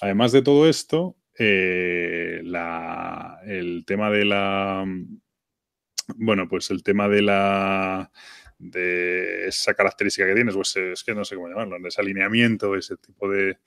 [0.00, 2.42] Además de todo esto, eh,
[3.46, 4.84] el tema de la...
[6.16, 8.10] Bueno, pues el tema de la
[8.62, 12.76] de esa característica que tienes, pues es que no sé cómo llamarlo, de ese alineamiento,
[12.76, 13.58] ese tipo de,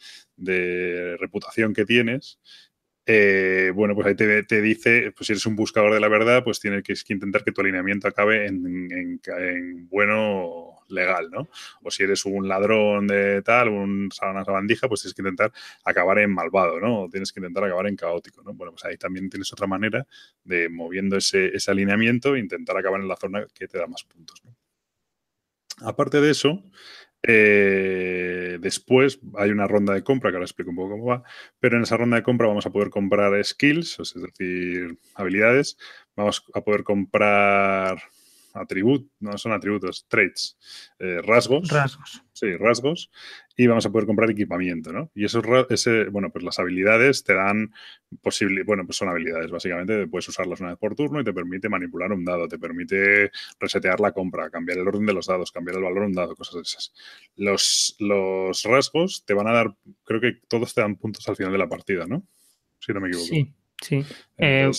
[1.20, 2.40] reputación que tienes,
[3.06, 6.60] eh, bueno, pues ahí te, dice, pues si eres un buscador de la verdad, pues
[6.60, 9.20] tienes que, intentar que tu alineamiento acabe en,
[9.90, 11.50] bueno legal, ¿no?
[11.84, 15.52] O si eres un ladrón de tal, un una sabandija, pues tienes que intentar
[15.84, 17.04] acabar en malvado, ¿no?
[17.04, 18.54] O tienes que intentar acabar en caótico, ¿no?
[18.54, 20.08] Bueno, pues ahí también tienes otra manera
[20.44, 24.42] de moviendo ese, ese alineamiento, intentar acabar en la zona que te da más puntos,
[24.46, 24.55] ¿no?
[25.82, 26.64] Aparte de eso,
[27.24, 31.24] eh, después hay una ronda de compra, que ahora explico un poco cómo va,
[31.60, 35.78] pero en esa ronda de compra vamos a poder comprar skills, es decir, habilidades,
[36.16, 37.98] vamos a poder comprar
[38.56, 40.58] atributos, no son atributos, traits,
[41.00, 41.70] eh, rasgos.
[41.70, 42.24] Rasgos.
[42.34, 43.12] Sí, rasgos.
[43.56, 45.10] Y vamos a poder comprar equipamiento, ¿no?
[45.16, 47.74] Y esos, ese, bueno, pues las habilidades te dan
[48.22, 51.70] posible, bueno, pues son habilidades, básicamente, puedes usarlas una vez por turno y te permite
[51.70, 55.78] manipular un dado, te permite resetear la compra, cambiar el orden de los dados, cambiar
[55.78, 56.94] el valor de un dado, cosas de esas.
[57.36, 61.52] Los, los rasgos te van a dar, creo que todos te dan puntos al final
[61.52, 62.24] de la partida, ¿no?
[62.80, 63.28] Si no me equivoco.
[63.28, 64.06] Sí, sí.
[64.38, 64.70] Eh,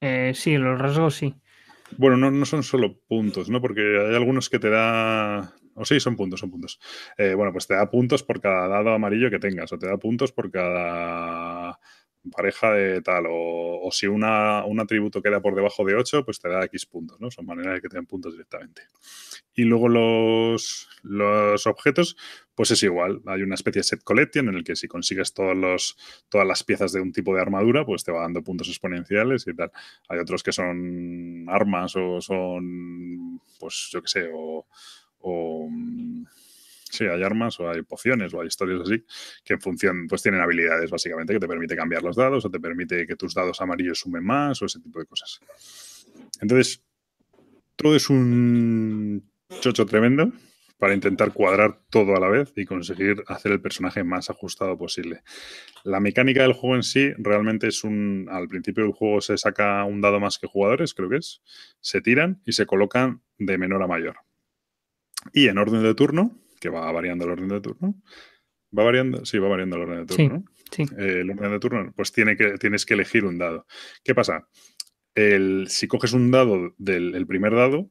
[0.00, 1.34] eh, sí, los rasgos sí.
[1.98, 3.60] Bueno, no, no, son solo puntos, ¿no?
[3.60, 5.54] Porque hay algunos que te da.
[5.74, 6.78] O sí, son puntos, son puntos.
[7.16, 9.96] Eh, bueno, pues te da puntos por cada dado amarillo que tengas, o te da
[9.96, 11.78] puntos por cada
[12.30, 16.64] pareja de tal, o, si un atributo queda por debajo de 8, pues te da
[16.64, 17.30] X puntos, ¿no?
[17.30, 18.82] Son maneras de que te den puntos directamente.
[19.54, 22.16] Y luego los, los objetos,
[22.54, 23.22] pues es igual.
[23.26, 25.96] Hay una especie de set collection en el que si consigues todos los,
[26.28, 29.54] todas las piezas de un tipo de armadura, pues te va dando puntos exponenciales y
[29.54, 29.70] tal.
[30.08, 34.66] Hay otros que son armas o son, pues yo qué sé, o,
[35.20, 35.68] o
[36.92, 39.02] Sí, hay armas o hay pociones o hay historias así
[39.42, 42.60] que en función, pues tienen habilidades básicamente que te permite cambiar los dados o te
[42.60, 45.40] permite que tus dados amarillos sumen más o ese tipo de cosas.
[46.42, 46.82] Entonces,
[47.76, 49.26] todo es un
[49.60, 50.32] chocho tremendo
[50.82, 55.22] para intentar cuadrar todo a la vez y conseguir hacer el personaje más ajustado posible.
[55.84, 58.26] La mecánica del juego en sí realmente es un...
[58.28, 61.40] Al principio del juego se saca un dado más que jugadores, creo que es.
[61.78, 64.16] Se tiran y se colocan de menor a mayor.
[65.32, 67.94] Y en orden de turno, que va variando el orden de turno.
[68.76, 69.24] ¿Va variando?
[69.24, 70.44] Sí, va variando el orden de turno.
[70.72, 73.68] Sí, eh, el orden de turno, pues tiene que, tienes que elegir un dado.
[74.02, 74.48] ¿Qué pasa?
[75.14, 77.88] El, si coges un dado del primer dado,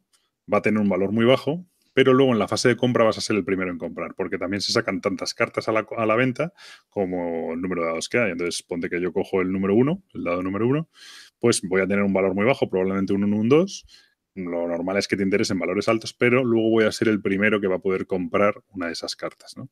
[0.53, 3.17] va a tener un valor muy bajo, pero luego en la fase de compra vas
[3.17, 6.53] a ser el primero en comprar, porque también se sacan tantas cartas a la, venta
[6.89, 8.31] como el número de dados que hay.
[8.31, 10.89] Entonces, ponte que yo cojo el número uno, el dado número uno,
[11.39, 13.85] pues voy a tener un valor muy bajo, probablemente un 1, un 2,
[14.35, 17.59] lo normal es que te interesen valores altos, pero luego voy a ser el primero
[17.59, 19.57] que va a poder comprar una de esas cartas.
[19.57, 19.69] ¿no?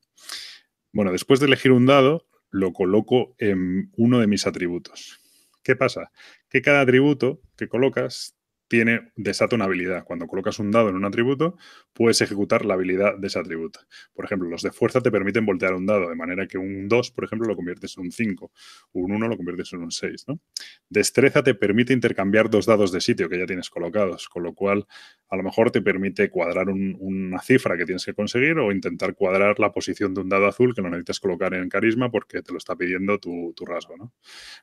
[0.91, 5.19] Bueno, después de elegir un dado, lo coloco en uno de mis atributos.
[5.63, 6.11] ¿Qué pasa?
[6.49, 8.35] Que cada atributo que colocas
[8.69, 10.05] tiene, desata una habilidad.
[10.05, 11.57] Cuando colocas un dado en un atributo,
[11.91, 13.79] puedes ejecutar la habilidad de ese atributo.
[14.13, 17.11] Por ejemplo, los de fuerza te permiten voltear un dado, de manera que un 2,
[17.11, 18.51] por ejemplo, lo conviertes en un 5,
[18.93, 20.25] un 1 lo conviertes en un 6.
[20.27, 20.39] ¿no?
[20.87, 24.85] Destreza te permite intercambiar dos dados de sitio que ya tienes colocados, con lo cual
[25.29, 29.59] a lo mejor te permite cuadrar una cifra que tienes que conseguir o intentar cuadrar
[29.59, 32.57] la posición de un dado azul que no necesitas colocar en carisma porque te lo
[32.57, 33.97] está pidiendo tu, tu rasgo.
[33.97, 34.13] ¿no?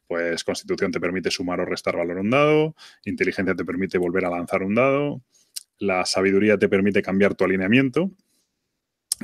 [0.06, 2.74] Pues constitución te permite sumar o restar valor a un dado,
[3.04, 5.22] inteligencia te permite volver a lanzar un dado,
[5.78, 8.10] la sabiduría te permite cambiar tu alineamiento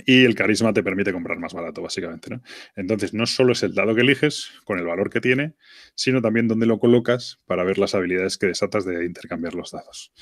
[0.07, 2.41] y el carisma te permite comprar más barato, básicamente.
[2.77, 5.55] Entonces, no solo es el dado que eliges con el valor que tiene,
[5.95, 10.13] sino también dónde lo colocas para ver las habilidades que desatas de intercambiar los dados.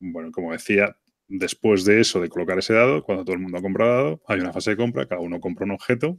[0.00, 0.96] Bueno, como decía,
[1.28, 4.40] después de eso, de colocar ese dado, cuando todo el mundo ha comprado dado, hay
[4.40, 6.18] una fase de compra, cada uno compra un objeto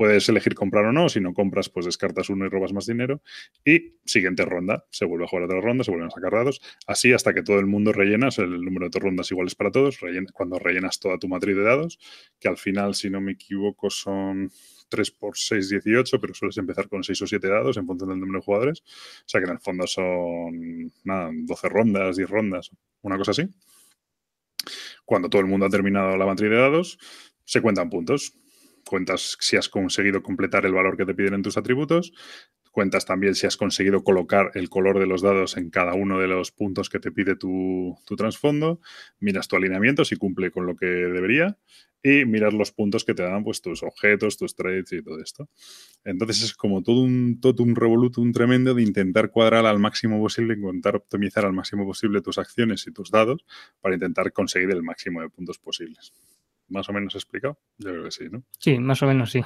[0.00, 3.20] Puedes elegir comprar o no, si no compras, pues descartas uno y robas más dinero.
[3.66, 7.12] Y siguiente ronda, se vuelve a jugar otra ronda, se vuelven a sacar dados, así
[7.12, 9.98] hasta que todo el mundo rellenas, el número de rondas iguales para todos,
[10.32, 11.98] cuando rellenas toda tu matriz de dados,
[12.38, 14.50] que al final, si no me equivoco, son
[14.88, 18.20] 3 por 6, 18, pero sueles empezar con 6 o 7 dados en función del
[18.20, 18.80] número de jugadores.
[18.80, 22.70] O sea que en el fondo son nada, 12 rondas, 10 rondas,
[23.02, 23.42] una cosa así.
[25.04, 26.98] Cuando todo el mundo ha terminado la matriz de dados,
[27.44, 28.39] se cuentan puntos
[28.90, 32.12] cuentas si has conseguido completar el valor que te piden en tus atributos,
[32.72, 36.26] cuentas también si has conseguido colocar el color de los dados en cada uno de
[36.26, 38.80] los puntos que te pide tu, tu trasfondo,
[39.20, 41.56] miras tu alineamiento si cumple con lo que debería
[42.02, 45.48] y miras los puntos que te dan pues tus objetos, tus trades y todo esto.
[46.02, 50.54] Entonces es como todo un, todo un revolutum tremendo de intentar cuadrar al máximo posible,
[50.54, 53.44] intentar optimizar al máximo posible tus acciones y tus dados
[53.80, 56.12] para intentar conseguir el máximo de puntos posibles
[56.70, 57.58] más o menos explicado?
[57.78, 58.42] Yo creo que sí, ¿no?
[58.58, 59.42] Sí, más o menos sí.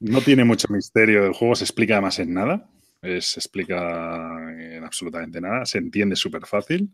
[0.00, 2.68] No tiene mucho misterio el juego, se explica más en nada.
[3.02, 5.64] se explica en absolutamente nada.
[5.66, 6.90] Se entiende súper fácil,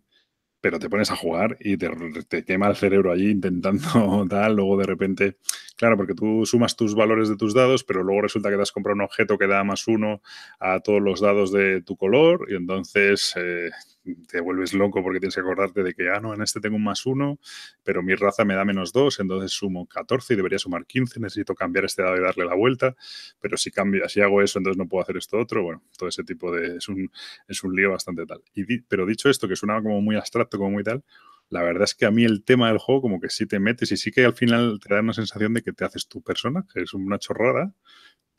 [0.60, 1.90] pero te pones a jugar y te,
[2.28, 4.56] te, quema el cerebro allí intentando tal.
[4.56, 5.36] Luego de repente,
[5.76, 8.72] claro, porque tú sumas tus valores de tus dados, pero luego resulta que te has
[8.72, 10.22] comprado un objeto que da más uno
[10.58, 13.70] a todos los dados de tu color y entonces eh,
[14.28, 16.84] te vuelves loco porque tienes que acordarte de que, ah, no, en este tengo un
[16.84, 17.38] más uno,
[17.82, 21.54] pero mi raza me da menos dos, entonces sumo 14 y debería sumar 15, necesito
[21.54, 22.96] cambiar este dado y darle la vuelta,
[23.40, 26.24] pero si cambio, si hago eso, entonces no puedo hacer esto otro, bueno, todo ese
[26.24, 27.10] tipo de, es un,
[27.48, 28.42] es un lío bastante tal.
[28.54, 31.04] Y pero dicho esto, que suena como muy abstracto, como muy tal,
[31.50, 33.90] la verdad es que a mí el tema del juego como que sí te metes
[33.92, 36.64] y sí que al final te da una sensación de que te haces tu persona,
[36.72, 37.74] que es una chorrada,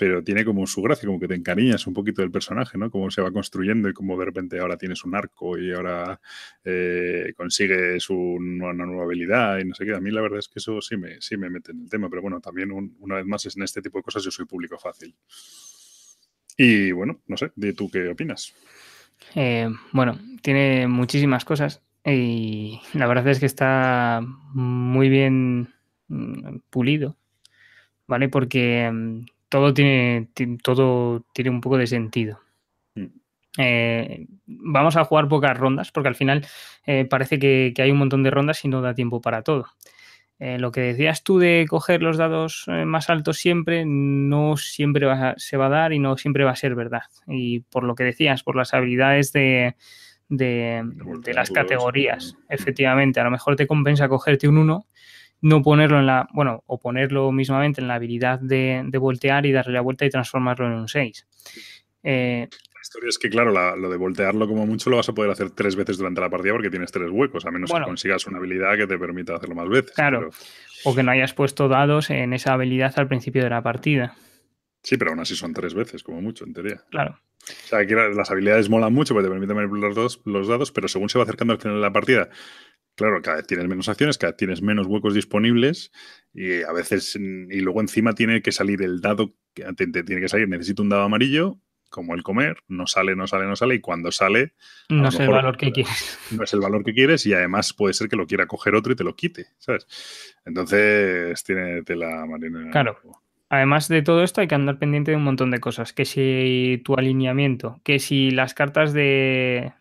[0.01, 2.89] pero tiene como su gracia, como que te encariñas un poquito del personaje, ¿no?
[2.89, 6.19] Cómo se va construyendo y cómo de repente ahora tienes un arco y ahora
[6.65, 9.93] eh, consigues una nueva habilidad y no sé qué.
[9.93, 12.09] A mí la verdad es que eso sí me, sí me mete en el tema,
[12.09, 14.75] pero bueno, también una vez más es en este tipo de cosas yo soy público
[14.79, 15.13] fácil.
[16.57, 18.55] Y bueno, no sé, ¿de tú qué opinas?
[19.35, 24.25] Eh, bueno, tiene muchísimas cosas y la verdad es que está
[24.55, 25.75] muy bien
[26.07, 27.17] mm, pulido,
[28.07, 28.29] ¿vale?
[28.29, 30.29] Porque mm, todo tiene,
[30.63, 32.39] todo tiene un poco de sentido.
[32.95, 33.05] Mm.
[33.57, 36.47] Eh, vamos a jugar pocas rondas porque al final
[36.85, 39.65] eh, parece que, hay un montón de rondas y no da tiempo para todo.
[40.39, 45.05] Eh, lo que decías tú de coger los dados más altos siempre, no siempre
[45.35, 47.03] se va a dar y no siempre va a ser verdad.
[47.27, 49.75] Y por lo que decías, por las habilidades de,
[50.29, 50.81] de,
[51.23, 54.87] de las categorías, efectivamente, a lo mejor te compensa cogerte un 1
[55.41, 59.73] no ponerlo en la, bueno, o ponerlo mismamente en la habilidad de, voltear y darle
[59.73, 61.27] la vuelta y transformarlo en un 6.
[62.03, 65.31] Eh, la historia es que, claro, lo de voltearlo como mucho lo vas a poder
[65.31, 68.37] hacer tres veces durante la partida porque tienes tres huecos, a menos que consigas una
[68.37, 69.91] habilidad que te permita hacerlo más veces.
[69.91, 70.29] Claro.
[70.83, 74.15] O que no hayas puesto dados en esa habilidad al principio de la partida.
[74.83, 76.81] Sí, pero aún así son tres veces, como mucho, en teoría.
[76.89, 77.19] Claro.
[77.43, 80.87] O sea, aquí las habilidades molan mucho porque te permiten manipular los, los dados, pero
[80.87, 82.29] según se va acercando al final de la partida
[82.95, 85.91] Claro, cada vez tienes menos acciones, cada vez tienes menos huecos disponibles
[86.33, 90.47] y a veces, y luego encima tiene que salir el dado, que tiene que salir,
[90.47, 91.59] necesito un dado amarillo,
[91.89, 94.53] como el comer, no sale, no sale, no sale, y cuando sale...
[94.89, 96.17] No es el valor que quieres.
[96.31, 98.93] No es el valor que quieres y además puede ser que lo quiera coger otro
[98.93, 99.85] y te lo quite, ¿sabes?
[100.45, 102.71] Entonces tiene tela marina.
[102.71, 102.97] Claro.
[103.53, 105.91] Además de todo esto, hay que andar pendiente de un montón de cosas.
[105.91, 109.73] Que si tu alineamiento, que si las cartas de,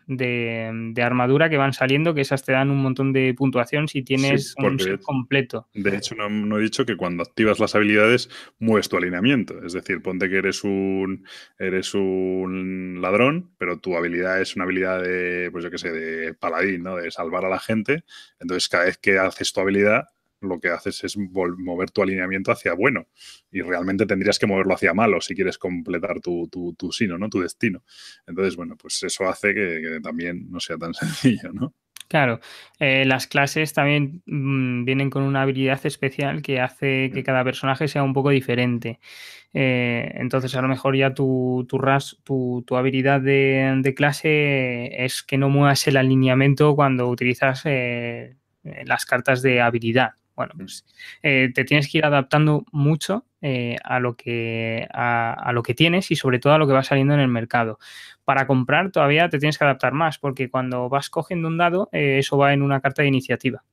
[1.01, 4.77] armadura que van saliendo, que esas te dan un montón de puntuación si tienes un
[4.77, 5.69] set completo.
[5.73, 8.29] De hecho, no, he dicho que cuando activas las habilidades
[8.59, 9.63] mueves tu alineamiento.
[9.63, 11.25] Es decir, ponte que eres un,
[11.57, 16.33] eres un ladrón, pero tu habilidad es una habilidad de, pues yo qué sé, de
[16.33, 16.97] paladín, ¿no?
[16.97, 18.03] De salvar a la gente.
[18.41, 20.09] Entonces, cada vez que haces tu habilidad,
[20.41, 23.07] lo que haces es mover tu alineamiento hacia bueno
[23.51, 27.29] y realmente tendrías que moverlo hacia malo si quieres completar tu, tu, sino, ¿no?
[27.29, 27.83] Tu destino.
[28.27, 31.73] Entonces, bueno, pues eso hace que, también no sea tan sencillo, ¿no?
[32.07, 32.41] Claro,
[32.77, 37.87] eh, las clases también mm, vienen con una habilidad especial que hace que cada personaje
[37.87, 38.99] sea un poco diferente.
[39.53, 45.23] Eh, entonces, a lo mejor ya tu, tu, ras, tu, tu habilidad de, clase es
[45.23, 48.35] que no muevas el alineamiento cuando utilizas eh,
[48.85, 50.11] las cartas de habilidad.
[50.41, 50.83] Bueno, pues
[51.21, 56.09] eh, te tienes que ir adaptando mucho eh, a, lo que, a, lo que tienes
[56.09, 57.77] y sobre todo a lo que va saliendo en el mercado.
[58.23, 62.17] Para comprar todavía te tienes que adaptar más porque cuando vas cogiendo un dado, eh,
[62.17, 63.63] eso va en una carta de iniciativa.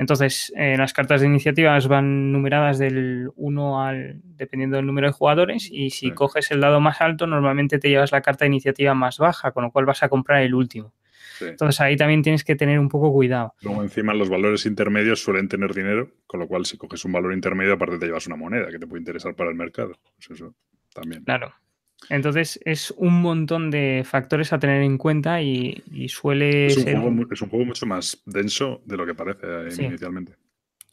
[0.00, 5.68] Entonces, las cartas de iniciativa van numeradas del 1 al, dependiendo del número de jugadores,
[5.72, 9.18] y si coges el dado más alto, normalmente te llevas la carta de iniciativa más
[9.18, 10.92] baja, con lo cual vas a comprar el último.
[11.40, 13.54] Entonces ahí también tienes que tener un poco cuidado.
[13.62, 17.32] Luego encima los valores intermedios suelen tener dinero, con lo cual si coges un valor
[17.32, 19.98] intermedio aparte te llevas una moneda que te puede interesar para el mercado.
[20.16, 20.54] Pues eso
[20.94, 21.24] también.
[21.24, 21.52] Claro.
[22.10, 26.98] Entonces es un montón de factores a tener en cuenta y, suele es un ser...
[26.98, 30.34] Juego, es un juego mucho más denso de lo que parece eh, inicialmente.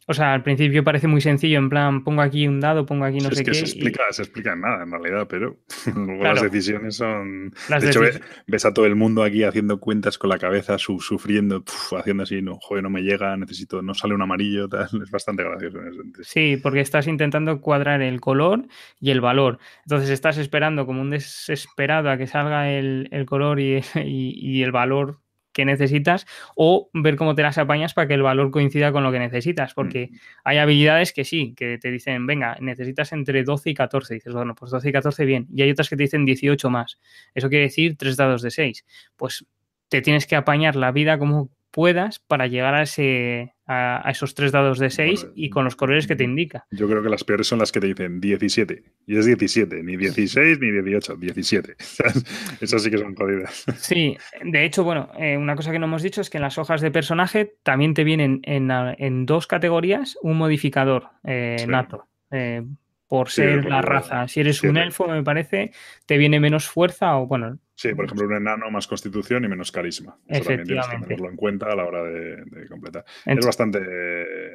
[0.08, 3.18] O sea, al principio parece muy sencillo, en plan, pongo aquí un dado, pongo aquí
[3.18, 5.58] no sé es que Se explica, se explica en nada, en realidad, pero
[5.96, 7.50] luego las decisiones son.
[7.68, 8.00] de hecho,
[8.46, 11.64] ves a todo el mundo aquí haciendo cuentas con la cabeza, sufriendo,
[11.98, 14.88] haciendo así, no, joder, no me llega, necesito, no sale un amarillo, tal.
[15.02, 16.24] Es bastante gracioso en ese sentido.
[16.24, 18.68] Sí, porque estás intentando cuadrar el color
[19.00, 19.58] y el valor.
[19.84, 25.18] Entonces estás esperando como un desesperado a que salga el, color y, y el valor
[25.56, 29.10] que necesitas o ver cómo te las apañas para que el valor coincida con lo
[29.10, 30.16] que necesitas, porque mm.
[30.44, 34.54] hay habilidades que sí, que te dicen, venga, necesitas entre 12 y 14, dices, bueno,
[34.54, 37.00] pues 12 y 14 bien, y hay otras que te dicen 18 más,
[37.34, 38.84] eso quiere decir 3 dados de 6,
[39.16, 39.46] pues
[39.88, 44.50] te tienes que apañar la vida como puedas para llegar a, ese, a, esos tres
[44.50, 46.66] dados de 6 y con los colores que te indica.
[46.70, 48.82] Yo creo que las peores son las que te dicen 17.
[49.06, 51.76] Y es 17, ni 16 ni 18, 17.
[52.62, 53.66] Esas sí que son jodidas.
[53.76, 56.56] Sí, de hecho, bueno, eh, una cosa que no hemos dicho es que en las
[56.56, 62.08] hojas de personaje también te vienen en, dos categorías un modificador eh, nato.
[62.30, 62.62] Eh,
[63.06, 64.26] por ser la raza.
[64.28, 65.72] Si eres un elfo, me parece,
[66.06, 69.70] te viene menos fuerza o, bueno, Sí, por ejemplo, un enano más constitución y menos
[69.70, 70.18] carisma.
[70.26, 73.04] Eso también tienes que tenerlo en cuenta a la hora de, completar.
[73.26, 73.80] es bastante.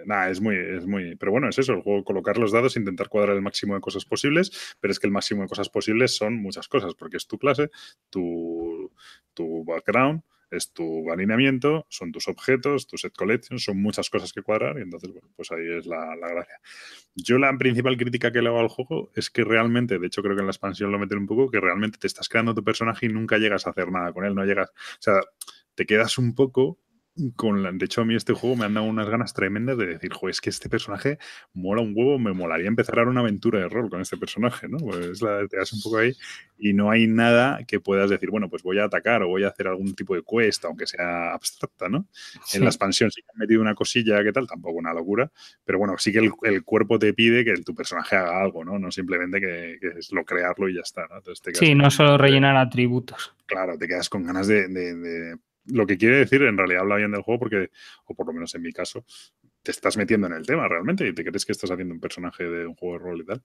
[0.07, 1.15] Nada, es muy, es muy.
[1.18, 4.06] Pero bueno, es eso, el juego, colocar los dados, intentar cuadrar el máximo de cosas
[4.06, 7.38] posibles, pero es que el máximo de cosas posibles son muchas cosas, porque es tu
[7.38, 7.69] clase,
[8.10, 8.91] tu,
[9.36, 14.41] tu background, es tu alineamiento, son tus objetos, tu set collection, son muchas cosas que
[14.41, 16.60] cuadrar y entonces, bueno, pues ahí es la, gracia.
[17.15, 20.36] Yo la principal crítica que le hago al juego es que realmente, de hecho creo
[20.36, 23.06] que en la expansión lo meten un poco, que realmente te estás creando tu personaje
[23.06, 25.22] y nunca llegas a hacer nada con él, no llegas, o sea,
[25.76, 26.80] te quedas un poco
[27.36, 29.86] con la, de hecho, a mí este juego me han dado unas ganas tremendas de
[29.86, 31.18] decir, joder, es que este personaje
[31.54, 34.78] mola un huevo, me molaría empezar a una aventura de rol con este personaje, ¿no?
[34.78, 36.14] Pues la, te das un poco ahí
[36.58, 39.50] y no hay nada que puedas decir, bueno, pues voy a atacar o voy a
[39.50, 42.08] hacer algún tipo de quest, aunque sea abstracta, ¿no?
[42.54, 45.30] En la expansión sí que han metido una cosilla que tal, tampoco una locura,
[45.66, 48.80] pero bueno, sí que el, cuerpo te pide que tu personaje haga algo, ¿no?
[48.80, 51.22] No simplemente que, es lo crearlo y ya está, ¿no?
[51.54, 53.36] sí, no solo rellenar atributos.
[53.46, 57.22] Claro, te quedas con ganas de lo que quiere decir, en realidad habla bien del
[57.22, 57.70] juego porque,
[58.06, 59.06] o por lo menos en mi caso,
[59.64, 62.44] te estás metiendo en el tema realmente y te crees que estás haciendo un personaje
[62.44, 63.44] de un juego de rol y tal.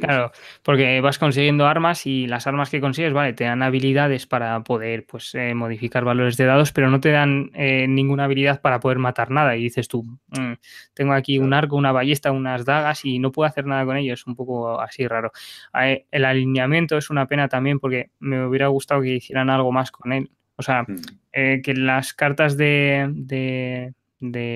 [0.00, 0.30] Claro,
[0.62, 5.06] porque vas consiguiendo armas y las armas que consigues, vale, te dan habilidades para poder
[5.06, 8.98] pues eh, modificar valores de dados, pero no te dan eh, ninguna habilidad para poder
[8.98, 9.56] matar nada.
[9.56, 10.52] Y dices tú, mm,
[10.92, 14.20] tengo aquí un arco, una ballesta, unas dagas y no puedo hacer nada con ellos.
[14.20, 15.32] Es un poco así raro.
[15.72, 20.12] El alineamiento es una pena también porque me hubiera gustado que hicieran algo más con
[20.12, 20.30] él.
[20.60, 20.96] O sea, mm.
[21.32, 23.94] eh, que las cartas de,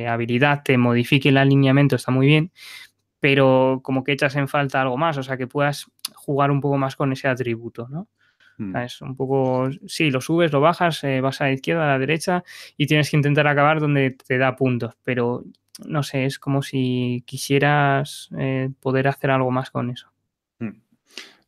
[0.06, 2.52] habilidad te modifiquen el alineamiento está muy bien,
[3.20, 6.76] pero como que echas en falta algo más, o sea, que puedas jugar un poco
[6.76, 8.08] más con ese atributo, ¿no?
[8.58, 8.76] Mm.
[8.76, 11.98] Es un poco, sí, lo subes, lo bajas, eh, vas a la izquierda, a la
[11.98, 12.44] derecha
[12.76, 15.42] y tienes que intentar acabar donde te da puntos, pero
[15.86, 20.13] no sé, es como si quisieras eh, poder hacer algo más con eso.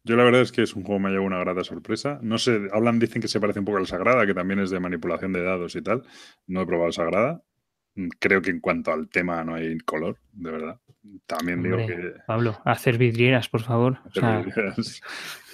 [0.07, 2.21] Yo la verdad es que es un juego que me ha llevado una grata sorpresa.
[2.23, 4.79] No sé, hablan, dicen que se parece un poco al Sagrada, que también es de
[4.79, 6.05] manipulación de dados y tal.
[6.47, 7.43] No he probado Sagrada.
[7.97, 10.81] Mm, creo que en cuanto al tema no hay color, de verdad.
[11.27, 12.13] También digo que.
[12.25, 13.99] Pablo, hacer vidrieras, por favor.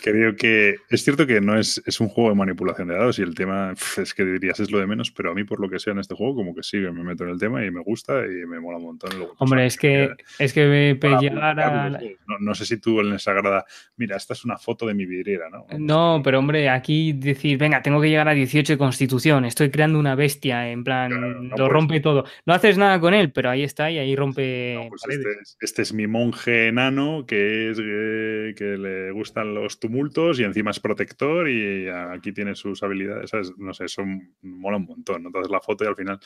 [0.02, 3.22] Creo que es cierto que no es, es un juego de manipulación de dados y
[3.22, 5.78] el tema es que dirías es lo de menos, pero a mí por lo que
[5.78, 8.24] sea en este juego como que sí, me meto en el tema y me gusta
[8.26, 9.10] y me mola un montón.
[9.38, 10.10] Hombre, es que,
[10.40, 11.88] es que llegar a...
[11.88, 13.64] No, no, sé si tú en esa grada,
[13.96, 15.66] mira, esta es una foto de mi vidriera, ¿no?
[15.78, 20.00] No, pero hombre, aquí decir, venga, tengo que llegar a 18 de constitución, estoy creando
[20.00, 22.24] una bestia, en plan, lo rompe todo.
[22.44, 24.84] No haces nada con él, pero ahí está y ahí rompe...
[24.88, 29.78] Pues este, es, este, es, mi monje enano que, es, eh, que le gustan los
[29.78, 34.02] tumores multos y encima es protector y aquí tiene sus habilidades, No sé, eso
[34.42, 35.26] mola un montón.
[35.26, 36.18] Entonces la foto y al final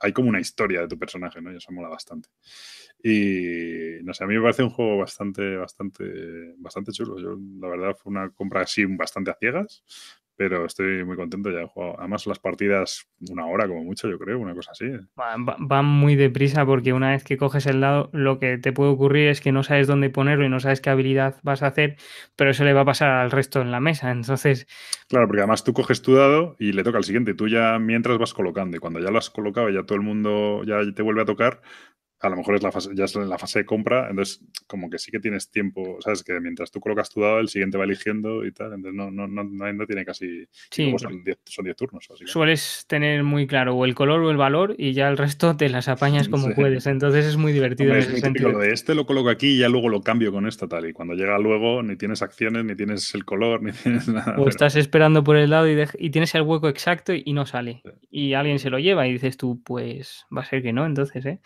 [0.00, 1.52] hay como una historia de tu personaje, ¿no?
[1.52, 2.28] Y eso mola bastante.
[3.02, 7.18] Y no sé, a mí me parece un juego bastante, bastante, bastante chulo.
[7.18, 9.84] Yo, la verdad, fue una compra así bastante a ciegas,
[10.38, 11.96] pero estoy muy contento ya he jugado.
[11.98, 14.86] Además, las partidas, una hora como mucho, yo creo, una cosa así.
[15.16, 19.28] Van muy deprisa porque una vez que coges el dado, lo que te puede ocurrir
[19.28, 21.96] es que no sabes dónde ponerlo y no sabes qué habilidad vas a hacer,
[22.36, 24.12] pero eso le va a pasar al resto en la mesa.
[24.12, 24.68] Entonces.
[25.08, 27.34] Claro, porque además tú coges tu dado y le toca al siguiente.
[27.34, 30.04] Tú ya mientras vas colocando y cuando ya lo has colocado y ya todo el
[30.04, 31.62] mundo ya te vuelve a tocar,
[32.20, 34.98] a lo mejor es la fase, ya es la fase de compra, entonces como que
[34.98, 38.44] sí que tienes tiempo, sabes que mientras tú colocas tu dado, el siguiente va eligiendo
[38.44, 40.46] y tal, entonces no, no, no, no tiene casi...
[40.70, 41.22] Sí, son
[41.64, 42.08] 10 turnos.
[42.26, 45.68] Sueles tener muy claro o el color o el valor y ya el resto te
[45.68, 48.50] las apañas como puedes, entonces es muy divertido en ese sentido.
[48.50, 50.92] Lo de este lo coloco aquí y ya luego lo cambio con esto tal, y
[50.92, 54.36] cuando llega luego ni tienes acciones, ni tienes el color, ni tienes nada.
[54.38, 57.82] O estás esperando por el lado y, y, tienes el hueco exacto y, no sale.
[58.10, 61.24] Y alguien se lo lleva y dices tú, pues va a ser que no, entonces,
[61.24, 61.40] ¿eh?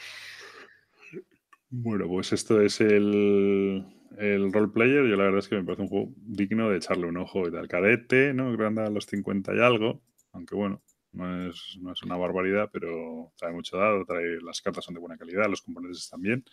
[1.75, 3.87] Bueno, pues esto es el,
[4.19, 5.07] el role player.
[5.07, 7.53] Yo la verdad es que me parece un juego digno de echarle un ojo y
[7.53, 7.67] tal.
[7.69, 8.55] Cadete, ¿no?
[8.57, 10.03] Que anda a los 50 y algo.
[10.33, 10.83] Aunque bueno,
[11.13, 15.01] no es, no es una barbaridad, pero trae mucho dado, trae, las cartas son de
[15.01, 16.45] buena calidad, los componentes están bien.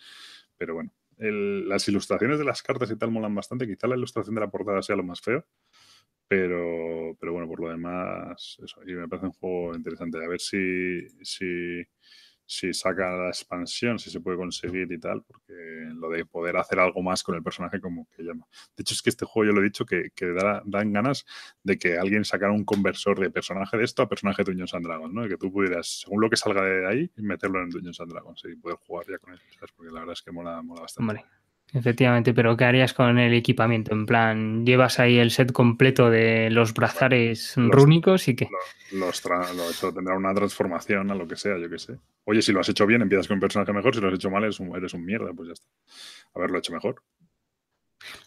[0.56, 3.66] Pero bueno, las ilustraciones de las cartas y tal molan bastante.
[3.66, 5.44] Quizá la ilustración de la portada sea lo más feo.
[6.28, 8.80] Pero, pero bueno, por lo demás, eso.
[8.86, 10.24] Y me parece un juego interesante.
[10.24, 11.82] A ver si, si
[12.50, 15.54] si saca la expansión, si se puede conseguir y tal, porque
[15.94, 18.44] lo de poder hacer algo más con el personaje como que llama.
[18.76, 21.24] De hecho, es que este juego yo lo he dicho que, que dan ganas
[21.62, 24.84] de que alguien sacara un conversor de personaje de esto a personaje de Dungeons and
[24.84, 25.24] Dragons, ¿no?
[25.24, 28.42] Y que tú pudieras, según lo que salga de ahí, meterlo en Dungeons and Dragons
[28.44, 29.70] y poder jugar ya con él, ¿sabes?
[29.76, 31.24] Porque la verdad es que mola, mola bastante.
[31.72, 33.92] Efectivamente, pero ¿qué harías con el equipamiento?
[33.92, 38.48] En plan, llevas ahí el set completo de los brazares rúnicos y qué.
[38.92, 39.22] Los,
[39.94, 41.96] tendrá una transformación a lo que sea, yo qué sé.
[42.24, 43.94] Oye, si lo has hecho bien, empiezas con un personaje mejor.
[43.94, 45.66] Si lo has hecho mal, eres un, eres un mierda, pues ya está.
[46.34, 47.02] Haberlo hecho mejor.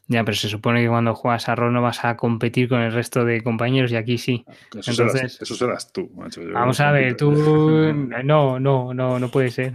[0.07, 2.93] Ya, pero se supone que cuando juegas a rol no vas a competir con el
[2.93, 4.45] resto de compañeros y aquí sí.
[4.77, 6.41] Eso, Entonces, serás, eso serás tú, macho.
[6.51, 7.31] vamos a ver, tú.
[8.23, 9.73] No, no, no, no puede ser.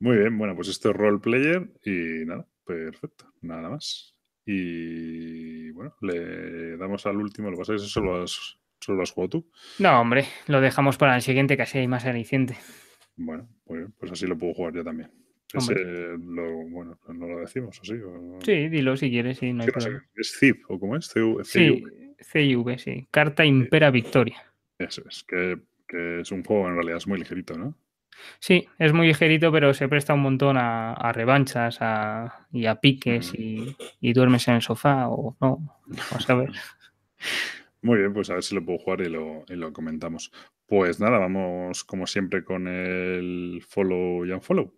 [0.00, 4.14] Muy bien, bueno, pues esto es role player y nada, Perfecto, nada más.
[4.46, 9.02] Y bueno, le damos al último, lo que pasa es que eso solo has, solo
[9.02, 9.50] has jugado tú.
[9.78, 12.56] No, hombre, lo dejamos para el siguiente, que así hay más aliciente.
[13.16, 15.10] Bueno, pues, pues así lo puedo jugar yo también.
[15.52, 15.74] Ese,
[16.18, 17.94] lo, bueno, pues no lo decimos así.
[18.44, 20.04] Sí, dilo si quieres, sí, no hay problema.
[20.16, 21.08] ¿Es CIV o cómo es?
[21.12, 21.44] CIV.
[21.44, 21.84] Sí,
[22.20, 23.06] CIV, sí.
[23.10, 24.42] Carta Impera Victoria.
[24.78, 27.76] Eso es, que, que es un juego en realidad es muy ligerito, ¿no?
[28.38, 31.78] Sí, es muy ligerito, pero se presta un montón a, revanchas
[32.52, 35.80] y a piques y, duermes en el sofá o no.
[35.86, 36.50] Vamos a ver.
[37.82, 40.32] Muy bien, pues a ver si lo puedo jugar y lo, y lo comentamos.
[40.66, 44.72] Pues nada, vamos como siempre con el follow y unfollow.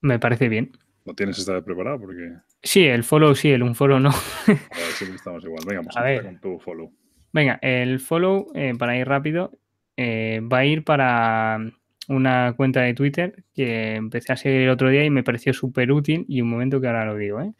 [0.00, 0.72] Me parece bien.
[1.04, 2.00] ¿Lo tienes esta vez preparado?
[2.00, 2.32] Porque...
[2.60, 4.10] Sí, el follow sí, el unfollow no.
[4.46, 5.62] a ver, si estamos igual.
[5.66, 6.92] Venga, vamos a, ver con tu follow.
[7.32, 9.52] Venga, el follow, eh, para ir rápido,
[9.96, 11.60] eh, va a ir para
[12.08, 15.92] una cuenta de Twitter que empecé a seguir el otro día y me pareció súper
[15.92, 17.52] útil y un momento que ahora lo digo, ¿eh?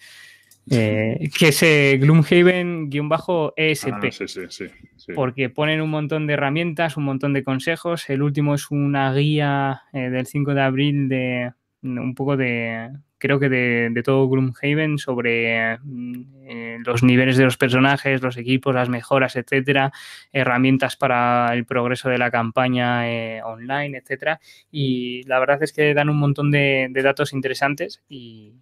[0.71, 3.93] eh que es eh, Gloomhaven-ESP.
[3.93, 8.09] Ah, sí, sí, sí, Porque ponen un montón de herramientas, un montón de consejos.
[8.11, 11.53] El último es una guía eh, del 5 de abril de
[11.83, 12.91] un poco de
[13.23, 18.75] creo que de, todo Gloomhaven sobre mm, eh, los niveles de los personajes, los equipos,
[18.75, 19.93] las mejoras, etcétera,
[20.33, 24.41] herramientas para el progreso de la campaña eh, online, etcétera.
[24.73, 28.55] Y la verdad es que dan un montón de, datos interesantes y,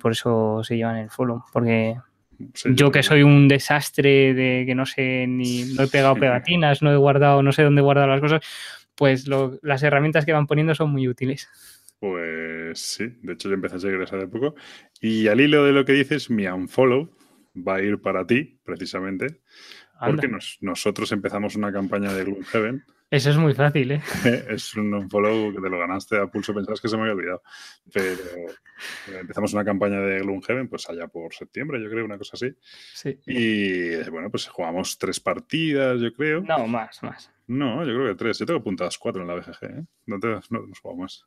[0.00, 1.96] por eso se llevan el follow, porque
[2.64, 6.92] yo que soy un desastre de que no sé ni no he pegado pegatinas, no
[6.92, 8.42] he guardado, no sé dónde he guardado las cosas,
[8.96, 9.28] pues
[9.62, 11.48] las herramientas que van poniendo son muy útiles.
[11.98, 14.54] Pues sí, de hecho yo empecé a seguir de poco.
[15.00, 17.10] Y al hilo de lo que dices, mi unfollow
[17.56, 19.40] va a ir para ti, precisamente,
[19.98, 20.28] porque
[20.60, 22.84] nosotros empezamos una campaña de Gloomhaven.
[23.08, 24.02] Eso es muy fácil, ¿eh?
[24.50, 27.42] es un unfollow que te lo ganaste a pulso, pensabas que se me había olvidado.
[27.92, 32.32] Pero eh, empezamos una campaña de Gloomhaven, pues allá por septiembre, yo creo, una cosa
[32.34, 32.52] así.
[32.94, 33.18] Sí.
[33.26, 36.40] Y bueno, pues jugamos tres partidas, yo creo.
[36.40, 37.30] No, más, más.
[37.48, 38.38] No, yo creo que tres.
[38.38, 39.84] Yo tengo apuntadas cuatro en la BGG, ¿eh?
[40.06, 41.24] No, te, no, no más.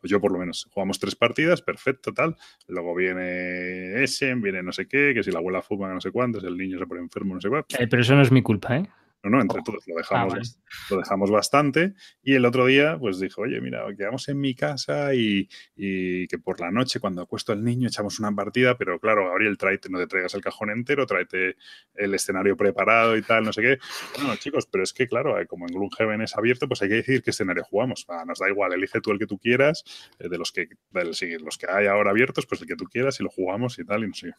[0.00, 0.66] Pues yo por lo menos.
[0.70, 2.36] Jugamos tres partidas, perfecto, tal.
[2.68, 6.42] Luego viene Essen, viene no sé qué, que si la abuela fuma no sé cuántos,
[6.44, 7.76] el niño se pone enfermo no sé cuánto.
[7.78, 8.88] Eh, pero eso no es mi culpa, ¿eh?
[9.24, 11.94] No, no, entre todos lo dejamos, ah, lo dejamos bastante.
[12.22, 16.60] Y el otro día, pues dijo, oye, mira, quedamos en mi casa y, que por
[16.60, 20.06] la noche, cuando acuesto al niño, echamos una partida, pero claro, Gabriel, tráete, no te
[20.06, 21.56] traigas el cajón entero, tráete
[21.94, 23.78] el escenario preparado y tal, no sé qué.
[24.16, 26.94] Bueno, chicos, pero es que, claro, eh, como en Gloomhaven es abierto, pues hay que
[26.96, 28.06] decir qué escenario jugamos.
[28.24, 29.82] nos da igual, elige tú el que tú quieras,
[30.20, 33.18] eh, de los que, de los que hay ahora abiertos, pues el que tú quieras
[33.18, 34.32] y lo jugamos y tal, y no sé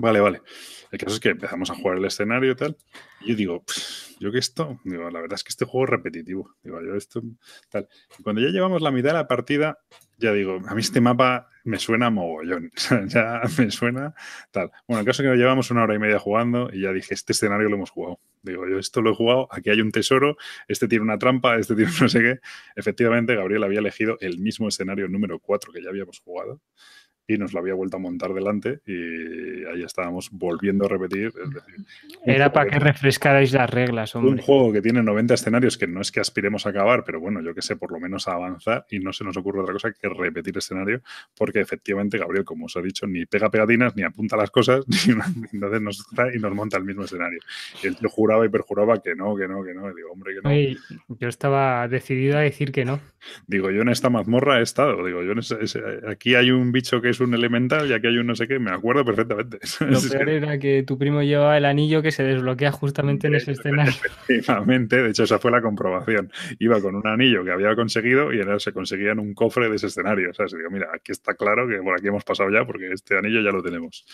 [0.00, 0.42] Vale, vale.
[0.92, 2.76] El caso es que empezamos a jugar el escenario y tal.
[3.20, 3.64] Y yo digo,
[4.20, 6.54] yo que esto, digo, la verdad es que este juego es repetitivo.
[6.62, 7.20] Digo, yo esto,
[7.68, 7.88] tal.
[8.16, 9.78] Y cuando ya llevamos la mitad de la partida,
[10.16, 12.70] ya digo, a mí este mapa me suena mogollón.
[13.08, 14.14] ya me suena
[14.52, 14.70] tal.
[14.86, 17.32] Bueno, el caso es que llevamos una hora y media jugando y ya dije, este
[17.32, 18.20] escenario lo hemos jugado.
[18.42, 20.36] Digo, yo esto lo he jugado, aquí hay un tesoro,
[20.68, 22.38] este tiene una trampa, este tiene no sé qué.
[22.76, 26.60] Efectivamente, Gabriel había elegido el mismo escenario número 4 que ya habíamos jugado
[27.28, 31.30] y nos lo había vuelto a montar delante y ahí estábamos volviendo a repetir.
[32.24, 34.32] Era para que, refrescarais las reglas, hombre.
[34.32, 37.42] Un juego que tiene 90 escenarios que no es que aspiremos a acabar, pero bueno,
[37.42, 39.92] yo que sé, por lo menos a avanzar y no se nos ocurre otra cosa
[39.92, 41.02] que repetir escenario
[41.36, 45.12] porque efectivamente Gabriel, como os ha dicho, ni pega pegatinas, ni apunta las cosas, ni
[45.52, 47.40] entonces nos trae y nos monta el mismo escenario.
[47.82, 49.92] Y él juraba y perjuraba que no, que no, que no.
[49.94, 51.16] digo, hombre, que no.
[51.20, 53.00] yo estaba decidido a decir que no.
[53.46, 55.04] Digo, yo en esta mazmorra he estado.
[55.04, 55.32] Digo, yo
[56.08, 58.58] aquí hay un bicho que es un elemental y aquí hay un no sé qué.
[58.58, 59.58] Me acuerdo perfectamente.
[59.80, 63.52] Lo peor era que tu primo llevaba el anillo que se desbloquea justamente en ese
[63.52, 63.92] escenario.
[64.28, 66.32] Efectivamente, de hecho, esa fue la comprobación.
[66.58, 69.76] Iba con un anillo que había conseguido y él se conseguía en un cofre de
[69.76, 70.30] ese escenario.
[70.30, 73.16] O sea, digo, mira, aquí está claro que por aquí hemos pasado ya porque este
[73.16, 74.04] anillo ya lo tenemos.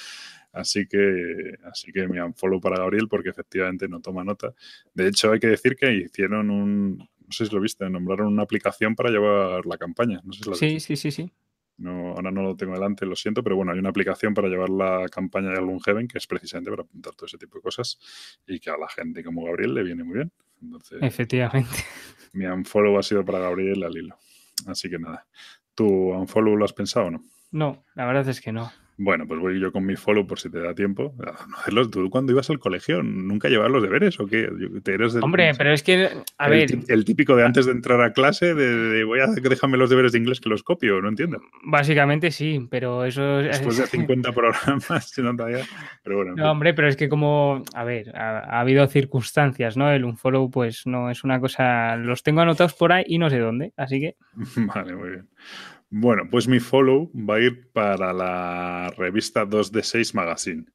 [0.52, 4.55] Así que, así que me follow para Gabriel porque efectivamente no toma nota.
[4.94, 8.43] De hecho, hay que decir que hicieron un, no sé si lo viste, nombraron una
[8.43, 10.20] aplicación para llevar la campaña.
[10.24, 11.32] No sé sí, sí, sí, sí.
[11.77, 14.71] No, ahora no lo tengo delante, lo siento, pero bueno, hay una aplicación para llevar
[14.71, 17.99] la campaña de algún Heaven que es precisamente para apuntar todo ese tipo de cosas
[18.47, 20.33] y que a la gente como Gabriel le viene muy bien.
[20.63, 21.71] Entonces, Efectivamente.
[22.33, 24.17] Mi unfollow ha sido para Gabriel al hilo.
[24.67, 25.27] Así que nada.
[25.75, 27.25] ¿Tu unfollow lo has pensado o no?
[27.51, 28.71] No, la verdad es que no.
[28.97, 31.15] Bueno, pues voy yo con mi follow por si te da tiempo.
[31.91, 34.49] ¿Tú cuando ibas al colegio nunca llevabas los deberes o qué?
[35.21, 36.79] Hombre, pero es que, a ver...
[36.89, 40.19] El típico de antes de entrar a clase, de, voy a déjame los deberes de
[40.19, 41.41] inglés que los copio, no entiendo.
[41.65, 43.39] Básicamente sí, pero eso...
[43.39, 45.65] Después de 50 programas, no todavía...
[46.03, 46.35] Pero bueno.
[46.37, 49.91] No, hombre, pero es que como, a ver, ha, habido circunstancias, ¿no?
[49.91, 51.97] El unfollow pues no es una cosa...
[51.97, 54.16] Los tengo anotados por ahí y no sé dónde, así que...
[54.57, 55.29] vale, muy bien.
[55.90, 60.66] Bueno, pues mi follow va a ir para la revista 2D6 Magazine.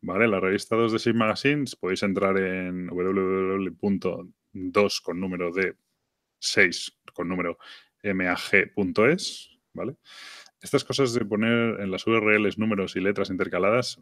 [0.00, 0.26] ¿Vale?
[0.26, 5.76] La revista 2D6 Magazine podéis entrar en www.2 con número de
[6.38, 7.58] 6 con número
[8.02, 9.50] mag.es.
[9.74, 9.96] ¿Vale?
[10.60, 14.00] Estas cosas de poner en las URLs números y letras intercaladas,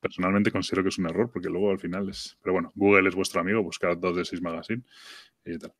[0.00, 2.36] personalmente considero que es un error porque luego al final es.
[2.42, 4.82] Pero bueno, Google es vuestro amigo, buscad 2D6 Magazine
[5.44, 5.72] y tal.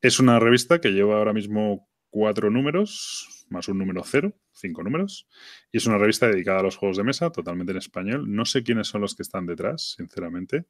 [0.00, 5.28] Es una revista que lleva ahora mismo cuatro números, más un número cero, cinco números.
[5.72, 8.24] Y es una revista dedicada a los juegos de mesa, totalmente en español.
[8.32, 10.66] No sé quiénes son los que están detrás, sinceramente.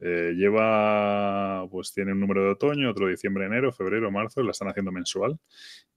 [0.00, 4.52] Eh, lleva, pues tiene un número de otoño, otro de diciembre, enero, febrero, marzo, la
[4.52, 5.38] están haciendo mensual.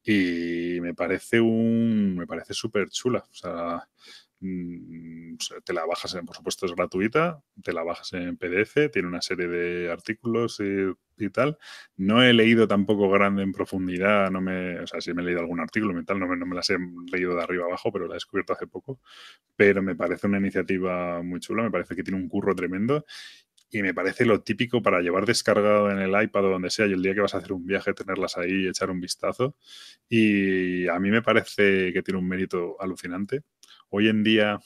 [0.04, 3.24] Y me parece un, me parece súper chula.
[3.30, 3.88] O sea,
[5.64, 9.48] te la bajas, por supuesto es gratuita, te la bajas en PDF, tiene una serie
[9.48, 11.60] de artículos y, tal.
[11.98, 15.42] No he leído tampoco grande en profundidad, no me, o sea, sí me he leído
[15.42, 16.78] algún artículo y tal, no me, no me las he
[17.12, 19.00] leído de arriba abajo, pero la he descubierto hace poco.
[19.56, 23.06] Pero me parece una iniciativa muy chula, me parece que tiene un curro tremendo
[23.72, 26.94] y me parece lo típico para llevar descargado en el iPad o donde sea y
[26.94, 29.56] el día que vas a hacer un viaje tenerlas ahí y echar un vistazo.
[30.10, 33.44] Y a mí me parece que tiene un mérito alucinante
[33.92, 34.60] hoy en día,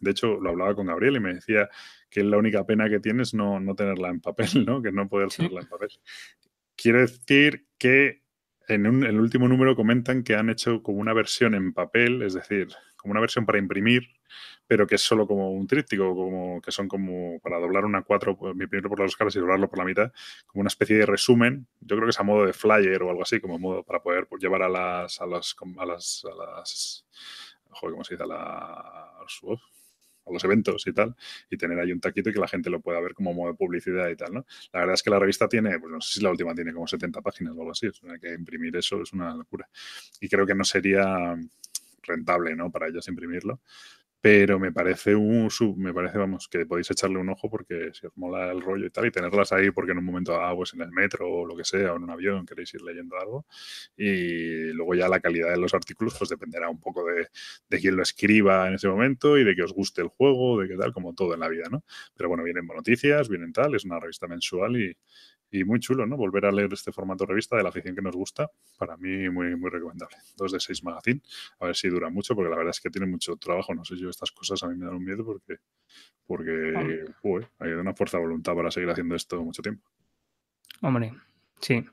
[0.00, 1.68] de hecho, lo hablaba con Gabriel y me decía
[2.08, 4.82] que la única pena que tiene es no, tenerla en papel, ¿no?
[4.82, 5.90] Que no poder tenerla en papel.
[6.76, 8.22] Quiero decir que
[8.68, 12.68] en el último número comentan que han hecho como una versión en papel, es decir,
[12.96, 14.08] como una versión para imprimir,
[14.66, 18.36] pero que es solo como un tríptico, como que son como para doblar una cuatro,
[18.36, 20.12] pues, imprimirlo por las caras y doblarlo por la mitad,
[20.46, 21.66] como una especie de resumen.
[21.80, 24.26] Yo creo que es a modo de flyer o algo así, como modo para poder
[24.26, 27.06] pues, llevar a las, a las, a las, a las
[27.72, 28.24] joder, ¿cómo se dice?
[28.30, 29.08] A,
[30.30, 31.14] los eventos y tal,
[31.50, 33.56] y tener ahí un taquito y que la gente lo pueda ver como modo de
[33.56, 34.32] publicidad y tal.
[34.72, 36.86] La verdad es que la revista tiene, pues no sé si la última tiene como
[36.86, 39.68] 70 páginas o algo así, o que imprimir eso es una locura.
[40.20, 41.36] Y creo que no sería
[42.02, 42.70] rentable, ¿no?
[42.70, 43.60] Para ellos imprimirlo
[44.22, 48.06] pero me parece un sub, me parece, vamos, que podéis echarle un ojo porque si
[48.06, 50.74] os mola el rollo y tal, y tenerlas ahí porque en un momento ah, pues
[50.74, 53.46] en el metro o lo que sea, o en un avión queréis ir leyendo algo.
[53.96, 57.28] Y luego ya la calidad de los artículos, pues dependerá un poco de,
[57.68, 60.68] de quién lo escriba en ese momento y de que os guste el juego, de
[60.68, 61.82] qué tal, como todo en la vida, ¿no?
[62.16, 64.96] Pero bueno, vienen noticias, vienen tal, es una revista mensual y,
[65.52, 66.16] y muy chulo, ¿no?
[66.16, 69.54] Volver a leer este formato revista de la afición que nos gusta, para mí muy,
[69.54, 70.16] muy recomendable.
[70.34, 71.20] Dos de seis magazine,
[71.60, 73.74] a ver si dura mucho, porque la verdad es que tiene mucho trabajo.
[73.74, 75.58] No sé yo, estas cosas a mí me dan un miedo porque,
[76.26, 77.04] porque
[77.58, 79.86] hay una fuerza de voluntad para seguir haciendo esto mucho tiempo.
[80.80, 81.12] Hombre,
[81.60, 81.84] sí.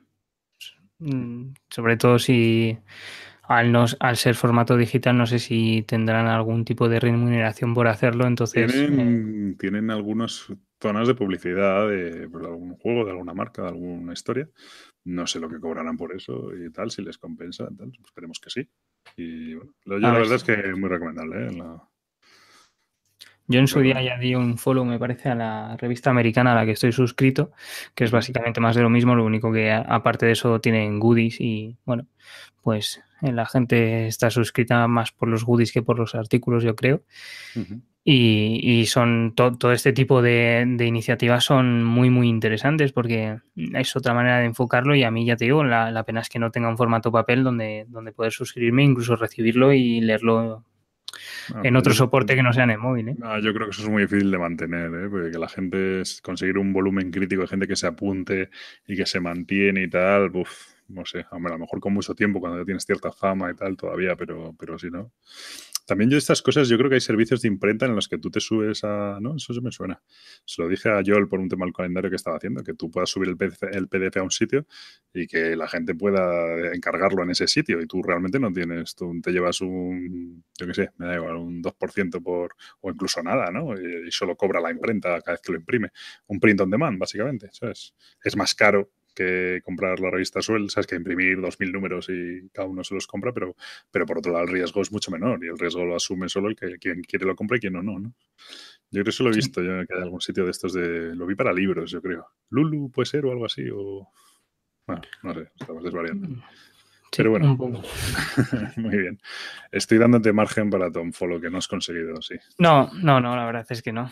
[0.99, 2.77] Mm, sobre todo si
[3.49, 7.87] al, no, al ser formato digital, no sé si tendrán algún tipo de remuneración por
[7.87, 8.27] hacerlo.
[8.27, 10.45] Entonces, tienen, eh, tienen algunas
[10.79, 14.47] zonas de publicidad de, algún juego, de alguna marca, de alguna historia.
[15.03, 17.91] No sé lo que cobrarán por eso y tal, si les compensa, tal.
[18.05, 18.69] Esperemos que sí.
[19.17, 21.47] Y bueno, yo la verdad es que es muy recomendable.
[21.47, 21.63] ¿eh?
[23.49, 26.55] Yo en su día ya di un follow, me parece, a la revista americana a
[26.55, 27.51] la que estoy suscrito,
[27.95, 31.41] que es básicamente más de lo mismo, lo único que aparte de eso tienen goodies
[31.41, 32.05] y bueno,
[32.61, 36.75] pues eh, la gente está suscrita más por los goodies que por los artículos, yo
[36.75, 37.01] creo.
[38.03, 44.37] y, son todo este tipo de, iniciativas son muy, muy interesantes porque es otra manera
[44.37, 46.69] de enfocarlo y a mí ya te digo, la, la pena es que no tenga
[46.69, 50.65] un formato papel donde, donde poder suscribirme, incluso recibirlo y leerlo
[51.53, 53.09] Ah, en otro soporte que no sea en el móvil.
[53.09, 53.15] ¿eh?
[53.43, 55.09] yo creo que eso es muy difícil de mantener, ¿eh?
[55.09, 58.49] porque que la gente, conseguir un volumen crítico de gente que se apunte
[58.87, 60.31] y que se mantiene y tal,
[60.89, 63.77] no sé, a lo mejor con mucho tiempo, cuando ya tienes cierta fama y tal
[63.77, 65.11] todavía, pero, pero si no.
[65.89, 68.29] También yo estas cosas, yo creo que hay servicios de imprenta en los que tú
[68.29, 69.17] te subes a...
[69.19, 69.35] ¿No?
[69.37, 69.99] Eso se me suena.
[70.45, 72.91] Se lo dije a Joel por un tema del calendario que estaba haciendo, que tú
[72.91, 74.67] puedas subir el PDF, a un sitio
[75.11, 79.19] y que la gente pueda encargarlo en ese sitio y tú realmente no tienes, tú
[79.19, 83.49] te llevas un, yo qué sé, me da igual, un 2% por, o incluso nada,
[83.49, 83.73] ¿no?
[83.73, 85.89] Y, solo cobra la imprenta cada vez que lo imprime.
[86.27, 87.49] Un print on demand, básicamente.
[87.51, 87.95] ¿sabes?
[88.23, 92.67] Es más caro que comprar la revista Suel, sabes que imprimir 2.000 números y cada
[92.67, 93.55] uno se los compra, pero,
[93.91, 96.47] pero por otro lado el riesgo es mucho menor y el riesgo lo asume solo
[96.47, 97.99] el que quien quiere lo compra y quien no, no.
[97.99, 98.13] ¿no?
[98.91, 101.15] Yo creo que eso lo he visto, yo que hay algún sitio de estos de...
[101.15, 102.25] Lo vi para libros, yo creo.
[102.49, 104.07] Lulu puede ser o algo así, o...
[104.87, 106.27] Bueno, no sé, estamos desvariando.
[106.27, 106.41] Mm,
[107.15, 107.55] pero bueno,
[108.77, 109.19] muy bien.
[109.71, 112.35] Estoy dándote margen para Tom Follow, que no has conseguido, sí.
[112.57, 114.09] No, no, no, la verdad es que no.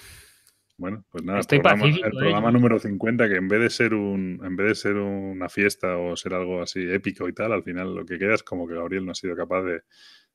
[0.77, 2.51] Bueno, pues nada, el programa, ¿eh?
[2.51, 6.15] número 50, que en vez de ser un, en vez de ser una fiesta o
[6.15, 9.03] ser algo así épico y tal, al final lo que queda es como que Gabriel
[9.03, 9.81] no ha sido capaz de.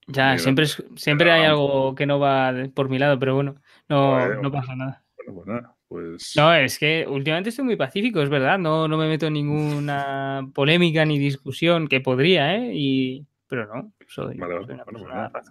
[0.09, 0.67] Ya, siempre,
[0.97, 3.55] siempre hay algo que no va por mi lado, pero bueno,
[3.89, 5.05] no, no pasa nada.
[5.17, 6.33] Bueno, pues nada, pues.
[6.37, 8.59] No, es que últimamente estoy muy pacífico, es verdad.
[8.59, 12.73] No, no me meto en ninguna polémica ni discusión que podría, ¿eh?
[12.75, 13.27] Y...
[13.47, 14.85] Pero no, soy, vale, una
[15.31, 15.45] pues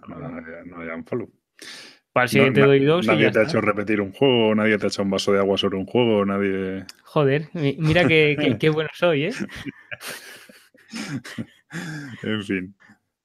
[0.66, 1.30] No, hay un follow.
[2.12, 3.06] Para el siguiente doy dos.
[3.06, 5.56] Nadie te ha hecho repetir un juego, nadie te ha hecho un vaso de agua
[5.56, 6.84] sobre un juego, nadie.
[7.04, 9.32] Joder, mira qué, qué, bueno soy, ¿eh?
[12.22, 12.76] en fin.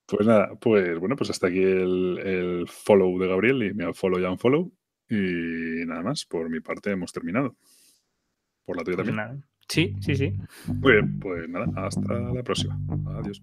[0.05, 4.19] Pues nada, pues bueno, pues hasta aquí el, el follow de Gabriel y mi follow
[4.19, 4.71] ya un follow.
[5.09, 7.57] Y nada más, por mi parte hemos terminado.
[8.65, 9.43] Por la tuya pues también.
[9.67, 10.33] Sí, sí, sí.
[10.67, 12.79] Muy bien, pues nada, hasta la próxima.
[13.17, 13.41] Adiós.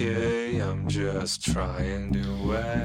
[0.00, 0.39] Yeah.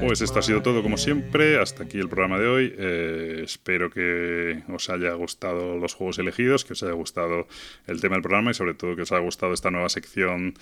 [0.00, 1.58] Pues esto ha sido todo como siempre.
[1.58, 2.74] Hasta aquí el programa de hoy.
[2.78, 7.46] Eh, espero que os haya gustado los juegos elegidos, que os haya gustado
[7.86, 10.54] el tema del programa y sobre todo que os haya gustado esta nueva sección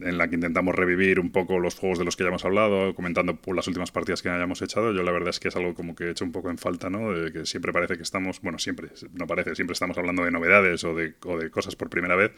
[0.00, 2.94] en la que intentamos revivir un poco los juegos de los que ya hemos hablado,
[2.94, 4.92] comentando las últimas partidas que hayamos echado.
[4.92, 6.90] Yo la verdad es que es algo como que he hecho un poco en falta,
[6.90, 7.12] ¿no?
[7.32, 10.94] Que siempre parece que estamos, bueno, siempre, no parece, siempre estamos hablando de novedades o
[10.94, 12.32] de, o de cosas por primera vez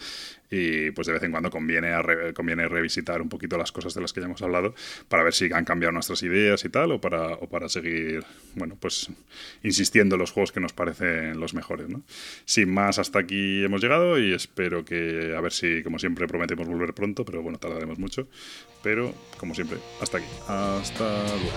[0.51, 1.93] y pues de vez en cuando conviene,
[2.35, 4.74] conviene revisitar un poquito las cosas de las que ya hemos hablado
[5.08, 8.76] para ver si han cambiado nuestras ideas y tal o para, o para seguir, bueno,
[8.80, 9.08] pues
[9.62, 12.02] insistiendo en los juegos que nos parecen los mejores, ¿no?
[12.44, 16.66] Sin más, hasta aquí hemos llegado y espero que, a ver si, como siempre, prometemos
[16.66, 18.28] volver pronto, pero bueno, tardaremos mucho.
[18.82, 20.26] Pero, como siempre, hasta aquí.
[20.46, 21.56] Hasta luego.